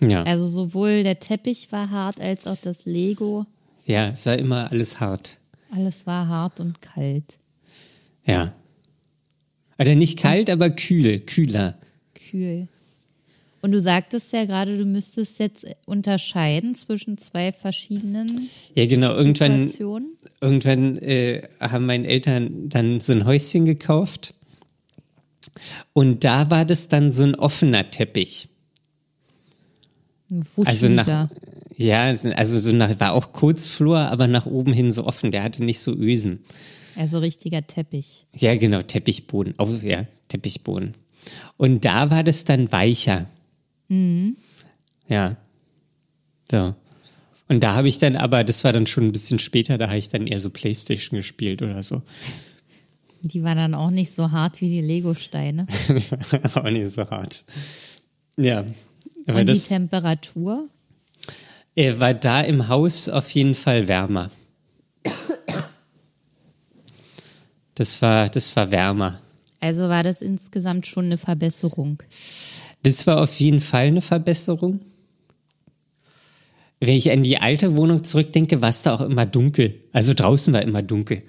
Ja. 0.00 0.24
Also 0.24 0.48
sowohl 0.48 1.04
der 1.04 1.20
Teppich 1.20 1.70
war 1.72 1.90
hart 1.90 2.20
als 2.20 2.46
auch 2.46 2.56
das 2.62 2.84
Lego. 2.84 3.46
Ja, 3.86 4.08
es 4.08 4.26
war 4.26 4.36
immer 4.36 4.70
alles 4.70 5.00
hart. 5.00 5.38
Alles 5.70 6.06
war 6.06 6.28
hart 6.28 6.60
und 6.60 6.82
kalt. 6.82 7.38
Ja. 8.26 8.52
Oder 9.78 9.94
nicht 9.94 10.18
kalt, 10.18 10.50
aber 10.50 10.70
kühl, 10.70 11.20
kühler. 11.20 11.78
Kühl. 12.14 12.68
Und 13.62 13.70
du 13.70 13.80
sagtest 13.80 14.32
ja 14.32 14.44
gerade, 14.44 14.76
du 14.76 14.84
müsstest 14.84 15.38
jetzt 15.38 15.64
unterscheiden 15.86 16.74
zwischen 16.74 17.16
zwei 17.16 17.52
verschiedenen 17.52 18.48
Ja, 18.74 18.86
genau. 18.86 19.14
Irgendwann. 19.14 19.70
Irgendwann 20.42 20.98
äh, 20.98 21.48
haben 21.60 21.86
meine 21.86 22.06
Eltern 22.06 22.68
dann 22.68 23.00
so 23.00 23.12
ein 23.12 23.24
Häuschen 23.24 23.64
gekauft. 23.64 24.34
Und 25.92 26.24
da 26.24 26.50
war 26.50 26.64
das 26.64 26.88
dann 26.88 27.10
so 27.10 27.22
ein 27.22 27.34
offener 27.34 27.90
Teppich. 27.90 28.48
Also 30.64 30.88
nach, 30.88 31.28
ja, 31.76 32.04
also 32.04 32.58
so 32.58 32.72
nach, 32.72 32.98
war 33.00 33.12
auch 33.12 33.32
Kurzflur, 33.32 33.98
aber 33.98 34.26
nach 34.26 34.46
oben 34.46 34.72
hin 34.72 34.90
so 34.90 35.06
offen. 35.06 35.30
Der 35.30 35.42
hatte 35.42 35.62
nicht 35.62 35.80
so 35.80 35.94
Ösen. 35.94 36.40
Also 36.96 37.18
richtiger 37.18 37.66
Teppich. 37.66 38.26
Ja, 38.36 38.56
genau, 38.56 38.82
Teppichboden. 38.82 39.58
Auf, 39.58 39.82
ja, 39.82 40.06
Teppichboden. 40.28 40.92
Und 41.56 41.84
da 41.84 42.10
war 42.10 42.24
das 42.24 42.44
dann 42.44 42.72
weicher. 42.72 43.26
Ja. 45.08 45.36
So. 46.50 46.74
Und 47.48 47.62
da 47.62 47.74
habe 47.74 47.88
ich 47.88 47.98
dann, 47.98 48.16
aber 48.16 48.44
das 48.44 48.64
war 48.64 48.72
dann 48.72 48.86
schon 48.86 49.04
ein 49.04 49.12
bisschen 49.12 49.38
später, 49.38 49.76
da 49.78 49.88
habe 49.88 49.98
ich 49.98 50.08
dann 50.08 50.26
eher 50.26 50.40
so 50.40 50.50
Playstation 50.50 51.18
gespielt 51.18 51.60
oder 51.62 51.82
so. 51.82 52.02
Die 53.22 53.42
war 53.44 53.54
dann 53.54 53.74
auch 53.74 53.90
nicht 53.90 54.14
so 54.14 54.30
hart 54.30 54.60
wie 54.60 54.68
die 54.68 54.80
Lego-Steine. 54.80 55.66
auch 56.54 56.70
nicht 56.70 56.90
so 56.90 57.08
hart. 57.08 57.44
Ja. 58.36 58.64
Aber 59.26 59.40
Und 59.40 59.46
die 59.48 59.52
das 59.52 59.68
Temperatur? 59.68 60.68
äh, 61.76 61.98
war 62.00 62.14
da 62.14 62.40
im 62.40 62.68
Haus 62.68 63.08
auf 63.08 63.30
jeden 63.30 63.54
Fall 63.54 63.86
wärmer. 63.88 64.30
Das 67.74 68.02
war, 68.02 68.28
das 68.28 68.54
war 68.56 68.70
wärmer. 68.70 69.20
Also 69.60 69.88
war 69.88 70.02
das 70.02 70.22
insgesamt 70.22 70.86
schon 70.86 71.06
eine 71.06 71.18
Verbesserung. 71.18 72.02
Das 72.82 73.06
war 73.06 73.20
auf 73.22 73.38
jeden 73.38 73.60
Fall 73.60 73.86
eine 73.86 74.02
Verbesserung. 74.02 74.80
Wenn 76.84 76.96
ich 76.96 77.12
an 77.12 77.22
die 77.22 77.38
alte 77.38 77.76
Wohnung 77.76 78.02
zurückdenke, 78.02 78.60
war 78.60 78.70
es 78.70 78.82
da 78.82 78.92
auch 78.92 79.02
immer 79.02 79.24
dunkel. 79.24 79.78
Also 79.92 80.14
draußen 80.14 80.52
war 80.52 80.62
immer 80.62 80.82
dunkel. 80.82 81.22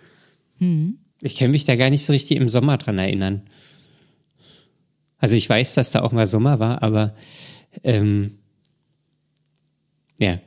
Ich 1.21 1.35
kann 1.35 1.51
mich 1.51 1.63
da 1.63 1.75
gar 1.75 1.91
nicht 1.91 2.03
so 2.03 2.11
richtig 2.11 2.37
im 2.37 2.49
Sommer 2.49 2.79
dran 2.79 2.97
erinnern. 2.97 3.43
Also 5.19 5.35
ich 5.35 5.47
weiß, 5.47 5.75
dass 5.75 5.91
da 5.91 6.01
auch 6.01 6.11
mal 6.11 6.25
Sommer 6.25 6.57
war, 6.57 6.81
aber 6.81 7.15
ähm, 7.83 8.39
ja, 10.19 10.39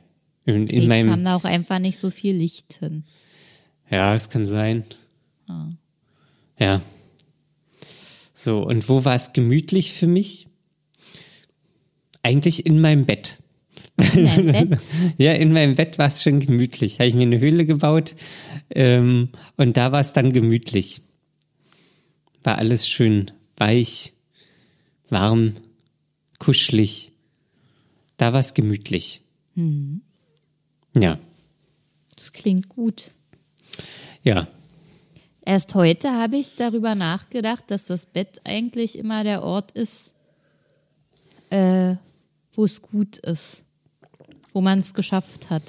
in, 0.43 0.67
in 0.67 0.89
meinem 0.89 1.09
kam 1.09 1.23
da 1.23 1.37
auch 1.37 1.45
einfach 1.45 1.79
nicht 1.79 1.97
so 1.97 2.09
viel 2.11 2.35
Licht 2.35 2.73
hin. 2.79 3.05
Ja, 3.89 4.13
es 4.13 4.29
kann 4.29 4.45
sein. 4.45 4.83
Ja. 6.59 6.81
So, 8.33 8.61
und 8.61 8.89
wo 8.89 9.05
war 9.05 9.15
es 9.15 9.31
gemütlich 9.31 9.93
für 9.93 10.07
mich? 10.07 10.47
Eigentlich 12.23 12.65
in 12.65 12.81
meinem 12.81 13.05
Bett. 13.05 13.37
In 13.97 14.45
Bett. 14.51 14.79
Ja, 15.17 15.33
in 15.33 15.51
meinem 15.53 15.75
Bett 15.75 15.97
war 15.97 16.07
es 16.07 16.21
schon 16.23 16.39
gemütlich. 16.39 16.99
Habe 16.99 17.07
ich 17.07 17.15
mir 17.15 17.23
eine 17.23 17.39
Höhle 17.39 17.65
gebaut 17.65 18.15
ähm, 18.69 19.29
und 19.57 19.75
da 19.77 19.91
war 19.91 20.01
es 20.01 20.13
dann 20.13 20.33
gemütlich. 20.33 21.01
War 22.43 22.57
alles 22.59 22.87
schön 22.87 23.31
weich, 23.57 24.13
warm, 25.09 25.55
kuschelig. 26.39 27.11
Da 28.17 28.33
war 28.33 28.39
es 28.39 28.53
gemütlich. 28.53 29.21
Ja, 30.95 31.19
Das 32.15 32.31
klingt 32.31 32.69
gut. 32.69 33.11
ja. 34.23 34.47
Erst 35.43 35.75
heute 35.75 36.11
habe 36.11 36.35
ich 36.35 36.55
darüber 36.57 36.93
nachgedacht, 36.93 37.63
dass 37.67 37.85
das 37.85 38.05
Bett 38.05 38.41
eigentlich 38.43 38.97
immer 38.99 39.23
der 39.23 39.43
Ort 39.43 39.71
ist, 39.71 40.13
äh, 41.51 41.95
wo 42.53 42.65
es 42.65 42.81
gut 42.81 43.15
ist, 43.19 43.65
wo 44.57 44.61
man 44.61 44.79
es 44.79 44.95
geschafft 44.95 45.51
hat. 45.51 45.61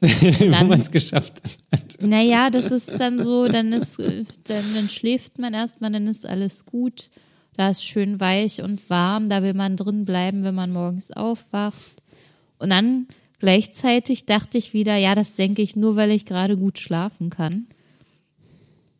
Wo 0.02 0.64
man 0.66 0.82
es 0.82 0.90
geschafft 0.90 1.40
hat. 1.72 1.96
Naja, 2.02 2.50
das 2.50 2.70
ist 2.70 3.00
dann 3.00 3.18
so, 3.18 3.48
dann 3.48 3.72
ist, 3.72 3.98
äh, 3.98 4.22
dann, 4.44 4.74
dann 4.74 4.90
schläft 4.90 5.38
man 5.38 5.54
erstmal, 5.54 5.90
dann 5.90 6.06
ist 6.06 6.26
alles 6.26 6.66
gut. 6.66 7.10
Da 7.54 7.70
ist 7.70 7.86
schön 7.86 8.20
weich 8.20 8.62
und 8.62 8.90
warm, 8.90 9.30
da 9.30 9.42
will 9.42 9.54
man 9.54 9.76
drin 9.76 10.04
bleiben, 10.04 10.44
wenn 10.44 10.54
man 10.54 10.72
morgens 10.72 11.10
aufwacht. 11.10 12.02
Und 12.58 12.68
dann 12.68 13.08
gleichzeitig 13.38 14.26
dachte 14.26 14.58
ich 14.58 14.74
wieder, 14.74 14.96
ja, 14.96 15.14
das 15.14 15.32
denke 15.32 15.62
ich 15.62 15.74
nur, 15.74 15.96
weil 15.96 16.10
ich 16.10 16.26
gerade 16.26 16.58
gut 16.58 16.78
schlafen 16.78 17.30
kann. 17.30 17.66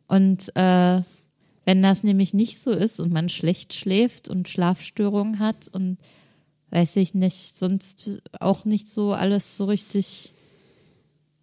Und 0.07 0.49
äh, 0.55 1.03
wenn 1.65 1.83
das 1.83 2.03
nämlich 2.03 2.33
nicht 2.33 2.59
so 2.59 2.71
ist 2.71 2.99
und 2.99 3.13
man 3.13 3.29
schlecht 3.29 3.75
schläft 3.75 4.27
und 4.27 4.49
Schlafstörungen 4.49 5.37
hat 5.37 5.67
und 5.67 5.99
weiß 6.71 6.97
ich 6.97 7.13
nicht, 7.13 7.57
sonst 7.57 8.21
auch 8.39 8.65
nicht 8.65 8.87
so 8.87 9.13
alles 9.13 9.57
so 9.57 9.65
richtig, 9.65 10.33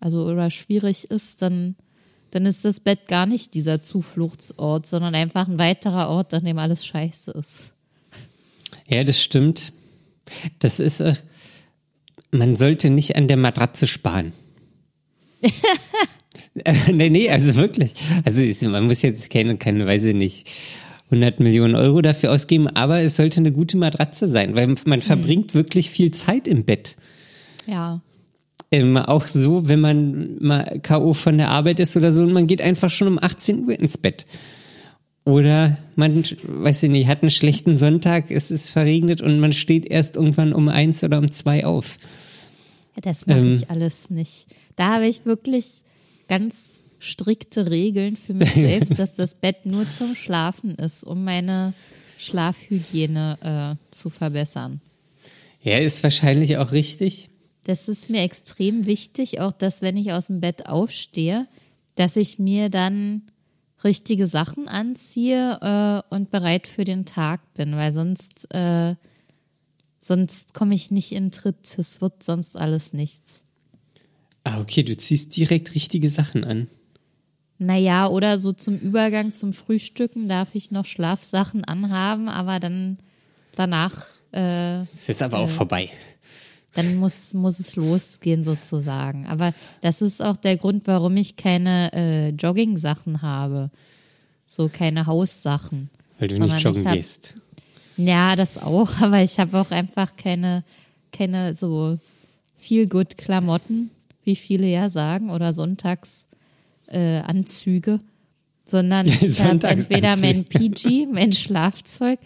also 0.00 0.24
oder 0.26 0.50
schwierig 0.50 1.10
ist, 1.10 1.42
dann, 1.42 1.76
dann 2.30 2.46
ist 2.46 2.64
das 2.64 2.80
Bett 2.80 3.08
gar 3.08 3.26
nicht 3.26 3.54
dieser 3.54 3.82
Zufluchtsort, 3.82 4.86
sondern 4.86 5.14
einfach 5.14 5.48
ein 5.48 5.58
weiterer 5.58 6.08
Ort, 6.08 6.34
an 6.34 6.44
dem 6.44 6.58
alles 6.58 6.86
scheiße 6.86 7.32
ist. 7.32 7.70
Ja, 8.88 9.02
das 9.02 9.20
stimmt. 9.20 9.72
Das 10.58 10.80
ist, 10.80 11.00
äh, 11.00 11.14
man 12.30 12.56
sollte 12.56 12.90
nicht 12.90 13.16
an 13.16 13.28
der 13.28 13.36
Matratze 13.36 13.86
sparen. 13.86 14.32
äh, 16.64 16.92
nee, 16.92 17.10
nee, 17.10 17.30
also 17.30 17.54
wirklich. 17.56 17.92
Also 18.24 18.42
man 18.68 18.86
muss 18.86 19.02
jetzt 19.02 19.30
keine, 19.30 19.56
keine, 19.56 19.86
weiß 19.86 20.04
ich 20.04 20.14
nicht, 20.14 20.48
100 21.10 21.40
Millionen 21.40 21.74
Euro 21.76 22.02
dafür 22.02 22.32
ausgeben, 22.32 22.66
aber 22.68 23.00
es 23.00 23.16
sollte 23.16 23.38
eine 23.40 23.52
gute 23.52 23.76
Matratze 23.76 24.26
sein, 24.26 24.56
weil 24.56 24.74
man 24.86 25.02
verbringt 25.02 25.54
wirklich 25.54 25.90
viel 25.90 26.10
Zeit 26.10 26.48
im 26.48 26.64
Bett. 26.64 26.96
Ja. 27.66 28.00
Ähm, 28.72 28.96
auch 28.96 29.26
so, 29.26 29.68
wenn 29.68 29.80
man 29.80 30.38
mal 30.42 30.80
K.O. 30.82 31.12
von 31.12 31.38
der 31.38 31.50
Arbeit 31.50 31.78
ist 31.78 31.96
oder 31.96 32.10
so 32.10 32.22
und 32.22 32.32
man 32.32 32.48
geht 32.48 32.60
einfach 32.60 32.90
schon 32.90 33.06
um 33.08 33.18
18 33.22 33.66
Uhr 33.66 33.78
ins 33.78 33.98
Bett. 33.98 34.26
Oder 35.24 35.78
man, 35.96 36.22
weiß 36.42 36.84
ich 36.84 36.90
nicht, 36.90 37.06
hat 37.08 37.22
einen 37.22 37.30
schlechten 37.30 37.76
Sonntag, 37.76 38.30
es 38.30 38.50
ist 38.50 38.70
verregnet 38.70 39.20
und 39.22 39.38
man 39.40 39.52
steht 39.52 39.86
erst 39.86 40.16
irgendwann 40.16 40.52
um 40.52 40.68
eins 40.68 41.02
oder 41.04 41.18
um 41.18 41.30
zwei 41.30 41.64
auf. 41.64 41.98
Ja, 42.96 43.02
Das 43.02 43.26
mache 43.26 43.38
Ähm. 43.38 43.52
ich 43.54 43.70
alles 43.70 44.10
nicht. 44.10 44.46
Da 44.76 44.94
habe 44.94 45.06
ich 45.06 45.24
wirklich 45.26 45.82
ganz 46.28 46.80
strikte 46.98 47.70
Regeln 47.70 48.16
für 48.16 48.34
mich 48.34 48.52
selbst, 48.54 48.98
dass 48.98 49.14
das 49.14 49.34
Bett 49.34 49.66
nur 49.66 49.88
zum 49.90 50.14
Schlafen 50.14 50.74
ist, 50.74 51.04
um 51.04 51.24
meine 51.24 51.74
Schlafhygiene 52.18 53.76
äh, 53.78 53.94
zu 53.94 54.10
verbessern. 54.10 54.80
Ja, 55.62 55.78
ist 55.78 56.02
wahrscheinlich 56.02 56.58
auch 56.58 56.72
richtig. 56.72 57.28
Das 57.64 57.88
ist 57.88 58.10
mir 58.10 58.22
extrem 58.22 58.86
wichtig, 58.86 59.40
auch 59.40 59.52
dass 59.52 59.82
wenn 59.82 59.96
ich 59.96 60.12
aus 60.12 60.28
dem 60.28 60.40
Bett 60.40 60.66
aufstehe, 60.66 61.46
dass 61.96 62.16
ich 62.16 62.38
mir 62.38 62.68
dann 62.68 63.22
richtige 63.82 64.26
Sachen 64.26 64.68
anziehe 64.68 65.58
äh, 65.60 66.14
und 66.14 66.30
bereit 66.30 66.66
für 66.66 66.84
den 66.84 67.04
Tag 67.04 67.40
bin, 67.54 67.76
weil 67.76 67.92
sonst, 67.92 68.52
äh, 68.54 68.94
sonst 69.98 70.54
komme 70.54 70.74
ich 70.74 70.90
nicht 70.90 71.12
in 71.12 71.30
Tritt. 71.30 71.76
Es 71.78 72.00
wird 72.00 72.22
sonst 72.22 72.56
alles 72.56 72.92
nichts. 72.92 73.42
Ah, 74.44 74.60
okay, 74.60 74.84
du 74.84 74.96
ziehst 74.96 75.36
direkt 75.36 75.74
richtige 75.74 76.08
Sachen 76.08 76.44
an. 76.44 76.68
Naja, 77.58 78.08
oder 78.08 78.36
so 78.38 78.52
zum 78.52 78.76
Übergang 78.78 79.32
zum 79.32 79.52
Frühstücken 79.52 80.28
darf 80.28 80.54
ich 80.54 80.70
noch 80.70 80.84
Schlafsachen 80.84 81.64
anhaben, 81.64 82.28
aber 82.28 82.60
dann 82.60 82.98
danach, 83.54 83.96
äh, 84.32 84.82
ist 84.82 85.22
aber 85.22 85.38
auch 85.38 85.48
vorbei. 85.48 85.88
dann 86.74 86.96
muss, 86.96 87.32
muss 87.32 87.58
es 87.58 87.76
losgehen 87.76 88.44
sozusagen. 88.44 89.26
Aber 89.26 89.54
das 89.80 90.02
ist 90.02 90.20
auch 90.20 90.36
der 90.36 90.58
Grund, 90.58 90.86
warum 90.86 91.16
ich 91.16 91.36
keine 91.36 91.90
äh, 91.94 92.28
Jogging-Sachen 92.30 93.22
habe. 93.22 93.70
So 94.46 94.68
keine 94.68 95.06
Haussachen. 95.06 95.88
Weil 96.18 96.28
du 96.28 96.38
nicht 96.38 96.60
joggen 96.60 96.86
hab- 96.86 96.94
gehst. 96.94 97.34
Ja, 97.96 98.36
das 98.36 98.58
auch, 98.58 98.90
aber 99.00 99.22
ich 99.22 99.38
habe 99.40 99.58
auch 99.58 99.70
einfach 99.70 100.16
keine, 100.16 100.62
keine 101.10 101.54
so 101.54 101.98
viel 102.54 102.86
gut 102.86 103.16
Klamotten, 103.16 103.90
wie 104.24 104.36
viele 104.36 104.66
ja 104.66 104.90
sagen, 104.90 105.30
oder 105.30 105.54
Sonntags 105.54 106.28
äh, 106.88 107.18
Anzüge, 107.18 108.00
sondern 108.64 109.06
ich 109.20 109.40
habe 109.40 109.66
entweder 109.66 110.16
mein 110.16 110.44
PG, 110.44 111.06
mein 111.06 111.32
Schlafzeug, 111.32 112.18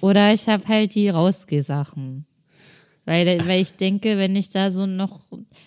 oder 0.00 0.32
ich 0.32 0.48
habe 0.48 0.66
halt 0.68 0.94
die 0.94 1.08
Rausgehsachen. 1.08 2.26
Weil, 3.06 3.46
weil 3.46 3.60
ich 3.60 3.74
denke, 3.74 4.16
wenn 4.16 4.34
ich 4.34 4.48
da 4.48 4.70
so 4.70 4.86
noch, 4.86 5.20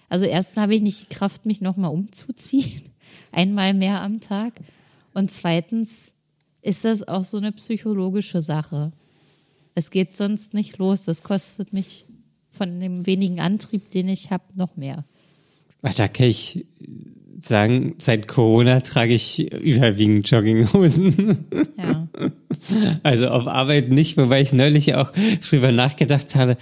also 0.09 0.25
erstmal 0.25 0.63
habe 0.63 0.75
ich 0.75 0.81
nicht 0.81 1.01
die 1.01 1.15
Kraft, 1.15 1.45
mich 1.45 1.61
nochmal 1.61 1.91
umzuziehen, 1.91 2.81
einmal 3.31 3.73
mehr 3.73 4.01
am 4.01 4.19
Tag. 4.19 4.53
Und 5.13 5.31
zweitens 5.31 6.13
ist 6.61 6.83
das 6.83 7.07
auch 7.07 7.23
so 7.23 7.37
eine 7.37 7.51
psychologische 7.51 8.41
Sache. 8.41 8.91
Es 9.75 9.91
geht 9.91 10.17
sonst 10.17 10.55
nicht 10.55 10.79
los. 10.79 11.03
Das 11.03 11.21
kostet 11.21 11.73
mich 11.73 12.05
von 12.51 12.79
dem 12.79 13.05
wenigen 13.05 13.39
Antrieb, 13.39 13.91
den 13.91 14.09
ich 14.09 14.31
habe, 14.31 14.43
noch 14.55 14.75
mehr. 14.75 15.05
Ah, 15.83 15.93
Da 15.95 16.07
kann 16.07 16.25
ich 16.25 16.65
sagen, 17.39 17.95
seit 17.99 18.27
Corona 18.27 18.79
trage 18.81 19.13
ich 19.13 19.51
überwiegend 19.51 20.29
Jogginghosen. 20.29 21.45
Ja. 21.77 22.07
Also 23.03 23.27
auf 23.29 23.47
Arbeit 23.47 23.89
nicht, 23.89 24.17
wobei 24.17 24.41
ich 24.41 24.51
neulich 24.51 24.95
auch 24.95 25.11
drüber 25.47 25.71
nachgedacht 25.71 26.35
habe, 26.35 26.57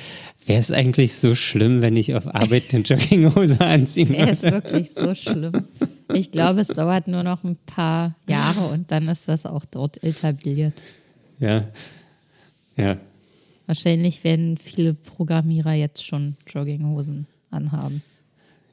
wäre 0.45 0.59
es 0.59 0.71
eigentlich 0.71 1.15
so 1.15 1.35
schlimm, 1.35 1.81
wenn 1.81 1.95
ich 1.95 2.13
auf 2.15 2.27
Arbeit 2.35 2.63
eine 2.73 2.83
Jogginghose 2.83 3.61
anziehen 3.61 4.13
Er 4.13 4.29
ist 4.29 4.43
würde? 4.43 4.57
wirklich 4.57 4.91
so 4.91 5.15
schlimm. 5.15 5.53
Ich 6.13 6.31
glaube, 6.31 6.59
es 6.59 6.67
dauert 6.67 7.07
nur 7.07 7.23
noch 7.23 7.43
ein 7.43 7.57
paar 7.65 8.13
Jahre 8.27 8.65
und 8.73 8.91
dann 8.91 9.07
ist 9.07 9.27
das 9.29 9.45
auch 9.45 9.65
dort 9.65 10.03
etabliert. 10.03 10.73
Ja. 11.39 11.63
Ja. 12.75 12.97
Wahrscheinlich 13.65 14.23
werden 14.23 14.57
viele 14.57 14.93
Programmierer 14.93 15.73
jetzt 15.73 16.05
schon 16.05 16.35
Jogginghosen 16.53 17.25
anhaben. 17.49 18.03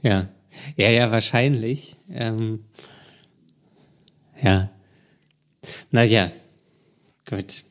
Ja. 0.02 0.28
Ja, 0.76 0.90
ja, 0.90 1.10
wahrscheinlich. 1.10 1.96
Ähm, 2.10 2.64
ja. 4.42 4.70
Naja. 5.90 6.32
Gut. 7.28 7.64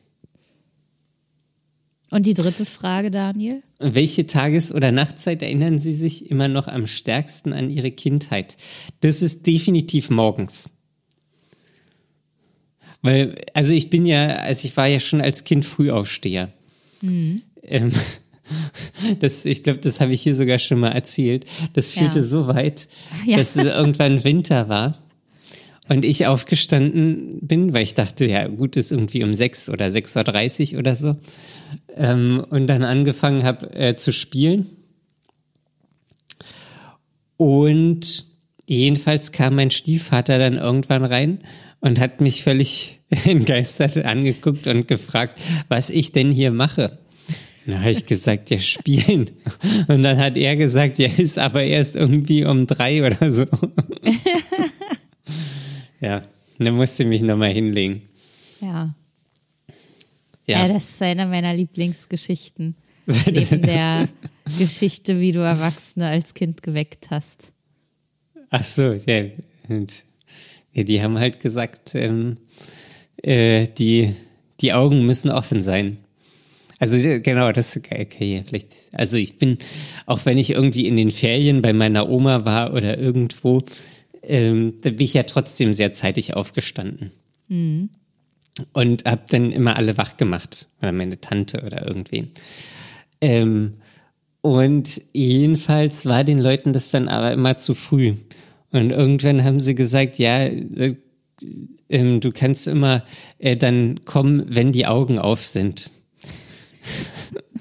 Und 2.10 2.26
die 2.26 2.34
dritte 2.34 2.66
Frage, 2.66 3.10
Daniel? 3.10 3.62
Welche 3.78 4.26
Tages- 4.26 4.72
oder 4.72 4.92
Nachtzeit 4.92 5.42
erinnern 5.42 5.78
Sie 5.78 5.92
sich 5.92 6.30
immer 6.30 6.46
noch 6.46 6.68
am 6.68 6.86
stärksten 6.86 7.54
an 7.54 7.70
Ihre 7.70 7.90
Kindheit? 7.90 8.58
Das 9.00 9.22
ist 9.22 9.46
definitiv 9.46 10.10
morgens. 10.10 10.68
Weil, 13.00 13.42
also 13.54 13.72
ich 13.72 13.88
bin 13.88 14.04
ja, 14.04 14.36
also 14.36 14.68
ich 14.68 14.76
war 14.76 14.86
ja 14.86 15.00
schon 15.00 15.20
als 15.20 15.44
Kind 15.44 15.64
Frühaufsteher. 15.64 16.52
Ähm, 17.62 17.92
das, 19.20 19.44
ich 19.44 19.62
glaube, 19.62 19.80
das 19.80 20.00
habe 20.00 20.12
ich 20.12 20.22
hier 20.22 20.34
sogar 20.36 20.58
schon 20.58 20.80
mal 20.80 20.90
erzählt. 20.92 21.44
Das 21.74 21.90
führte 21.90 22.18
Ja. 22.20 22.24
so 22.24 22.46
weit, 22.48 22.88
Ja. 23.26 23.36
dass 23.38 23.56
es 23.56 23.64
irgendwann 23.64 24.24
Winter 24.24 24.68
war. 24.68 24.98
Und 25.88 26.04
ich 26.04 26.26
aufgestanden 26.26 27.30
bin, 27.40 27.74
weil 27.74 27.82
ich 27.82 27.94
dachte, 27.94 28.24
ja 28.24 28.46
gut, 28.46 28.76
ist 28.76 28.92
irgendwie 28.92 29.24
um 29.24 29.34
6 29.34 29.68
oder 29.68 29.86
6.30 29.86 30.72
Uhr 30.74 30.78
oder 30.78 30.94
so. 30.96 31.16
Ähm, 31.96 32.44
und 32.50 32.66
dann 32.68 32.82
angefangen 32.84 33.42
habe 33.42 33.74
äh, 33.74 33.96
zu 33.96 34.12
spielen. 34.12 34.66
Und 37.36 38.24
jedenfalls 38.66 39.32
kam 39.32 39.56
mein 39.56 39.70
Stiefvater 39.70 40.38
dann 40.38 40.54
irgendwann 40.56 41.04
rein 41.04 41.40
und 41.80 41.98
hat 41.98 42.20
mich 42.20 42.42
völlig 42.44 43.00
entgeistert 43.24 43.98
angeguckt 44.04 44.66
und 44.68 44.86
gefragt, 44.86 45.40
was 45.68 45.90
ich 45.90 46.12
denn 46.12 46.30
hier 46.30 46.52
mache. 46.52 46.98
Da 47.66 47.78
habe 47.78 47.90
ich 47.90 48.06
gesagt, 48.06 48.50
ja, 48.50 48.58
spielen. 48.58 49.30
Und 49.88 50.02
dann 50.02 50.18
hat 50.18 50.36
er 50.36 50.56
gesagt, 50.56 50.98
ja, 50.98 51.08
ist 51.08 51.38
aber 51.38 51.62
erst 51.62 51.96
irgendwie 51.96 52.44
um 52.44 52.66
drei 52.66 53.06
oder 53.06 53.30
so. 53.30 53.46
ja, 56.00 56.24
und 56.58 56.64
dann 56.64 56.74
musste 56.74 57.04
ich 57.04 57.08
mich 57.08 57.22
nochmal 57.22 57.52
hinlegen. 57.52 58.02
Ja. 58.60 58.94
ja. 60.46 60.66
Ja, 60.66 60.68
das 60.68 60.90
ist 60.90 61.02
eine 61.02 61.26
meiner 61.26 61.54
Lieblingsgeschichten. 61.54 62.74
Neben 63.26 63.62
der 63.62 64.08
Geschichte, 64.58 65.20
wie 65.20 65.32
du 65.32 65.40
Erwachsene 65.40 66.08
als 66.08 66.34
Kind 66.34 66.62
geweckt 66.62 67.10
hast. 67.10 67.52
ach 68.50 68.64
so, 68.64 68.92
ja. 68.92 69.24
Und, 69.68 70.04
ja 70.72 70.82
die 70.82 71.02
haben 71.02 71.18
halt 71.18 71.40
gesagt, 71.40 71.94
ähm, 71.94 72.38
äh, 73.22 73.66
die, 73.66 74.14
die 74.60 74.72
Augen 74.72 75.06
müssen 75.06 75.30
offen 75.30 75.62
sein. 75.62 75.98
Also 76.82 76.96
ja, 76.96 77.18
genau, 77.18 77.52
das 77.52 77.76
okay, 77.76 78.42
vielleicht. 78.44 78.72
Also 78.90 79.16
ich 79.16 79.38
bin, 79.38 79.58
auch 80.06 80.26
wenn 80.26 80.36
ich 80.36 80.50
irgendwie 80.50 80.88
in 80.88 80.96
den 80.96 81.12
Ferien 81.12 81.62
bei 81.62 81.72
meiner 81.72 82.08
Oma 82.08 82.44
war 82.44 82.74
oder 82.74 82.98
irgendwo, 82.98 83.62
ähm, 84.24 84.80
da 84.80 84.90
bin 84.90 85.02
ich 85.02 85.14
ja 85.14 85.22
trotzdem 85.22 85.74
sehr 85.74 85.92
zeitig 85.92 86.34
aufgestanden. 86.34 87.12
Und 88.72 89.04
hab 89.04 89.30
dann 89.30 89.52
immer 89.52 89.76
alle 89.76 89.96
wach 89.96 90.16
gemacht. 90.16 90.66
Oder 90.80 90.90
meine 90.90 91.20
Tante 91.20 91.62
oder 91.64 91.86
irgendwen. 91.86 92.32
Ähm, 93.20 93.74
und 94.40 95.02
jedenfalls 95.12 96.04
war 96.04 96.24
den 96.24 96.40
Leuten 96.40 96.72
das 96.72 96.90
dann 96.90 97.06
aber 97.06 97.30
immer 97.30 97.56
zu 97.58 97.74
früh. 97.74 98.14
Und 98.72 98.90
irgendwann 98.90 99.44
haben 99.44 99.60
sie 99.60 99.76
gesagt, 99.76 100.18
ja, 100.18 100.46
äh, 100.46 100.96
ähm, 101.88 102.18
du 102.18 102.32
kannst 102.32 102.66
immer 102.66 103.04
äh, 103.38 103.56
dann 103.56 104.04
kommen, 104.04 104.46
wenn 104.48 104.72
die 104.72 104.86
Augen 104.86 105.20
auf 105.20 105.44
sind. 105.44 105.92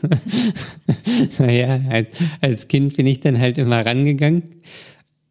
naja, 1.40 1.82
als, 1.90 2.18
als 2.42 2.68
Kind 2.68 2.96
bin 2.96 3.08
ich 3.08 3.20
dann 3.20 3.40
halt 3.40 3.58
immer 3.58 3.86
rangegangen 3.86 4.62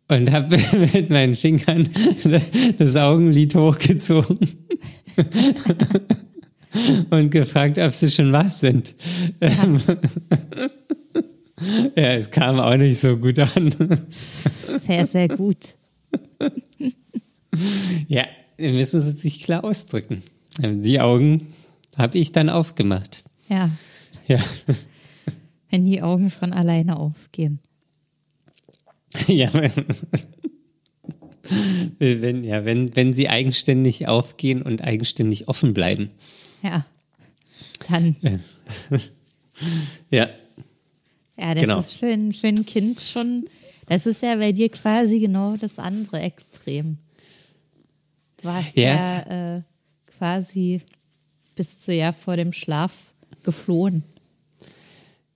und 0.09 0.31
habe 0.33 0.59
mit 0.93 1.11
meinen 1.11 1.35
Fingern 1.35 1.89
das 2.79 2.97
Augenlid 2.97 3.55
hochgezogen 3.55 4.37
und 7.11 7.31
gefragt, 7.31 7.79
ob 7.79 7.93
sie 7.93 8.11
schon 8.11 8.33
was 8.33 8.61
sind. 8.61 8.95
Ähm, 9.41 9.81
ja, 11.97 12.15
es 12.15 12.31
kam 12.31 12.59
auch 12.59 12.77
nicht 12.77 12.99
so 13.01 13.17
gut 13.17 13.39
an. 13.39 13.75
Sehr, 14.09 15.07
sehr 15.07 15.29
gut. 15.29 15.75
Ja, 18.09 18.25
müssen 18.59 19.01
sie 19.01 19.13
sich 19.13 19.43
klar 19.43 19.65
ausdrücken. 19.65 20.23
Die 20.61 21.01
Augen 21.01 21.49
habe 21.97 22.19
ich 22.19 22.33
dann 22.33 22.49
aufgemacht. 22.49 23.25
Ja, 23.51 23.69
Ja, 24.27 24.39
wenn 25.71 25.85
die 25.85 26.01
Augen 26.03 26.31
von 26.31 26.53
alleine 26.55 26.97
aufgehen. 26.99 27.59
ja. 29.27 29.51
Wenn, 31.99 32.45
ja, 32.45 32.65
wenn, 32.65 32.95
wenn 32.95 33.13
sie 33.13 33.29
eigenständig 33.29 34.07
aufgehen 34.07 34.63
und 34.63 34.83
eigenständig 34.83 35.49
offen 35.49 35.75
bleiben. 35.75 36.11
Ja. 36.63 36.87
Dann, 37.89 38.17
Ja, 40.11 40.29
ja, 41.37 41.55
das 41.55 41.63
Genau. 41.65 41.81
ist 41.81 41.93
für 41.93 42.07
ein, 42.07 42.33
für 42.33 42.47
ein 42.49 42.65
Kind 42.67 43.01
schon, 43.01 43.47
das 43.87 44.07
ist 44.07 44.23
ja 44.23 44.37
bei 44.37 44.53
dir 44.53 44.69
quasi 44.69 45.19
genau 45.19 45.57
das 45.57 45.79
andere 45.79 46.21
Extrem. 46.21 46.99
Du 48.43 48.49
hast 48.49 48.77
Ja. 48.77 48.95
ja, 48.95 49.57
äh, 49.57 49.63
quasi 50.19 50.81
bist 51.57 51.87
du 51.89 51.95
ja 51.95 52.13
vor 52.13 52.37
dem 52.37 52.53
Schlaf 52.53 53.10
geflohen. 53.43 54.03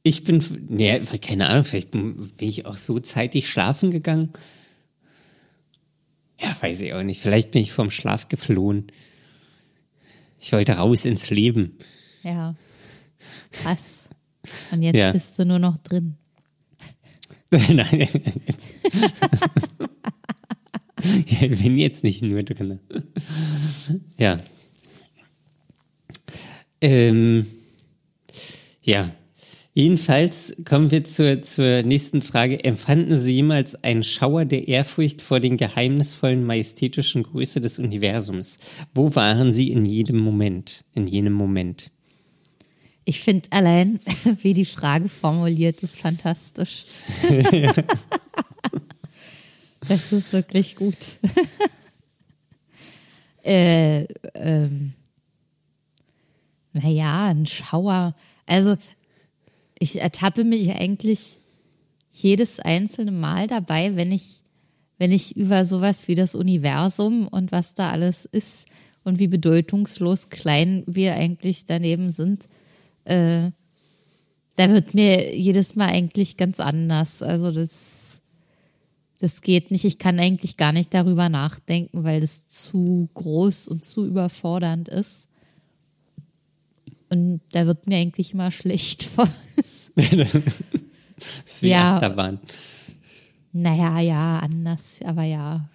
ich 0.02 0.24
bin, 0.24 0.42
nee, 0.68 0.98
keine 1.20 1.48
Ahnung, 1.48 1.64
vielleicht 1.64 1.90
bin 1.92 2.30
ich 2.40 2.66
auch 2.66 2.76
so 2.76 2.98
zeitig 2.98 3.48
schlafen 3.48 3.90
gegangen. 3.90 4.30
Ja, 6.40 6.54
weiß 6.60 6.80
ich 6.82 6.92
auch 6.94 7.02
nicht. 7.02 7.20
Vielleicht 7.20 7.52
bin 7.52 7.62
ich 7.62 7.72
vom 7.72 7.90
Schlaf 7.90 8.28
geflohen. 8.28 8.88
Ich 10.40 10.52
wollte 10.52 10.72
raus 10.72 11.04
ins 11.06 11.30
Leben. 11.30 11.78
Ja. 12.22 12.54
Krass. 13.52 14.08
Und 14.72 14.82
jetzt 14.82 14.96
Ja. 14.96 15.12
bist 15.12 15.38
du 15.38 15.46
nur 15.46 15.58
noch 15.58 15.78
drin. 15.78 16.16
Nein, 17.50 18.08
jetzt. 18.46 18.74
ich 21.26 21.38
bin 21.62 21.78
jetzt 21.78 22.02
nicht 22.04 22.22
nur 22.22 22.42
drin. 22.42 22.80
Ja. 24.18 24.38
Ähm, 26.80 27.46
ja. 28.84 29.10
Jedenfalls 29.76 30.54
kommen 30.64 30.92
wir 30.92 31.02
zur, 31.02 31.42
zur 31.42 31.82
nächsten 31.82 32.20
Frage. 32.20 32.62
Empfanden 32.62 33.18
Sie 33.18 33.34
jemals 33.34 33.82
einen 33.82 34.04
Schauer 34.04 34.44
der 34.44 34.68
Ehrfurcht 34.68 35.20
vor 35.20 35.40
den 35.40 35.56
geheimnisvollen, 35.56 36.46
majestätischen 36.46 37.24
Größe 37.24 37.60
des 37.60 37.80
Universums? 37.80 38.60
Wo 38.94 39.16
waren 39.16 39.52
Sie 39.52 39.72
in 39.72 39.84
jedem 39.84 40.18
Moment? 40.18 40.84
In 40.94 41.08
jenem 41.08 41.32
Moment? 41.32 41.90
Ich 43.04 43.20
finde 43.20 43.48
allein, 43.50 43.98
wie 44.42 44.54
die 44.54 44.64
Frage 44.64 45.08
formuliert 45.08 45.82
ist, 45.82 46.00
fantastisch. 46.00 46.84
das 49.88 50.12
ist 50.12 50.32
wirklich 50.32 50.76
gut. 50.76 50.94
äh, 53.42 54.04
ähm, 54.34 54.92
naja, 56.72 57.26
ein 57.26 57.46
Schauer. 57.46 58.14
Also, 58.46 58.76
ich 59.78 60.00
ertappe 60.00 60.44
mich 60.44 60.70
eigentlich 60.70 61.38
jedes 62.12 62.60
einzelne 62.60 63.10
Mal 63.10 63.46
dabei, 63.46 63.96
wenn 63.96 64.12
ich, 64.12 64.42
wenn 64.98 65.10
ich 65.10 65.36
über 65.36 65.64
sowas 65.64 66.08
wie 66.08 66.14
das 66.14 66.34
Universum 66.34 67.26
und 67.26 67.52
was 67.52 67.74
da 67.74 67.90
alles 67.90 68.24
ist 68.24 68.66
und 69.02 69.18
wie 69.18 69.28
bedeutungslos 69.28 70.30
klein 70.30 70.84
wir 70.86 71.14
eigentlich 71.14 71.64
daneben 71.66 72.12
sind, 72.12 72.48
äh, 73.04 73.50
da 74.56 74.70
wird 74.70 74.94
mir 74.94 75.36
jedes 75.36 75.74
Mal 75.74 75.88
eigentlich 75.88 76.36
ganz 76.36 76.60
anders. 76.60 77.22
Also 77.22 77.50
das, 77.50 78.20
das 79.18 79.40
geht 79.40 79.70
nicht. 79.70 79.84
Ich 79.84 79.98
kann 79.98 80.20
eigentlich 80.20 80.56
gar 80.56 80.72
nicht 80.72 80.94
darüber 80.94 81.28
nachdenken, 81.28 82.04
weil 82.04 82.20
das 82.20 82.48
zu 82.48 83.08
groß 83.14 83.66
und 83.68 83.84
zu 83.84 84.06
überfordernd 84.06 84.88
ist. 84.88 85.26
Und 87.14 87.42
da 87.52 87.64
wird 87.64 87.86
mir 87.86 87.98
eigentlich 87.98 88.32
immer 88.32 88.50
schlecht 88.50 89.04
vor. 89.14 89.28
Das 89.94 90.34
ist 91.44 91.62
wie 91.62 91.68
Ja. 91.68 91.94
Achterbahn. 91.94 92.40
Naja, 93.52 94.00
ja, 94.00 94.38
anders, 94.40 94.98
aber 95.04 95.22
ja. 95.22 95.68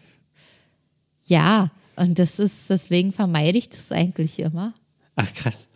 Ja, 1.27 1.71
und 1.95 2.19
das 2.19 2.39
ist, 2.39 2.69
deswegen 2.69 3.13
vermeide 3.13 3.57
ich 3.57 3.69
das 3.69 3.93
eigentlich 3.93 4.39
immer, 4.39 4.73
Ach 5.15 5.33
krass. 5.33 5.69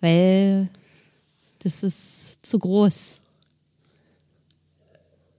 weil 0.00 0.70
das 1.58 1.82
ist 1.82 2.38
zu 2.46 2.58
groß. 2.58 3.20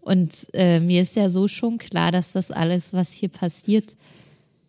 Und 0.01 0.47
äh, 0.53 0.79
mir 0.79 1.01
ist 1.01 1.15
ja 1.15 1.29
so 1.31 1.47
schon 1.47 1.79
klar, 1.79 2.11
dass 2.11 2.33
das 2.33 2.51
alles, 2.51 2.93
was 2.93 3.11
hier 3.11 3.29
passiert, 3.29 3.95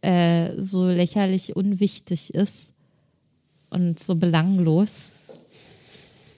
äh, 0.00 0.50
so 0.56 0.88
lächerlich 0.88 1.56
unwichtig 1.56 2.32
ist 2.32 2.73
und 3.74 3.98
so 3.98 4.14
belanglos. 4.14 5.10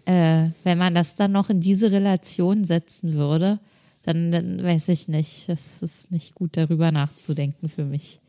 Äh, 0.07 0.49
wenn 0.65 0.79
man 0.79 0.95
das 0.95 1.17
dann 1.17 1.33
noch 1.33 1.51
in 1.51 1.61
diese 1.61 1.93
Relation 1.93 2.65
setzen 2.65 3.15
würde, 3.15 3.59
dann, 4.03 4.31
dann 4.33 4.63
weiß 4.63 4.89
ich 4.89 5.09
nicht. 5.09 5.49
Es 5.49 5.83
ist 5.83 6.11
nicht 6.11 6.35
gut, 6.35 6.57
darüber 6.57 6.91
nachzudenken 6.91 7.69
für 7.69 7.85
mich. 7.85 8.21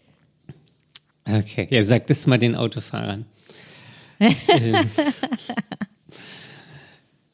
Okay, 1.26 1.68
ja, 1.70 1.84
sag 1.84 2.08
das 2.08 2.28
mal 2.28 2.38
den 2.38 2.56
Autofahrern. 2.56 3.26
ähm, 4.20 4.76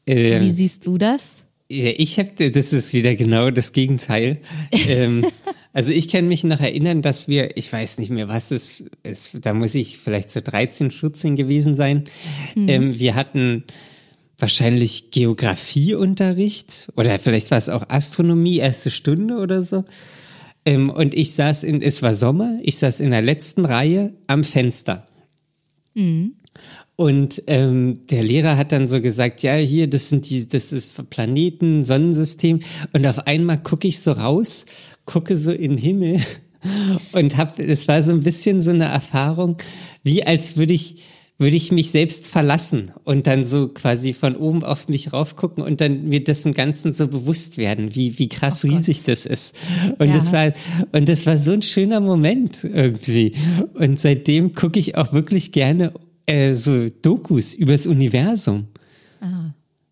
ähm, 0.05 0.41
Wie 0.41 0.51
siehst 0.51 0.85
du 0.85 0.97
das? 0.97 1.43
Ja, 1.73 1.91
ich 1.97 2.19
habe, 2.19 2.51
das 2.51 2.71
ist 2.71 2.93
wieder 2.93 3.15
genau 3.15 3.49
das 3.49 3.71
Gegenteil. 3.71 4.37
ähm, 4.87 5.25
also 5.73 5.91
ich 5.91 6.07
kann 6.07 6.27
mich 6.27 6.43
noch 6.43 6.59
erinnern, 6.59 7.01
dass 7.01 7.27
wir, 7.27 7.57
ich 7.57 7.73
weiß 7.73 7.97
nicht 7.97 8.11
mehr, 8.11 8.27
was 8.27 8.51
es 8.51 8.83
ist, 9.01 9.39
da 9.41 9.55
muss 9.55 9.73
ich 9.73 9.97
vielleicht 9.97 10.29
so 10.29 10.39
13, 10.39 10.91
14 10.91 11.35
gewesen 11.35 11.75
sein. 11.75 12.03
Ähm, 12.55 12.99
wir 12.99 13.15
hatten 13.15 13.63
wahrscheinlich 14.37 15.09
Geografieunterricht 15.09 16.89
oder 16.95 17.17
vielleicht 17.17 17.49
war 17.49 17.57
es 17.57 17.69
auch 17.69 17.89
Astronomie, 17.89 18.57
erste 18.57 18.91
Stunde 18.91 19.37
oder 19.37 19.63
so. 19.63 19.83
Ähm, 20.65 20.91
und 20.91 21.15
ich 21.15 21.33
saß 21.33 21.63
in, 21.63 21.81
es 21.81 22.03
war 22.03 22.13
Sommer, 22.13 22.59
ich 22.61 22.77
saß 22.77 22.99
in 22.99 23.09
der 23.09 23.23
letzten 23.23 23.65
Reihe 23.65 24.13
am 24.27 24.43
Fenster. 24.43 25.07
Und 26.95 27.41
ähm, 27.47 28.01
der 28.09 28.23
Lehrer 28.23 28.55
hat 28.55 28.71
dann 28.71 28.87
so 28.87 29.01
gesagt, 29.01 29.41
ja, 29.41 29.55
hier, 29.55 29.89
das 29.89 30.09
sind 30.09 30.29
die, 30.29 30.47
das 30.47 30.71
ist 30.71 31.09
Planeten, 31.09 31.83
Sonnensystem. 31.83 32.59
Und 32.93 33.07
auf 33.07 33.25
einmal 33.25 33.61
gucke 33.61 33.87
ich 33.87 33.99
so 33.99 34.11
raus, 34.11 34.65
gucke 35.05 35.35
so 35.37 35.51
in 35.51 35.71
den 35.71 35.77
Himmel 35.79 36.19
und 37.13 37.35
hab, 37.37 37.57
es 37.59 37.87
war 37.87 38.01
so 38.03 38.13
ein 38.13 38.21
bisschen 38.21 38.61
so 38.61 38.71
eine 38.71 38.85
Erfahrung, 38.85 39.57
wie 40.03 40.23
als 40.23 40.55
würde 40.55 40.75
ich, 40.75 40.97
würde 41.39 41.57
ich 41.57 41.71
mich 41.71 41.89
selbst 41.89 42.27
verlassen 42.27 42.91
und 43.05 43.25
dann 43.25 43.43
so 43.43 43.69
quasi 43.69 44.13
von 44.13 44.35
oben 44.35 44.63
auf 44.63 44.87
mich 44.87 45.11
raufgucken 45.11 45.63
und 45.63 45.81
dann 45.81 46.07
mir 46.09 46.23
das 46.23 46.45
im 46.45 46.53
Ganzen 46.53 46.91
so 46.91 47.07
bewusst 47.07 47.57
werden, 47.57 47.95
wie, 47.95 48.19
wie 48.19 48.29
krass 48.29 48.63
riesig 48.63 49.01
das 49.03 49.25
ist. 49.25 49.57
Und 49.97 50.09
Ja. 50.09 50.13
das 50.13 50.31
war, 50.31 50.53
und 50.91 51.09
das 51.09 51.25
war 51.25 51.39
so 51.39 51.53
ein 51.53 51.63
schöner 51.63 52.01
Moment 52.01 52.63
irgendwie. 52.63 53.33
Und 53.73 53.99
seitdem 53.99 54.53
gucke 54.53 54.77
ich 54.77 54.95
auch 54.95 55.11
wirklich 55.11 55.51
gerne 55.51 55.91
äh, 56.25 56.53
so 56.53 56.89
Dokus 56.89 57.53
übers 57.53 57.87
Universum. 57.87 58.67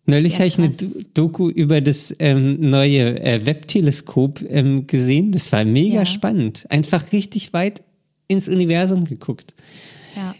Neulich 0.04 0.32
Ja, 0.32 0.38
habe 0.40 0.48
ich 0.48 0.58
eine 0.58 0.72
Doku 1.14 1.48
über 1.48 1.80
das 1.80 2.14
ähm, 2.18 2.56
neue 2.58 3.20
äh, 3.22 3.46
Webteleskop 3.46 4.42
ähm, 4.48 4.86
gesehen. 4.88 5.30
Das 5.30 5.52
war 5.52 5.64
mega 5.64 6.00
Ja. 6.00 6.06
spannend. 6.06 6.66
Einfach 6.70 7.12
richtig 7.12 7.52
weit 7.52 7.82
ins 8.26 8.48
Universum 8.48 9.04
geguckt. 9.04 9.54
Ja. 10.16 10.34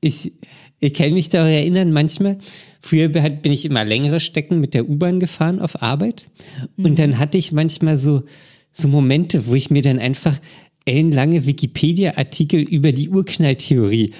Ich, 0.00 0.32
ich 0.80 0.94
kann 0.94 1.12
mich 1.14 1.28
daran 1.28 1.52
erinnern, 1.52 1.92
manchmal, 1.92 2.38
früher 2.80 3.08
bin 3.08 3.38
bin 3.40 3.52
ich 3.52 3.64
immer 3.64 3.84
längere 3.84 4.18
Strecken 4.18 4.60
mit 4.60 4.74
der 4.74 4.88
U-Bahn 4.88 5.20
gefahren 5.20 5.60
auf 5.60 5.80
Arbeit. 5.80 6.28
Und 6.76 6.98
dann 6.98 7.18
hatte 7.18 7.38
ich 7.38 7.52
manchmal 7.52 7.96
so, 7.96 8.24
so 8.72 8.88
Momente, 8.88 9.46
wo 9.46 9.54
ich 9.54 9.70
mir 9.70 9.82
dann 9.82 10.00
einfach 10.00 10.36
ellenlange 10.86 11.46
Wikipedia-Artikel 11.46 12.60
über 12.60 12.92
die 12.92 13.08
Urknalltheorie 13.10 14.12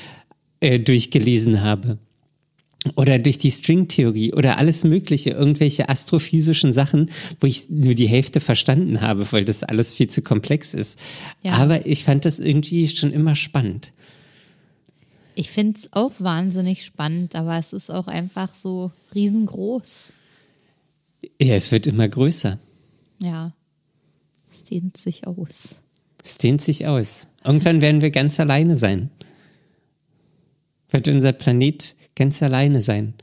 äh, 0.64 0.78
durchgelesen 0.80 1.60
habe. 1.60 1.98
Oder 2.96 3.18
durch 3.18 3.38
die 3.38 3.50
Stringtheorie 3.50 4.32
oder 4.32 4.58
alles 4.58 4.84
Mögliche, 4.84 5.30
irgendwelche 5.30 5.88
astrophysischen 5.88 6.72
Sachen, 6.72 7.10
wo 7.40 7.46
ich 7.46 7.70
nur 7.70 7.94
die 7.94 8.08
Hälfte 8.08 8.40
verstanden 8.40 9.00
habe, 9.00 9.30
weil 9.32 9.44
das 9.44 9.62
alles 9.62 9.92
viel 9.92 10.08
zu 10.08 10.22
komplex 10.22 10.74
ist. 10.74 10.98
Ja. 11.42 11.52
Aber 11.52 11.86
ich 11.86 12.04
fand 12.04 12.24
das 12.24 12.40
irgendwie 12.40 12.88
schon 12.88 13.10
immer 13.12 13.34
spannend. 13.34 13.92
Ich 15.34 15.50
finde 15.50 15.78
es 15.78 15.92
auch 15.92 16.12
wahnsinnig 16.18 16.84
spannend, 16.84 17.34
aber 17.36 17.58
es 17.58 17.72
ist 17.72 17.90
auch 17.90 18.06
einfach 18.06 18.54
so 18.54 18.90
riesengroß. 19.14 20.12
Ja, 21.40 21.54
es 21.54 21.72
wird 21.72 21.86
immer 21.86 22.08
größer. 22.08 22.58
Ja. 23.18 23.52
Es 24.52 24.64
dehnt 24.64 24.96
sich 24.96 25.26
aus. 25.26 25.80
Es 26.22 26.38
dehnt 26.38 26.60
sich 26.60 26.86
aus. 26.86 27.28
Irgendwann 27.44 27.80
werden 27.80 28.00
wir 28.00 28.10
ganz 28.10 28.38
alleine 28.40 28.76
sein. 28.76 29.10
Wird 30.94 31.08
unser 31.08 31.32
Planet 31.32 31.96
ganz 32.14 32.40
alleine 32.40 32.80
sein. 32.80 33.14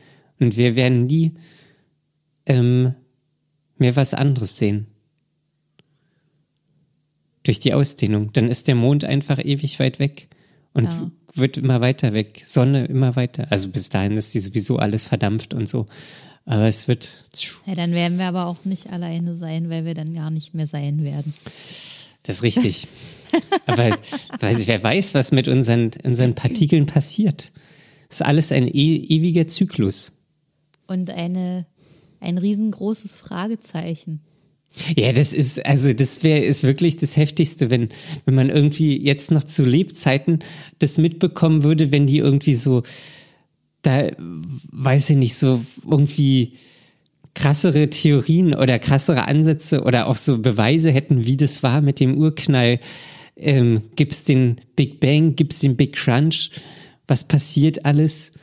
Und 0.42 0.58
wir 0.58 0.76
werden 0.76 1.06
nie 1.06 1.32
ähm, 2.46 2.94
mehr 3.78 3.96
was 3.96 4.14
anderes 4.14 4.58
sehen. 4.58 4.88
Durch 7.44 7.62
die 7.62 7.74
Ausdehnung. 7.74 8.34
Dann 8.34 8.50
ist 8.50 8.68
der 8.68 8.76
Mond 8.76 9.06
einfach 9.06 9.40
ewig 9.40 9.80
weit 9.80 10.00
weg 10.00 10.28
und 10.74 10.90
Ja. 10.90 11.12
wird 11.34 11.56
immer 11.56 11.80
weiter 11.80 12.14
weg. 12.14 12.44
Sonne 12.46 12.88
immer 12.88 13.16
weiter. 13.16 13.48
Also 13.52 13.70
bis 13.70 13.88
dahin 13.88 14.18
ist 14.18 14.34
die 14.34 14.42
sowieso 14.42 14.76
alles 14.76 15.08
verdampft 15.08 15.54
und 15.54 15.70
so. 15.70 15.86
Aber 16.44 16.68
es 16.68 16.90
wird. 16.90 17.24
Ja, 17.66 17.76
dann 17.76 17.94
werden 17.94 18.18
wir 18.18 18.26
aber 18.26 18.48
auch 18.48 18.66
nicht 18.66 18.92
alleine 18.92 19.34
sein, 19.34 19.70
weil 19.70 19.86
wir 19.86 19.94
dann 19.94 20.14
gar 20.14 20.30
nicht 20.30 20.54
mehr 20.54 20.68
sein 20.68 21.06
werden. 21.06 21.34
Das 22.24 22.36
ist 22.36 22.44
richtig. 22.44 22.88
Aber 23.66 23.98
weil, 24.40 24.68
wer 24.68 24.84
weiß, 24.84 25.14
was 25.14 25.32
mit 25.32 25.48
unseren, 25.48 25.92
unseren 26.04 26.36
Partikeln 26.36 26.86
passiert. 26.86 27.52
Das 28.08 28.20
ist 28.20 28.26
alles 28.26 28.52
ein 28.52 28.68
e 28.68 28.96
ewiger 28.96 29.48
Zyklus. 29.48 30.14
Und 30.88 31.10
eine, 31.10 31.66
ein 32.20 32.38
riesengroßes 32.38 33.16
Fragezeichen. 33.16 34.22
Ja, 34.96 35.12
das 35.12 35.34
ist, 35.34 35.66
also 35.66 35.92
das 35.92 36.24
wäre 36.24 36.40
ist 36.40 36.64
wirklich 36.64 36.96
das 36.96 37.18
Heftigste, 37.18 37.70
wenn, 37.70 37.90
wenn 38.26 38.36
man 38.36 38.50
irgendwie 38.50 38.98
jetzt 39.02 39.32
noch 39.32 39.44
zu 39.44 39.64
Lebzeiten 39.64 40.40
das 40.80 40.98
mitbekommen 40.98 41.64
würde, 41.64 41.92
wenn 41.92 42.08
die 42.08 42.20
irgendwie 42.20 42.56
so, 42.56 42.84
da 43.82 44.12
weiß 44.18 45.10
ich 45.10 45.18
nicht, 45.18 45.36
so 45.36 45.62
irgendwie 45.90 46.54
krassere 47.34 47.90
Theorien 47.90 48.54
oder 48.54 48.80
krassere 48.80 49.26
Ansätze 49.26 49.84
oder 49.84 50.08
auch 50.08 50.16
so 50.16 50.38
Beweise 50.38 50.92
hätten, 50.92 51.26
wie 51.26 51.38
das 51.38 51.64
war 51.64 51.82
mit 51.82 52.00
dem 52.00 52.18
Urknall. 52.18 52.80
Ähm, 53.36 53.84
gibt's 53.96 54.24
den 54.24 54.58
Big 54.76 55.00
Bang, 55.00 55.36
gibt's 55.36 55.60
den 55.60 55.76
Big 55.76 55.94
Crunch? 55.94 56.52
Was 57.08 57.24
passiert 57.24 57.86
alles? 57.86 58.34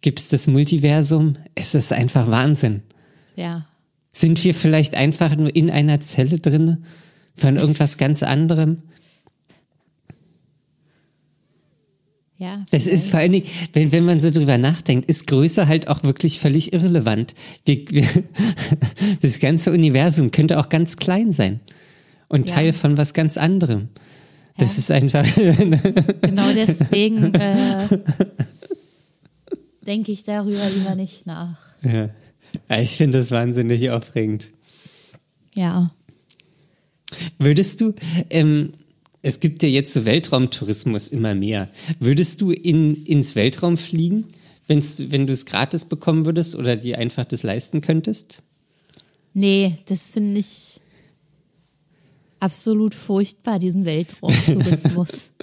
Gibt's 0.00 0.28
das 0.28 0.46
Multiversum? 0.46 1.34
Es 1.54 1.74
ist 1.74 1.92
einfach 1.92 2.28
Wahnsinn. 2.28 2.82
Ja. 3.36 3.66
Sind 4.10 4.42
wir 4.44 4.54
vielleicht 4.54 4.94
einfach 4.94 5.36
nur 5.36 5.54
in 5.54 5.70
einer 5.70 6.00
Zelle 6.00 6.38
drin 6.38 6.84
von 7.34 7.56
irgendwas 7.56 7.98
ganz 7.98 8.22
anderem? 8.22 8.78
Ja. 12.42 12.64
Es 12.72 12.88
ist 12.88 13.10
vor 13.10 13.20
allen 13.20 13.30
Dingen, 13.30 13.46
wenn, 13.72 13.92
wenn 13.92 14.04
man 14.04 14.18
so 14.18 14.32
drüber 14.32 14.58
nachdenkt, 14.58 15.08
ist 15.08 15.28
Größe 15.28 15.68
halt 15.68 15.86
auch 15.86 16.02
wirklich 16.02 16.40
völlig 16.40 16.72
irrelevant. 16.72 17.36
Wir, 17.64 17.84
wir, 17.88 18.04
das 19.22 19.38
ganze 19.38 19.70
Universum 19.70 20.32
könnte 20.32 20.58
auch 20.58 20.68
ganz 20.68 20.96
klein 20.96 21.30
sein 21.30 21.60
und 22.28 22.50
Ja. 22.50 22.56
Teil 22.56 22.72
von 22.72 22.96
was 22.96 23.14
ganz 23.14 23.38
anderem. 23.38 23.90
Das 24.58 24.78
ist 24.78 24.90
einfach, 24.90 25.24
Genau 25.34 26.52
deswegen 26.54 27.34
äh, 27.34 27.98
denke 29.86 30.12
ich 30.12 30.24
darüber 30.24 30.68
lieber 30.70 30.94
nicht 30.94 31.26
nach. 31.26 31.58
ja. 31.82 32.10
Ja, 32.68 32.80
ich 32.80 32.96
finde 32.96 33.16
das 33.16 33.30
wahnsinnig 33.30 33.88
aufregend. 33.88 34.50
Ja. 35.54 35.88
Würdest 37.38 37.80
du, 37.80 37.94
ähm, 38.28 38.72
es 39.22 39.40
gibt 39.40 39.62
ja 39.62 39.70
jetzt 39.70 39.94
so 39.94 40.04
Weltraumtourismus 40.04 41.08
immer 41.08 41.34
mehr. 41.34 41.68
Würdest 41.98 42.42
du 42.42 42.50
in, 42.50 43.06
ins 43.06 43.36
Weltraum 43.36 43.78
fliegen, 43.78 44.26
wenn's, 44.66 45.10
wenn 45.10 45.26
du 45.26 45.32
es 45.32 45.46
gratis 45.46 45.86
bekommen 45.86 46.26
würdest 46.26 46.54
oder 46.54 46.76
dir 46.76 46.98
einfach 46.98 47.24
das 47.24 47.42
leisten 47.42 47.80
könntest? 47.80 48.42
Nee, 49.32 49.76
das 49.86 50.08
finde 50.08 50.40
ich 50.40 50.81
absolut 52.42 52.94
furchtbar, 52.94 53.58
diesen 53.58 53.84
Weltraumtourismus. 53.84 55.30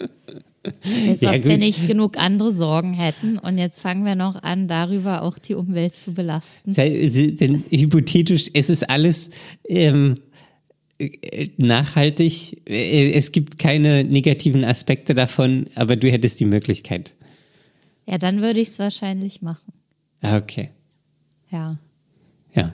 Als 1.08 1.22
Ja, 1.22 1.34
ob 1.34 1.46
wir 1.46 1.58
nicht 1.58 1.88
genug 1.88 2.18
andere 2.18 2.52
Sorgen 2.52 2.94
hätten. 2.94 3.38
Und 3.38 3.58
jetzt 3.58 3.80
fangen 3.80 4.06
wir 4.06 4.16
noch 4.16 4.44
an, 4.44 4.68
darüber 4.68 5.22
auch 5.24 5.40
die 5.40 5.56
Umwelt 5.56 5.96
zu 5.96 6.14
belasten. 6.14 6.74
Denn 6.74 7.64
hypothetisch, 7.70 8.52
es 8.54 8.70
ist 8.70 8.90
alles 8.90 9.32
ähm, 9.68 10.16
äh, 11.00 11.50
nachhaltig. 11.58 12.62
Äh, 12.70 13.12
Es 13.14 13.32
gibt 13.32 13.58
keine 13.58 14.04
negativen 14.04 14.66
Aspekte 14.66 15.14
davon, 15.14 15.66
aber 15.76 15.96
du 15.96 16.12
hättest 16.12 16.40
die 16.42 16.46
Möglichkeit. 16.46 17.16
Ja, 18.06 18.18
dann 18.18 18.42
würde 18.42 18.60
ich 18.60 18.70
es 18.70 18.80
wahrscheinlich 18.80 19.42
machen. 19.42 19.74
Ah, 20.22 20.38
okay. 20.38 20.72
Ja. 21.52 21.80
Ja. 22.54 22.74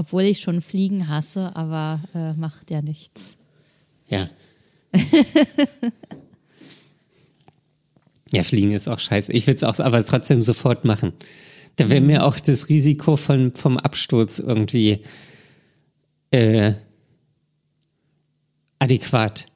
Obwohl 0.00 0.22
ich 0.22 0.40
schon 0.40 0.62
Fliegen 0.62 1.08
hasse, 1.08 1.54
aber 1.54 2.00
äh, 2.14 2.32
macht 2.32 2.70
ja 2.70 2.80
nichts. 2.80 3.36
Ja. 4.08 4.30
ja, 8.30 8.42
Fliegen 8.42 8.72
ist 8.72 8.88
auch 8.88 8.98
scheiße. 8.98 9.30
Ich 9.30 9.46
würde 9.46 9.56
es 9.56 9.62
auch 9.62 9.78
aber 9.78 10.02
trotzdem 10.02 10.42
sofort 10.42 10.86
machen. 10.86 11.12
Da 11.76 11.90
wäre 11.90 12.00
mir 12.00 12.24
auch 12.24 12.40
das 12.40 12.70
Risiko 12.70 13.16
von, 13.16 13.54
vom 13.54 13.76
Absturz 13.76 14.38
irgendwie 14.38 15.02
äh, 16.30 16.72
adäquat. 18.78 19.48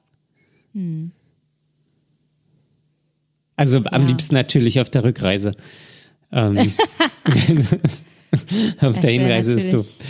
Also 3.57 3.79
am 3.79 4.03
Ja. 4.03 4.09
liebsten 4.09 4.35
natürlich 4.35 4.79
auf 4.79 4.91
der 4.91 5.05
Rückreise. 5.05 5.55
Ähm, 6.33 6.59
auf 8.81 9.01
der 9.01 9.03
wär 9.05 9.11
Hinreise 9.11 9.55
ist 9.55 9.73
doof. 9.73 10.01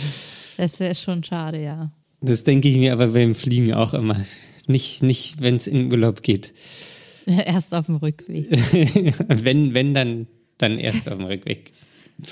Das 0.57 0.79
wäre 0.79 0.95
schon 0.95 1.23
schade, 1.23 1.61
ja. 1.61 1.91
Das 2.21 2.43
denke 2.43 2.69
ich 2.69 2.77
mir 2.77 2.93
aber 2.93 3.07
beim 3.07 3.35
Fliegen 3.35 3.73
auch 3.73 3.93
immer. 3.93 4.25
Nicht, 4.67 5.03
nicht 5.03 5.41
wenn 5.41 5.55
es 5.55 5.67
in 5.67 5.91
Urlaub 5.91 6.21
geht. 6.23 6.53
Erst 7.25 7.73
auf 7.73 7.87
dem 7.87 7.97
Rückweg. 7.97 8.47
wenn, 9.27 9.73
wenn, 9.73 9.93
dann, 9.93 10.27
dann 10.57 10.77
erst 10.77 11.09
auf 11.09 11.17
dem 11.17 11.25
Rückweg. 11.25 11.71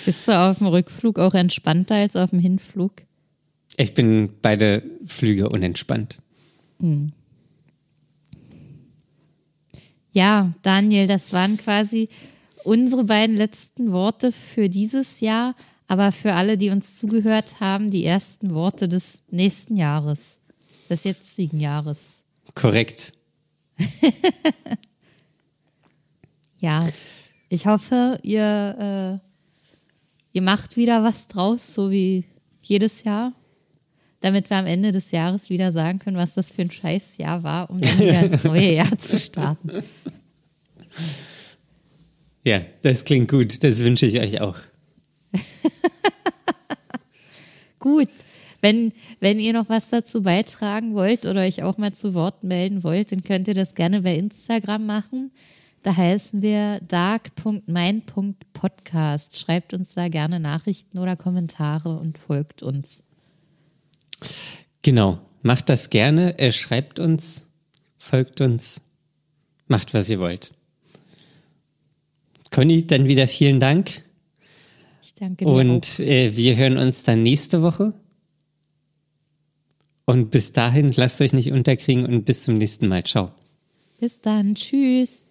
Bist 0.06 0.28
du 0.28 0.40
auf 0.40 0.60
dem 0.60 0.68
Rückflug 0.68 1.20
auch 1.20 1.34
entspannter 1.34 1.96
als 1.96 2.16
auf 2.16 2.30
dem 2.30 2.40
Hinflug? 2.40 2.94
Ich 3.76 3.94
bin 3.96 4.30
beide 4.42 4.84
Flüge 5.04 5.50
unentspannt. 5.50 6.20
Ja, 10.12 10.54
Daniel, 10.62 11.08
das 11.08 11.34
waren 11.34 11.58
quasi 11.58 12.08
unsere 12.64 13.04
beiden 13.04 13.36
letzten 13.36 13.92
Worte 13.92 14.32
für 14.32 14.70
dieses 14.70 15.20
Jahr, 15.22 15.56
aber 15.94 16.12
für 16.12 16.34
alle, 16.34 16.58
die 16.58 16.72
uns 16.72 16.98
zugehört 16.98 17.60
haben, 17.60 17.92
die 17.92 18.04
ersten 18.04 18.56
Worte 18.56 18.88
des 18.88 19.22
nächsten 19.30 19.78
Jahres, 19.78 20.40
des 20.90 21.04
jetzigen 21.04 21.60
Jahres. 21.60 22.24
Korrekt. 22.56 23.14
Ja, 26.64 26.88
ich 27.50 27.66
hoffe, 27.66 28.18
ihr, 28.24 29.20
äh, 29.22 29.28
ihr 30.32 30.42
macht 30.42 30.78
wieder 30.78 31.04
was 31.04 31.28
draus, 31.28 31.74
so 31.74 31.92
wie 31.92 32.24
jedes 32.62 33.04
Jahr, 33.04 33.34
damit 34.22 34.50
wir 34.50 34.56
am 34.56 34.66
Ende 34.66 34.94
des 34.94 35.12
Jahres 35.12 35.50
wieder 35.50 35.74
sagen 35.74 36.00
können, 36.00 36.16
was 36.16 36.36
das 36.36 36.52
für 36.52 36.62
ein 36.62 36.72
Scheißjahr 36.72 37.44
war, 37.44 37.70
um 37.70 37.82
dann 37.82 38.00
wieder 38.00 38.24
ins 38.24 38.46
neue 38.46 38.72
Jahr 38.76 38.98
zu 38.98 39.20
starten. 39.20 39.84
Ja, 42.46 42.62
das 42.82 43.04
klingt 43.04 43.30
gut. 43.30 43.62
Das 43.62 43.80
wünsche 43.80 44.06
ich 44.06 44.22
euch 44.22 44.40
auch. 44.40 44.60
Gut, 47.80 48.10
wenn, 48.62 48.94
wenn 49.20 49.40
ihr 49.40 49.54
noch 49.54 49.70
was 49.70 49.90
dazu 49.90 50.22
beitragen 50.22 50.94
wollt 50.94 51.26
oder 51.26 51.42
euch 51.42 51.64
auch 51.64 51.78
mal 51.78 51.94
zu 51.94 52.14
Wort 52.14 52.44
melden 52.44 52.84
wollt, 52.84 53.12
dann 53.12 53.24
könnt 53.24 53.48
ihr 53.48 53.56
das 53.56 53.74
gerne 53.76 54.02
bei 54.02 54.16
Instagram 54.16 54.86
machen. 54.86 55.32
Da 55.82 55.96
heißen 55.98 56.42
wir 56.42 56.80
dark.mein.podcast. 56.88 59.38
Schreibt 59.38 59.74
uns 59.74 59.94
da 59.94 60.08
gerne 60.08 60.40
Nachrichten 60.40 60.98
oder 60.98 61.18
Kommentare 61.18 61.98
und 61.98 62.18
folgt 62.18 62.64
uns. 62.64 63.04
Genau. 64.82 65.20
Macht 65.44 65.68
das 65.68 65.90
gerne. 65.90 66.40
Äh, 66.40 66.54
schreibt 66.54 67.00
uns, 67.00 67.50
folgt 67.98 68.40
uns, 68.40 68.82
macht, 69.68 69.94
was 69.94 70.10
ihr 70.10 70.20
wollt. 70.20 70.54
Conny, 72.50 72.88
dann 72.88 73.10
wieder 73.10 73.28
vielen 73.28 73.60
Dank. 73.60 74.04
Ich 75.14 75.20
danke 75.20 75.46
dir. 75.46 75.52
Und 75.52 76.00
äh, 76.00 76.36
wir 76.36 76.56
hören 76.56 76.78
uns 76.78 77.04
dann 77.04 77.22
nächste 77.22 77.62
Woche. 77.62 77.94
Und 80.06 80.32
bis 80.32 80.52
dahin, 80.52 80.92
lasst 80.96 81.22
euch 81.22 81.34
nicht 81.34 81.52
unterkriegen 81.52 82.06
und 82.06 82.26
bis 82.26 82.44
zum 82.44 82.56
nächsten 82.56 82.88
Mal. 82.88 83.04
Ciao. 83.04 83.32
Bis 84.00 84.20
dann. 84.20 84.56
Tschüss. 84.56 85.28